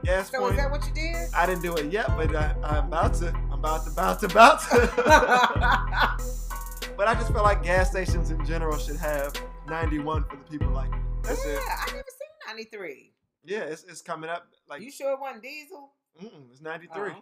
gas 0.03 0.29
So 0.31 0.39
points. 0.39 0.57
is 0.57 0.63
that 0.63 0.71
what 0.71 0.85
you 0.87 0.93
did? 0.93 1.15
I 1.35 1.45
didn't 1.45 1.61
do 1.63 1.75
it 1.75 1.91
yet, 1.91 2.07
but 2.17 2.33
I, 2.35 2.55
I'm 2.63 2.87
about 2.87 3.13
to. 3.15 3.29
I'm 3.29 3.51
about 3.53 3.83
to, 3.85 3.91
about 3.91 4.19
to, 4.21 4.25
about 4.27 4.61
to. 4.61 4.91
but 6.97 7.07
I 7.07 7.13
just 7.15 7.31
feel 7.33 7.43
like 7.43 7.63
gas 7.63 7.89
stations 7.91 8.31
in 8.31 8.43
general 8.45 8.77
should 8.77 8.97
have 8.97 9.33
91 9.67 10.23
for 10.25 10.35
the 10.37 10.43
people 10.45 10.69
like 10.71 10.89
me. 10.91 10.97
That's 11.23 11.43
yeah, 11.45 11.53
it. 11.53 11.59
I 11.59 11.85
never 11.87 12.03
seen 12.07 12.27
93. 12.47 13.11
Yeah, 13.45 13.59
it's, 13.61 13.83
it's 13.83 14.01
coming 14.01 14.29
up. 14.29 14.47
Like, 14.69 14.81
you 14.81 14.91
sure 14.91 15.11
it 15.13 15.19
wasn't 15.19 15.43
diesel? 15.43 15.91
mm-mm, 16.21 16.51
it's 16.51 16.61
Oh, 16.65 16.69
93. 16.69 17.01
okay. 17.01 17.15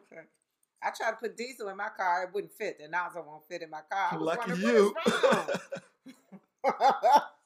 I 0.81 0.91
tried 0.95 1.11
to 1.11 1.17
put 1.17 1.35
diesel 1.37 1.67
in 1.69 1.77
my 1.77 1.89
car. 1.97 2.23
It 2.23 2.29
wouldn't 2.33 2.53
fit. 2.53 2.77
The 2.79 2.87
nozzle 2.87 3.23
won't 3.27 3.43
fit 3.49 3.61
in 3.61 3.69
my 3.69 3.81
car. 3.91 4.09
I 4.11 4.15
was 4.17 4.25
Lucky 4.25 4.61
you. 4.61 4.95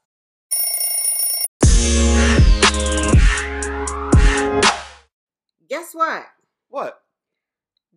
Guess 5.94 6.00
what? 6.00 6.26
what? 6.70 7.00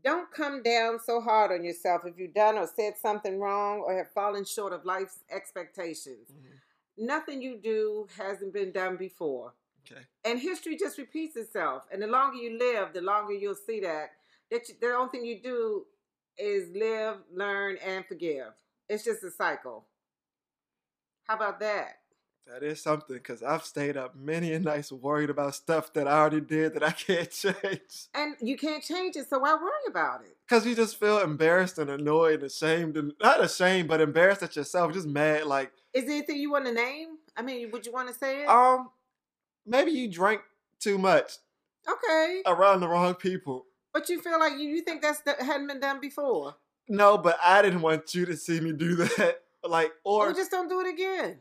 Don't 0.04 0.30
come 0.30 0.62
down 0.62 0.98
so 1.04 1.20
hard 1.20 1.50
on 1.50 1.64
yourself 1.64 2.02
if 2.04 2.18
you've 2.18 2.35
done 2.35 2.56
or 2.56 2.66
said 2.66 2.94
something 3.00 3.40
wrong 3.40 3.80
or 3.80 3.96
have 3.96 4.11
fallen 4.12 4.44
short 4.44 4.72
of 4.72 4.85
life's 4.85 5.20
expectations. 5.30 6.30
Mm-hmm. 6.30 7.06
Nothing 7.06 7.42
you 7.42 7.59
do 7.62 8.06
hasn't 8.16 8.52
been 8.52 8.72
done 8.72 8.96
before. 8.96 9.54
Okay. 9.90 10.02
And 10.24 10.38
history 10.38 10.76
just 10.76 10.98
repeats 10.98 11.37
itself. 11.37 11.85
And 11.92 12.02
the 12.02 12.06
longer 12.06 12.37
you 12.37 12.59
live, 12.59 12.92
the 12.92 13.00
longer 13.00 13.32
you'll 13.32 13.54
see 13.54 13.80
that. 13.80 14.11
That 14.50 14.68
you, 14.68 14.74
the 14.80 14.94
only 14.94 15.11
thing 15.11 15.24
you 15.24 15.40
do 15.42 15.87
is 16.38 16.68
live, 16.74 17.16
learn, 17.35 17.78
and 17.85 18.06
forgive. 18.06 18.52
It's 18.88 19.04
just 19.04 19.24
a 19.24 19.30
cycle. 19.30 19.87
How 21.24 21.35
about 21.35 21.59
that? 21.61 21.98
That 22.46 22.62
is 22.62 22.80
something 22.80 23.16
because 23.16 23.42
I've 23.42 23.64
stayed 23.64 23.96
up 23.96 24.14
many 24.14 24.52
a 24.52 24.61
nights 24.61 24.92
worried 24.92 25.30
about 25.30 25.56
stuff 25.56 25.92
that 25.94 26.06
I 26.06 26.12
already 26.12 26.40
did 26.40 26.74
that 26.74 26.82
I 26.85 26.90
can't 27.06 27.30
change. 27.30 28.06
And 28.14 28.37
you 28.40 28.56
can't 28.56 28.85
change 28.85 29.16
it, 29.16 29.28
so 29.28 29.40
why 29.40 29.54
worry 29.54 29.72
about 29.88 30.20
it? 30.22 30.37
Because 30.48 30.64
you 30.64 30.76
just 30.76 30.98
feel 31.00 31.18
embarrassed 31.18 31.78
and 31.78 31.90
annoyed 31.90 32.35
and 32.35 32.44
ashamed 32.44 32.96
and 32.96 33.12
not 33.20 33.42
ashamed, 33.42 33.88
but 33.88 34.00
embarrassed 34.00 34.44
at 34.44 34.54
yourself, 34.54 34.92
just 34.92 35.09
mad. 35.09 35.46
Like, 35.46 35.72
Is 35.92 36.04
there 36.04 36.12
anything 36.16 36.37
you 36.37 36.52
want 36.52 36.66
to 36.66 36.72
name? 36.72 37.18
I 37.37 37.42
mean, 37.42 37.70
would 37.72 37.85
you 37.85 37.92
want 37.92 38.09
to 38.09 38.14
say 38.14 38.42
it? 38.42 38.48
um, 38.48 38.90
maybe 39.66 39.90
you 39.90 40.09
drank 40.09 40.40
too 40.78 40.98
much 40.98 41.32
okay, 41.88 42.42
around 42.46 42.78
the 42.80 42.88
wrong 42.88 43.14
people. 43.14 43.66
but 43.92 44.09
you 44.09 44.20
feel 44.22 44.38
like 44.38 44.52
you, 44.52 44.68
you 44.68 44.82
think 44.82 45.02
that's 45.02 45.20
that 45.22 45.42
hadn't 45.42 45.66
been 45.66 45.80
done 45.80 45.98
before. 46.00 46.54
No, 46.88 47.18
but 47.18 47.38
I 47.42 47.61
didn't 47.62 47.82
want 47.82 48.14
you 48.14 48.24
to 48.26 48.37
see 48.37 48.61
me 48.61 48.72
do 48.72 48.94
that. 49.16 49.42
Like, 49.64 49.90
or, 50.04 50.28
Or 50.30 50.32
just 50.32 50.52
don't 50.52 50.68
do 50.68 50.78
it 50.80 50.87
again. 50.88 51.40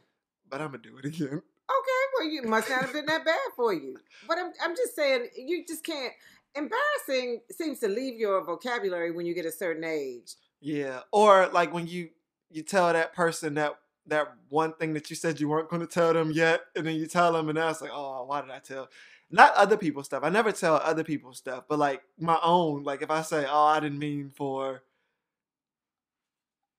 But 0.49 0.61
I'm 0.61 0.67
gonna 0.67 0.79
do 0.79 0.97
it 0.97 1.05
again. 1.05 1.41
Okay, 1.67 2.01
well, 2.17 2.27
you 2.27 2.43
must 2.43 2.69
not 2.69 2.81
have 2.81 2.93
been 2.93 3.07
that 3.07 3.25
bad 3.25 3.37
for 3.55 3.73
you. 3.73 3.97
But 4.27 4.37
I'm, 4.37 4.51
I'm 4.63 4.75
just 4.75 4.95
saying, 4.95 5.29
you 5.35 5.65
just 5.67 5.83
can't. 5.83 6.13
Embarrassing 6.53 7.41
seems 7.51 7.79
to 7.79 7.87
leave 7.87 8.19
your 8.19 8.43
vocabulary 8.43 9.11
when 9.11 9.25
you 9.25 9.33
get 9.33 9.45
a 9.45 9.51
certain 9.51 9.83
age. 9.83 10.35
Yeah, 10.61 11.01
or 11.11 11.47
like 11.47 11.73
when 11.73 11.87
you 11.87 12.09
you 12.51 12.61
tell 12.61 12.93
that 12.93 13.13
person 13.13 13.55
that 13.55 13.75
that 14.07 14.27
one 14.49 14.73
thing 14.73 14.93
that 14.93 15.09
you 15.09 15.15
said 15.15 15.39
you 15.39 15.49
weren't 15.49 15.69
going 15.69 15.81
to 15.81 15.87
tell 15.87 16.13
them 16.13 16.31
yet, 16.31 16.61
and 16.75 16.85
then 16.85 16.95
you 16.95 17.07
tell 17.07 17.33
them, 17.33 17.49
and 17.49 17.57
now 17.57 17.69
it's 17.69 17.81
like, 17.81 17.91
oh, 17.91 18.25
why 18.25 18.41
did 18.41 18.51
I 18.51 18.59
tell? 18.59 18.87
Not 19.31 19.55
other 19.55 19.75
people's 19.75 20.05
stuff. 20.05 20.23
I 20.23 20.29
never 20.29 20.51
tell 20.51 20.75
other 20.75 21.03
people's 21.03 21.39
stuff, 21.39 21.63
but 21.67 21.79
like 21.79 22.03
my 22.19 22.39
own. 22.43 22.83
Like 22.83 23.01
if 23.01 23.09
I 23.09 23.23
say, 23.23 23.45
oh, 23.49 23.65
I 23.65 23.79
didn't 23.79 23.99
mean 23.99 24.31
for. 24.35 24.83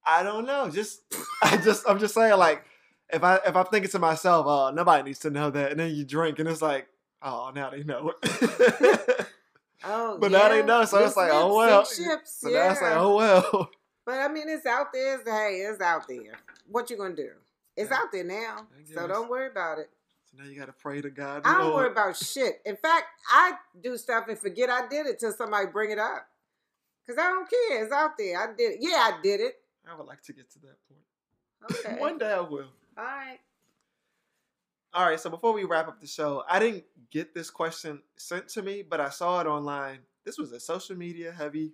I 0.05 0.23
don't 0.23 0.45
know. 0.45 0.69
Just 0.69 1.01
I 1.43 1.57
just 1.57 1.83
I'm 1.87 1.99
just 1.99 2.13
saying 2.13 2.37
like 2.37 2.63
if 3.11 3.23
I 3.23 3.35
if 3.45 3.55
I'm 3.55 3.65
thinking 3.65 3.91
to 3.91 3.99
myself, 3.99 4.45
oh, 4.47 4.71
nobody 4.71 5.03
needs 5.03 5.19
to 5.19 5.29
know 5.29 5.49
that, 5.51 5.71
and 5.71 5.79
then 5.79 5.93
you 5.95 6.03
drink, 6.05 6.39
and 6.39 6.47
it's 6.49 6.61
like, 6.61 6.87
oh, 7.21 7.51
now 7.53 7.69
they 7.69 7.83
know. 7.83 8.13
Oh, 9.83 10.17
But 10.19 10.31
now 10.31 10.49
they 10.49 10.63
know, 10.63 10.83
so 10.85 11.05
it's 11.05 11.15
like, 11.15 11.29
oh, 11.31 11.55
well. 11.55 11.85
ships, 11.85 12.39
so 12.41 12.49
now 12.49 12.71
it's 12.71 12.81
like, 12.81 12.95
oh 12.95 13.15
well. 13.15 13.69
But 14.05 14.19
I 14.19 14.27
mean, 14.29 14.47
it's 14.47 14.65
out 14.65 14.87
there. 14.93 15.19
It's, 15.19 15.29
hey, 15.29 15.57
it's 15.69 15.81
out 15.81 16.07
there. 16.07 16.33
What 16.67 16.89
you 16.89 16.97
gonna 16.97 17.15
do? 17.15 17.29
It's 17.75 17.91
Yeah. 17.91 17.97
out 17.97 18.11
there 18.11 18.23
now, 18.23 18.65
so 18.93 19.05
don't 19.07 19.29
worry 19.29 19.47
about 19.51 19.77
it. 19.79 19.89
So 20.31 20.41
now 20.41 20.49
you 20.49 20.57
gotta 20.57 20.71
pray 20.73 21.01
to 21.01 21.09
God. 21.09 21.43
I 21.45 21.57
don't 21.57 21.67
Lord. 21.71 21.75
worry 21.75 21.91
about 21.91 22.15
shit. 22.17 22.61
In 22.65 22.75
fact, 22.77 23.05
I 23.29 23.53
do 23.83 23.97
stuff 23.97 24.25
and 24.29 24.39
forget 24.39 24.69
I 24.69 24.87
did 24.87 25.05
it 25.07 25.19
till 25.19 25.31
somebody 25.33 25.67
bring 25.67 25.91
it 25.91 25.99
up. 25.99 26.25
Cause 27.05 27.17
I 27.19 27.27
don't 27.29 27.49
care. 27.49 27.83
It's 27.83 27.93
out 27.93 28.17
there. 28.17 28.41
I 28.41 28.47
did 28.57 28.73
it. 28.73 28.77
Yeah, 28.81 28.95
I 28.97 29.19
did 29.21 29.41
it. 29.41 29.55
I 29.89 29.95
would 29.95 30.07
like 30.07 30.21
to 30.23 30.33
get 30.33 30.49
to 30.51 30.59
that 30.59 30.77
point. 30.89 31.77
Okay. 31.85 31.99
One 31.99 32.17
day 32.17 32.31
I 32.31 32.39
will. 32.41 32.67
All 32.97 33.03
right. 33.03 33.39
All 34.93 35.05
right, 35.05 35.19
so 35.19 35.29
before 35.29 35.53
we 35.53 35.63
wrap 35.63 35.87
up 35.87 36.01
the 36.01 36.07
show, 36.07 36.43
I 36.49 36.59
didn't 36.59 36.85
get 37.11 37.35
this 37.35 37.49
question 37.49 38.01
sent 38.15 38.47
to 38.49 38.63
me, 38.63 38.81
but 38.81 38.99
I 38.99 39.09
saw 39.09 39.39
it 39.41 39.45
online. 39.45 39.99
This 40.25 40.37
was 40.37 40.51
a 40.53 40.59
social 40.59 40.95
media 40.95 41.31
heavy 41.31 41.73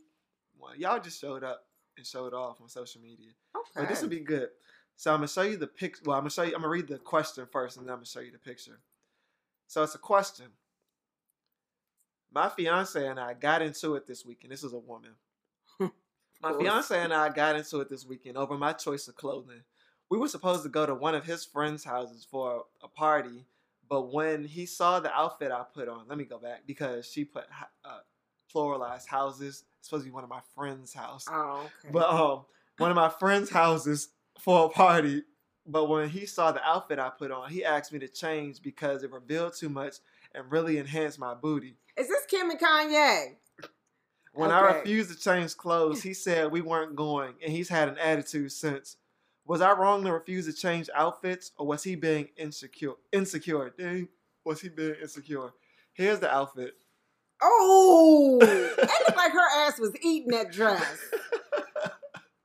one. 0.57 0.79
Y'all 0.79 0.99
just 0.99 1.21
showed 1.21 1.43
up 1.43 1.65
and 1.95 2.05
showed 2.05 2.33
off 2.33 2.59
on 2.59 2.67
social 2.67 3.01
media. 3.01 3.29
Okay. 3.55 3.69
But 3.75 3.89
this 3.89 4.01
would 4.01 4.09
be 4.09 4.19
good. 4.19 4.49
So 4.95 5.11
I'm 5.11 5.17
gonna 5.17 5.27
show 5.27 5.43
you 5.43 5.57
the 5.57 5.67
pic. 5.67 5.97
Well, 6.05 6.17
I'm 6.17 6.23
gonna 6.23 6.31
show 6.31 6.43
you. 6.43 6.53
I'm 6.55 6.61
gonna 6.61 6.69
read 6.69 6.87
the 6.87 6.97
question 6.97 7.47
first, 7.51 7.77
and 7.77 7.85
then 7.85 7.93
I'm 7.93 7.99
gonna 7.99 8.05
show 8.05 8.19
you 8.19 8.31
the 8.31 8.37
picture. 8.37 8.79
So 9.67 9.83
it's 9.83 9.95
a 9.95 9.99
question. 9.99 10.47
My 12.33 12.49
fiance 12.49 13.07
and 13.07 13.19
I 13.19 13.33
got 13.33 13.61
into 13.61 13.95
it 13.95 14.07
this 14.07 14.25
weekend. 14.25 14.51
This 14.51 14.63
is 14.63 14.73
a 14.73 14.79
woman. 14.79 15.11
My 16.41 16.53
fiance 16.57 16.97
and 16.97 17.13
I 17.13 17.29
got 17.29 17.55
into 17.55 17.79
it 17.79 17.89
this 17.89 18.05
weekend 18.05 18.37
over 18.37 18.57
my 18.57 18.73
choice 18.73 19.07
of 19.07 19.15
clothing. 19.15 19.61
We 20.09 20.17
were 20.17 20.27
supposed 20.27 20.63
to 20.63 20.69
go 20.69 20.85
to 20.85 20.93
one 20.93 21.15
of 21.15 21.25
his 21.25 21.43
friends' 21.43 21.83
houses 21.83 22.25
for 22.29 22.65
a 22.83 22.87
party, 22.87 23.45
but 23.89 24.13
when 24.13 24.45
he 24.45 24.65
saw 24.65 24.99
the 24.99 25.11
outfit 25.11 25.51
I 25.51 25.63
put 25.73 25.87
on, 25.87 26.07
let 26.07 26.17
me 26.17 26.23
go 26.23 26.37
back 26.37 26.63
because 26.67 27.09
she 27.09 27.25
put 27.25 27.45
uh, 27.83 27.99
pluralized 28.53 29.07
houses. 29.07 29.63
It's 29.79 29.87
supposed 29.87 30.03
to 30.03 30.09
be 30.09 30.13
one 30.13 30.23
of 30.23 30.29
my 30.29 30.41
friends' 30.55 30.93
house. 30.93 31.25
Oh, 31.29 31.69
okay. 31.83 31.91
But 31.91 32.09
um, 32.09 32.45
one 32.77 32.91
of 32.91 32.95
my 32.95 33.09
friends' 33.09 33.49
houses 33.49 34.09
for 34.39 34.65
a 34.65 34.69
party. 34.69 35.23
But 35.65 35.87
when 35.87 36.09
he 36.09 36.25
saw 36.25 36.51
the 36.51 36.63
outfit 36.63 36.99
I 36.99 37.09
put 37.09 37.31
on, 37.31 37.49
he 37.49 37.63
asked 37.63 37.93
me 37.93 37.99
to 37.99 38.07
change 38.07 38.61
because 38.61 39.03
it 39.03 39.11
revealed 39.11 39.55
too 39.55 39.69
much 39.69 39.95
and 40.35 40.51
really 40.51 40.77
enhanced 40.77 41.19
my 41.19 41.33
booty. 41.33 41.77
is 41.97 42.07
this 42.07 42.25
Kim 42.27 42.49
and 42.49 42.59
Kanye? 42.59 43.35
When 44.33 44.49
I 44.49 44.61
refused 44.61 45.11
to 45.11 45.17
change 45.17 45.55
clothes, 45.55 46.01
he 46.01 46.15
said 46.15 46.51
we 46.51 46.61
weren't 46.61 46.95
going, 46.95 47.35
and 47.43 47.53
he's 47.53 47.69
had 47.69 47.87
an 47.87 47.97
attitude 47.99 48.51
since. 48.51 48.97
Was 49.45 49.61
I 49.61 49.73
wrong 49.73 50.03
to 50.05 50.13
refuse 50.13 50.45
to 50.45 50.53
change 50.53 50.89
outfits, 50.95 51.51
or 51.57 51.67
was 51.67 51.83
he 51.83 51.95
being 51.95 52.29
insecure? 52.37 52.93
Insecure, 53.11 53.73
dang, 53.77 54.07
was 54.45 54.61
he 54.61 54.69
being 54.69 54.95
insecure? 55.01 55.49
Here's 55.93 56.19
the 56.19 56.33
outfit. 56.33 56.73
Oh, 57.41 58.39
it 58.41 58.77
looked 58.77 59.17
like 59.17 59.33
her 59.33 59.67
ass 59.67 59.79
was 59.79 59.91
eating 60.01 60.29
that 60.31 60.51
dress. 60.51 60.97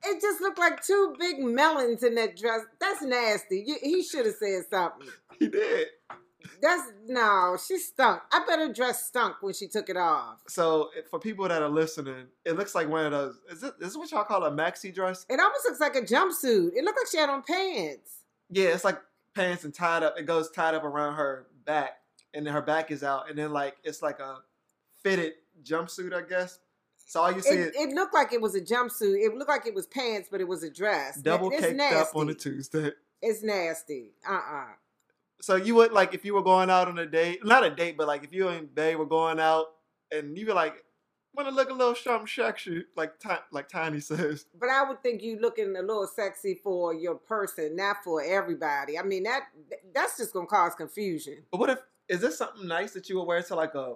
It 0.05 0.21
just 0.21 0.41
looked 0.41 0.57
like 0.59 0.83
two 0.83 1.13
big 1.19 1.39
melons 1.39 2.03
in 2.03 2.15
that 2.15 2.35
dress. 2.37 2.61
That's 2.81 3.01
nasty. 3.01 3.63
You- 3.65 3.77
He 3.81 4.03
should 4.03 4.25
have 4.25 4.35
said 4.35 4.63
something. 4.69 5.07
he 5.37 5.47
did. 5.47 5.87
That's 6.61 6.83
no, 7.07 7.57
she 7.65 7.77
stunk. 7.77 8.21
I 8.31 8.43
bet 8.45 8.59
her 8.59 8.71
dress 8.73 9.05
stunk 9.05 9.35
when 9.41 9.53
she 9.53 9.67
took 9.67 9.89
it 9.89 9.97
off. 9.97 10.39
So 10.47 10.89
for 11.09 11.19
people 11.19 11.47
that 11.47 11.61
are 11.61 11.69
listening, 11.69 12.27
it 12.45 12.57
looks 12.57 12.75
like 12.75 12.89
one 12.89 13.05
of 13.05 13.11
those. 13.11 13.39
Is 13.49 13.63
it? 13.63 13.73
Is 13.79 13.87
this 13.93 13.97
what 13.97 14.11
y'all 14.11 14.23
call 14.23 14.43
a 14.43 14.51
maxi 14.51 14.93
dress? 14.93 15.25
It 15.29 15.39
almost 15.39 15.65
looks 15.65 15.79
like 15.79 15.95
a 15.95 16.01
jumpsuit. 16.01 16.71
It 16.75 16.83
looked 16.83 16.99
like 16.99 17.07
she 17.11 17.17
had 17.17 17.29
on 17.29 17.43
pants. 17.43 18.17
Yeah, 18.49 18.69
it's 18.69 18.83
like 18.83 18.99
pants 19.33 19.63
and 19.63 19.73
tied 19.73 20.03
up. 20.03 20.15
It 20.17 20.25
goes 20.25 20.49
tied 20.51 20.75
up 20.75 20.83
around 20.83 21.15
her 21.15 21.47
back, 21.65 21.99
and 22.33 22.45
then 22.45 22.53
her 22.53 22.61
back 22.61 22.91
is 22.91 23.03
out, 23.03 23.29
and 23.29 23.37
then 23.37 23.51
like 23.53 23.77
it's 23.83 24.01
like 24.01 24.19
a 24.19 24.39
fitted 25.03 25.33
jumpsuit, 25.63 26.13
I 26.13 26.27
guess. 26.27 26.59
So 27.05 27.21
all 27.21 27.31
you 27.31 27.41
see 27.41 27.55
It, 27.55 27.59
is 27.59 27.71
it 27.75 27.89
looked 27.95 28.13
like 28.13 28.33
it 28.33 28.41
was 28.41 28.53
a 28.55 28.61
jumpsuit. 28.61 29.25
It 29.25 29.33
looked 29.35 29.49
like 29.49 29.65
it 29.65 29.73
was 29.73 29.87
pants, 29.87 30.27
but 30.29 30.41
it 30.41 30.47
was 30.47 30.63
a 30.63 30.69
dress. 30.69 31.19
double 31.21 31.49
caked 31.49 31.75
nasty. 31.75 31.95
up 31.97 32.15
on 32.15 32.29
a 32.29 32.33
Tuesday. 32.35 32.91
It's 33.21 33.41
nasty. 33.43 34.11
Uh 34.27 34.33
uh 34.33 34.65
So 35.41 35.55
you 35.55 35.75
would 35.75 35.91
like 35.93 36.13
if 36.13 36.25
you 36.25 36.33
were 36.33 36.41
going 36.43 36.69
out 36.69 36.87
on 36.87 36.97
a 36.99 37.05
date, 37.05 37.45
not 37.45 37.63
a 37.63 37.69
date, 37.69 37.97
but 37.97 38.07
like 38.07 38.23
if 38.23 38.33
you 38.33 38.47
and 38.49 38.73
Bay 38.73 38.95
were 38.95 39.05
going 39.05 39.39
out, 39.39 39.67
and 40.11 40.37
you 40.37 40.45
were 40.47 40.53
like, 40.53 40.83
want 41.35 41.47
to 41.47 41.53
look 41.55 41.69
a 41.69 41.73
little 41.73 41.95
something 41.95 42.27
sexy, 42.27 42.83
like 42.97 43.17
Ti- 43.19 43.45
like 43.51 43.69
Tiny 43.69 43.99
says. 43.99 44.45
But 44.59 44.69
I 44.69 44.83
would 44.87 45.01
think 45.01 45.21
you 45.21 45.39
looking 45.39 45.75
a 45.77 45.81
little 45.81 46.07
sexy 46.07 46.59
for 46.63 46.93
your 46.93 47.15
person, 47.15 47.75
not 47.75 47.97
for 48.03 48.21
everybody. 48.21 48.97
I 48.99 49.03
mean 49.03 49.23
that 49.23 49.43
that's 49.93 50.17
just 50.17 50.33
gonna 50.33 50.47
cause 50.47 50.75
confusion. 50.75 51.43
But 51.51 51.59
what 51.59 51.69
if 51.69 51.79
is 52.09 52.21
this 52.21 52.37
something 52.37 52.67
nice 52.67 52.91
that 52.93 53.07
you 53.09 53.17
would 53.17 53.25
wear 53.25 53.41
to 53.41 53.55
like 53.55 53.75
a? 53.75 53.95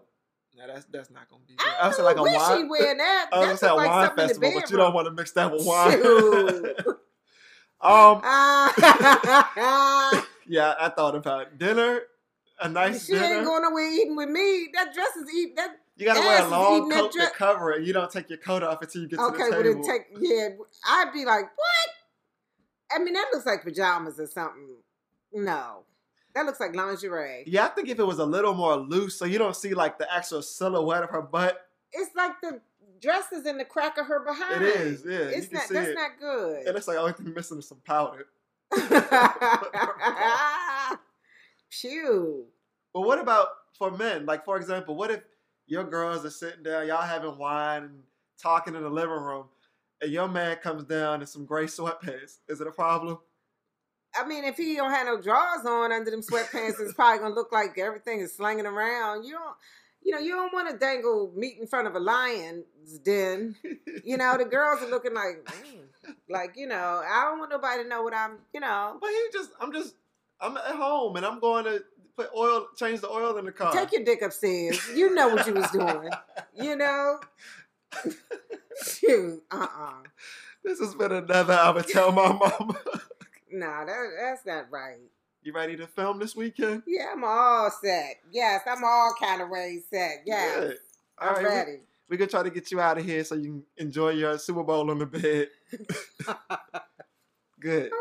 No, 0.55 0.67
that's 0.67 0.85
that's 0.85 1.09
not 1.09 1.27
gonna 1.29 1.41
be. 1.47 1.55
Good. 1.55 1.67
I 1.67 1.79
I 1.79 1.87
would 1.89 1.97
like 1.99 2.17
a 2.17 2.21
wish 2.23 2.35
wine. 2.35 2.57
she 2.59 2.63
wear 2.69 2.95
that. 2.95 3.29
I 3.33 3.39
was 3.39 3.47
That's 3.49 3.61
gonna 3.61 3.67
say 3.69 3.69
a 3.69 3.73
like 3.73 3.89
wine 3.89 4.05
something 4.07 4.23
in 4.23 4.27
the 4.27 4.33
festival, 4.33 4.61
but 4.61 4.71
you 4.71 4.77
don't 4.77 4.93
want 4.93 5.07
to 5.07 5.11
mix 5.13 5.31
that 5.31 5.51
with 5.51 5.65
wine. 5.65 6.93
Um, 7.81 8.21
Ah. 8.23 10.25
Yeah, 10.47 10.73
I 10.79 10.89
thought 10.89 11.15
about 11.15 11.57
dinner, 11.57 12.01
a 12.61 12.69
nice 12.69 13.05
she 13.05 13.13
dinner. 13.13 13.25
ain't 13.37 13.45
going 13.45 13.61
nowhere 13.63 13.91
eating 13.91 14.15
with 14.15 14.29
me. 14.29 14.69
That 14.73 14.93
dress 14.93 15.15
is 15.15 15.33
eat 15.33 15.55
that 15.55 15.77
You 15.97 16.05
gotta 16.05 16.19
wear 16.19 16.43
a 16.45 16.47
long 16.49 16.89
coat 16.91 17.11
to 17.13 17.29
cover 17.35 17.71
it. 17.73 17.83
You 17.85 17.93
don't 17.93 18.11
take 18.11 18.29
your 18.29 18.39
coat 18.39 18.63
off 18.63 18.81
until 18.81 19.01
you 19.03 19.07
get 19.07 19.19
Okay, 19.19 19.49
to 19.49 19.55
would 19.57 19.65
the 19.65 19.69
it 19.69 19.73
table. 19.73 19.83
take? 19.87 20.01
Yeah, 20.19 20.49
I'd 20.87 21.11
be 21.13 21.25
like, 21.25 21.45
what? 21.55 21.89
I 22.95 22.99
mean, 23.03 23.13
that 23.13 23.29
looks 23.33 23.45
like 23.45 23.63
pajamas 23.63 24.19
or 24.19 24.27
something. 24.27 24.77
No, 25.33 25.83
that 26.35 26.45
looks 26.45 26.59
like 26.59 26.75
lingerie. 26.75 27.43
yeah, 27.47 27.65
I 27.65 27.69
think 27.69 27.89
if 27.89 27.97
it 27.99 28.03
was 28.05 28.19
a 28.19 28.25
little 28.25 28.53
more 28.53 28.75
loose, 28.77 29.15
so 29.17 29.25
you 29.25 29.39
don't 29.39 29.55
see 29.55 29.73
like 29.73 29.97
the 29.97 30.11
actual 30.13 30.41
silhouette 30.43 31.03
of 31.03 31.09
her 31.09 31.21
butt. 31.21 31.57
It's 31.91 32.15
like 32.15 32.33
the 32.41 32.61
dress 33.01 33.31
is 33.31 33.45
in 33.45 33.57
the 33.57 33.65
crack 33.65 33.97
of 33.97 34.05
her 34.07 34.23
behind. 34.23 34.63
It 34.63 34.75
is, 34.75 35.03
yeah. 35.05 35.17
It's 35.37 35.51
not. 35.51 35.67
That's 35.69 35.89
it. 35.89 35.95
not 35.95 36.11
good. 36.19 36.67
It 36.67 36.73
looks 36.73 36.87
like 36.87 36.97
only 36.97 37.13
thing 37.13 37.33
missing 37.33 37.57
is 37.59 37.67
some 37.67 37.79
powder. 37.85 38.27
Phew. 41.69 42.45
But 42.93 43.01
what 43.01 43.19
about 43.19 43.47
for 43.77 43.91
men? 43.91 44.25
Like, 44.25 44.45
for 44.45 44.57
example, 44.57 44.95
what 44.95 45.11
if 45.11 45.21
your 45.67 45.83
girls 45.83 46.25
are 46.25 46.29
sitting 46.29 46.63
down, 46.63 46.87
y'all 46.87 47.01
having 47.01 47.37
wine 47.37 47.83
and 47.83 48.03
talking 48.41 48.75
in 48.75 48.83
the 48.83 48.89
living 48.89 49.09
room, 49.09 49.45
and 50.01 50.11
your 50.11 50.27
man 50.27 50.57
comes 50.57 50.83
down 50.83 51.21
in 51.21 51.27
some 51.27 51.45
gray 51.45 51.65
sweatpants? 51.65 52.37
Is 52.47 52.61
it 52.61 52.67
a 52.67 52.71
problem? 52.71 53.17
I 54.15 54.27
mean, 54.27 54.43
if 54.43 54.57
he 54.57 54.75
don't 54.75 54.91
have 54.91 55.07
no 55.07 55.19
drawers 55.19 55.65
on 55.65 55.91
under 55.91 56.11
them 56.11 56.21
sweatpants, 56.21 56.79
it's 56.79 56.93
probably 56.93 57.19
gonna 57.19 57.33
look 57.33 57.51
like 57.51 57.77
everything 57.77 58.19
is 58.19 58.35
slinging 58.35 58.65
around. 58.65 59.23
You 59.23 59.33
don't, 59.33 59.55
you 60.03 60.13
know, 60.13 60.19
you 60.19 60.31
don't 60.31 60.53
want 60.53 60.69
to 60.69 60.77
dangle 60.77 61.31
meat 61.35 61.57
in 61.59 61.65
front 61.65 61.87
of 61.87 61.95
a 61.95 61.99
lion's 61.99 62.99
den. 63.03 63.55
You 64.03 64.17
know, 64.17 64.37
the 64.37 64.45
girls 64.45 64.81
are 64.83 64.89
looking 64.89 65.13
like, 65.13 65.43
mm, 65.45 65.79
like 66.29 66.53
you 66.55 66.67
know, 66.67 67.01
I 67.05 67.25
don't 67.25 67.39
want 67.39 67.51
nobody 67.51 67.83
to 67.83 67.89
know 67.89 68.03
what 68.03 68.13
I'm, 68.13 68.37
you 68.53 68.59
know. 68.59 68.97
But 69.01 69.09
he 69.09 69.21
just, 69.33 69.51
I'm 69.61 69.71
just, 69.73 69.95
I'm 70.41 70.57
at 70.57 70.75
home 70.75 71.15
and 71.15 71.25
I'm 71.25 71.39
going 71.39 71.65
to 71.65 71.83
put 72.15 72.29
oil, 72.35 72.67
change 72.75 73.01
the 73.01 73.09
oil 73.09 73.37
in 73.37 73.45
the 73.45 73.51
car. 73.51 73.71
Take 73.73 73.91
your 73.91 74.03
dick 74.03 74.21
upstairs. 74.21 74.79
You 74.95 75.13
know 75.15 75.29
what 75.29 75.47
you 75.47 75.53
was 75.53 75.69
doing. 75.71 76.09
You 76.55 76.75
know. 76.77 77.19
Shoot. 78.85 79.43
Uh. 79.51 79.67
uh 79.77 79.93
This 80.63 80.79
has 80.79 80.95
been 80.95 81.11
another 81.11 81.53
I 81.53 81.69
would 81.71 81.87
tell 81.87 82.11
my 82.11 82.27
mama. 82.33 82.75
Nah, 83.55 83.85
that, 83.85 83.95
that's 84.19 84.45
not 84.47 84.71
right. 84.71 84.97
you 85.43 85.53
ready 85.53 85.75
to 85.77 85.85
film 85.85 86.17
this 86.17 86.35
weekend? 86.35 86.81
Yeah, 86.87 87.09
I'm 87.13 87.23
all 87.23 87.69
set. 87.83 88.15
Yes, 88.31 88.61
I'm 88.65 88.83
all 88.83 89.13
kind 89.21 89.43
of 89.43 89.49
ways 89.49 89.83
set. 89.91 90.23
Yes, 90.25 90.59
Good. 90.59 90.77
All 91.21 91.29
I'm 91.29 91.35
right, 91.35 91.43
we- 91.43 91.49
ready. 91.49 91.79
We're 92.09 92.17
gonna 92.17 92.31
try 92.31 92.41
to 92.41 92.49
get 92.49 92.71
you 92.71 92.81
out 92.81 92.97
of 92.97 93.05
here 93.05 93.23
so 93.23 93.35
you 93.35 93.43
can 93.77 93.85
enjoy 93.85 94.09
your 94.09 94.39
Super 94.39 94.63
Bowl 94.63 94.89
on 94.89 94.97
the 94.97 95.05
bed. 95.05 95.49
Good. 97.59 97.85
Okay. 97.85 97.93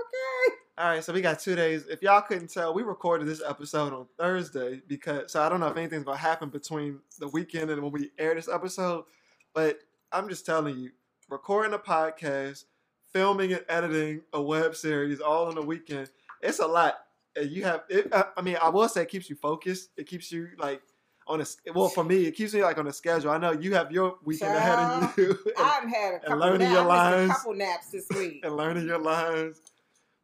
All 0.79 0.89
right, 0.89 1.05
so 1.05 1.13
we 1.13 1.21
got 1.21 1.39
two 1.39 1.55
days. 1.55 1.87
If 1.89 2.03
y'all 2.03 2.23
couldn't 2.23 2.49
tell, 2.49 2.73
we 2.75 2.83
recorded 2.83 3.29
this 3.29 3.43
episode 3.47 3.93
on 3.93 4.07
Thursday 4.19 4.81
because 4.89 5.31
so 5.33 5.43
I 5.43 5.49
don't 5.49 5.61
know 5.61 5.69
if 5.69 5.77
anything's 5.77 6.05
gonna 6.05 6.17
happen 6.17 6.49
between 6.49 7.01
the 7.19 7.29
weekend 7.29 7.71
and 7.71 7.83
when 7.83 7.93
we 7.93 8.11
air 8.19 8.35
this 8.35 8.49
episode, 8.49 9.05
but 9.55 9.79
I'm 10.11 10.29
just 10.29 10.47
telling 10.47 10.79
you, 10.79 10.91
recording 11.29 11.75
a 11.75 11.79
podcast, 11.79 12.65
filming 13.13 13.53
and 13.53 13.65
editing 13.69 14.23
a 14.33 14.43
web 14.43 14.75
series 14.75 15.21
all 15.21 15.47
on 15.47 15.55
the 15.55 15.63
weekend, 15.63 16.11
it's 16.41 16.59
a 16.59 16.67
lot. 16.67 16.95
And 17.37 17.51
you 17.51 17.65
have, 17.65 17.83
it, 17.89 18.09
I 18.13 18.25
I 18.37 18.43
mean, 18.43 18.57
I 18.61 18.69
will 18.71 18.89
say 18.89 19.03
it 19.03 19.09
keeps 19.09 19.31
you 19.31 19.37
focused. 19.37 19.91
It 19.97 20.07
keeps 20.07 20.33
you 20.33 20.49
like 20.59 20.83
on 21.27 21.41
a 21.41 21.45
well 21.75 21.89
for 21.89 22.05
me, 22.05 22.27
it 22.27 22.33
keeps 22.33 22.53
me 22.55 22.63
like 22.63 22.79
on 22.79 22.87
a 22.87 22.93
schedule. 22.93 23.31
I 23.31 23.39
know 23.39 23.53
you 23.53 23.75
have 23.75 23.91
your 23.93 24.17
weekend 24.25 24.57
ahead 24.57 24.79
of 24.79 25.17
you, 25.19 25.31
and, 25.47 25.55
I've 25.59 25.89
had 25.89 26.15
a 26.15 26.19
couple 26.21 26.39
learning 26.39 26.61
naps. 26.61 26.73
your 26.73 26.85
lines. 26.85 27.31
a 27.31 27.35
couple 27.35 27.55
naps 27.55 27.91
this 27.91 28.07
week. 28.17 28.41
and 28.45 28.57
learning 28.57 28.87
your 28.87 28.99
lines. 28.99 29.61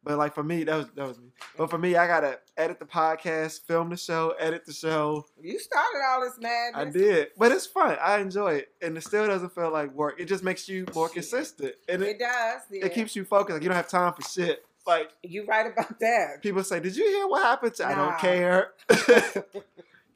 But 0.04 0.16
like 0.16 0.32
for 0.34 0.44
me, 0.44 0.64
that 0.64 0.76
was 0.76 0.86
that 0.94 1.06
was 1.08 1.18
me. 1.18 1.28
But 1.56 1.70
for 1.70 1.76
me, 1.76 1.96
I 1.96 2.06
gotta 2.06 2.38
edit 2.56 2.78
the 2.78 2.84
podcast, 2.86 3.62
film 3.66 3.90
the 3.90 3.96
show, 3.96 4.32
edit 4.38 4.64
the 4.64 4.72
show. 4.72 5.26
You 5.42 5.58
started 5.58 6.00
all 6.08 6.20
this 6.20 6.38
madness. 6.40 6.94
I 6.96 6.98
did, 6.98 7.28
but 7.36 7.50
it's 7.52 7.66
fun. 7.66 7.96
I 8.00 8.18
enjoy 8.18 8.54
it, 8.54 8.68
and 8.80 8.96
it 8.96 9.02
still 9.02 9.26
doesn't 9.26 9.54
feel 9.54 9.70
like 9.72 9.92
work. 9.92 10.18
It 10.20 10.26
just 10.26 10.44
makes 10.44 10.68
you 10.68 10.86
more 10.94 11.08
consistent, 11.08 11.74
and 11.88 12.02
It 12.02 12.10
it, 12.10 12.18
does. 12.20 12.60
Yeah. 12.70 12.86
it 12.86 12.94
keeps 12.94 13.16
you 13.16 13.24
focused. 13.24 13.54
Like 13.54 13.62
you 13.62 13.68
don't 13.68 13.76
have 13.76 13.88
time 13.88 14.12
for 14.14 14.22
shit. 14.22 14.64
Like 14.86 15.10
you 15.22 15.44
right 15.44 15.66
about 15.70 15.98
that. 16.00 16.42
people 16.42 16.62
say, 16.64 16.80
"Did 16.80 16.96
you 16.96 17.04
hear 17.04 17.26
what 17.26 17.42
happened?" 17.42 17.74
to 17.74 17.86
I 17.86 17.94
don't 17.94 18.18
care. 18.18 18.72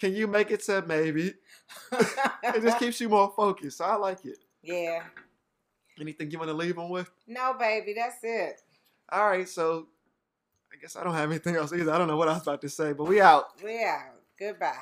Can 0.02 0.16
you 0.16 0.26
make 0.26 0.50
it 0.50 0.64
to 0.64 0.82
maybe? 0.82 1.32
It 2.42 2.60
just 2.60 2.80
keeps 2.80 3.00
you 3.00 3.08
more 3.08 3.32
focused. 3.36 3.78
So 3.78 3.84
I 3.84 3.94
like 3.94 4.24
it. 4.24 4.38
yeah. 4.60 5.04
Anything 6.00 6.28
you 6.28 6.38
want 6.38 6.50
to 6.50 6.54
leave 6.56 6.74
them 6.74 6.88
with? 6.88 7.08
No, 7.28 7.54
baby, 7.56 7.94
that's 7.96 8.16
it. 8.24 8.62
All 9.12 9.28
right, 9.28 9.48
so 9.48 9.86
I 10.72 10.76
guess 10.80 10.96
I 10.96 11.04
don't 11.04 11.14
have 11.14 11.30
anything 11.30 11.54
else 11.54 11.72
either. 11.72 11.92
I 11.92 11.98
don't 11.98 12.08
know 12.08 12.16
what 12.16 12.26
I 12.26 12.32
was 12.32 12.42
about 12.42 12.60
to 12.62 12.68
say, 12.68 12.92
but 12.92 13.04
we 13.04 13.20
out. 13.20 13.62
We 13.62 13.84
out. 13.84 14.16
Goodbye. 14.36 14.74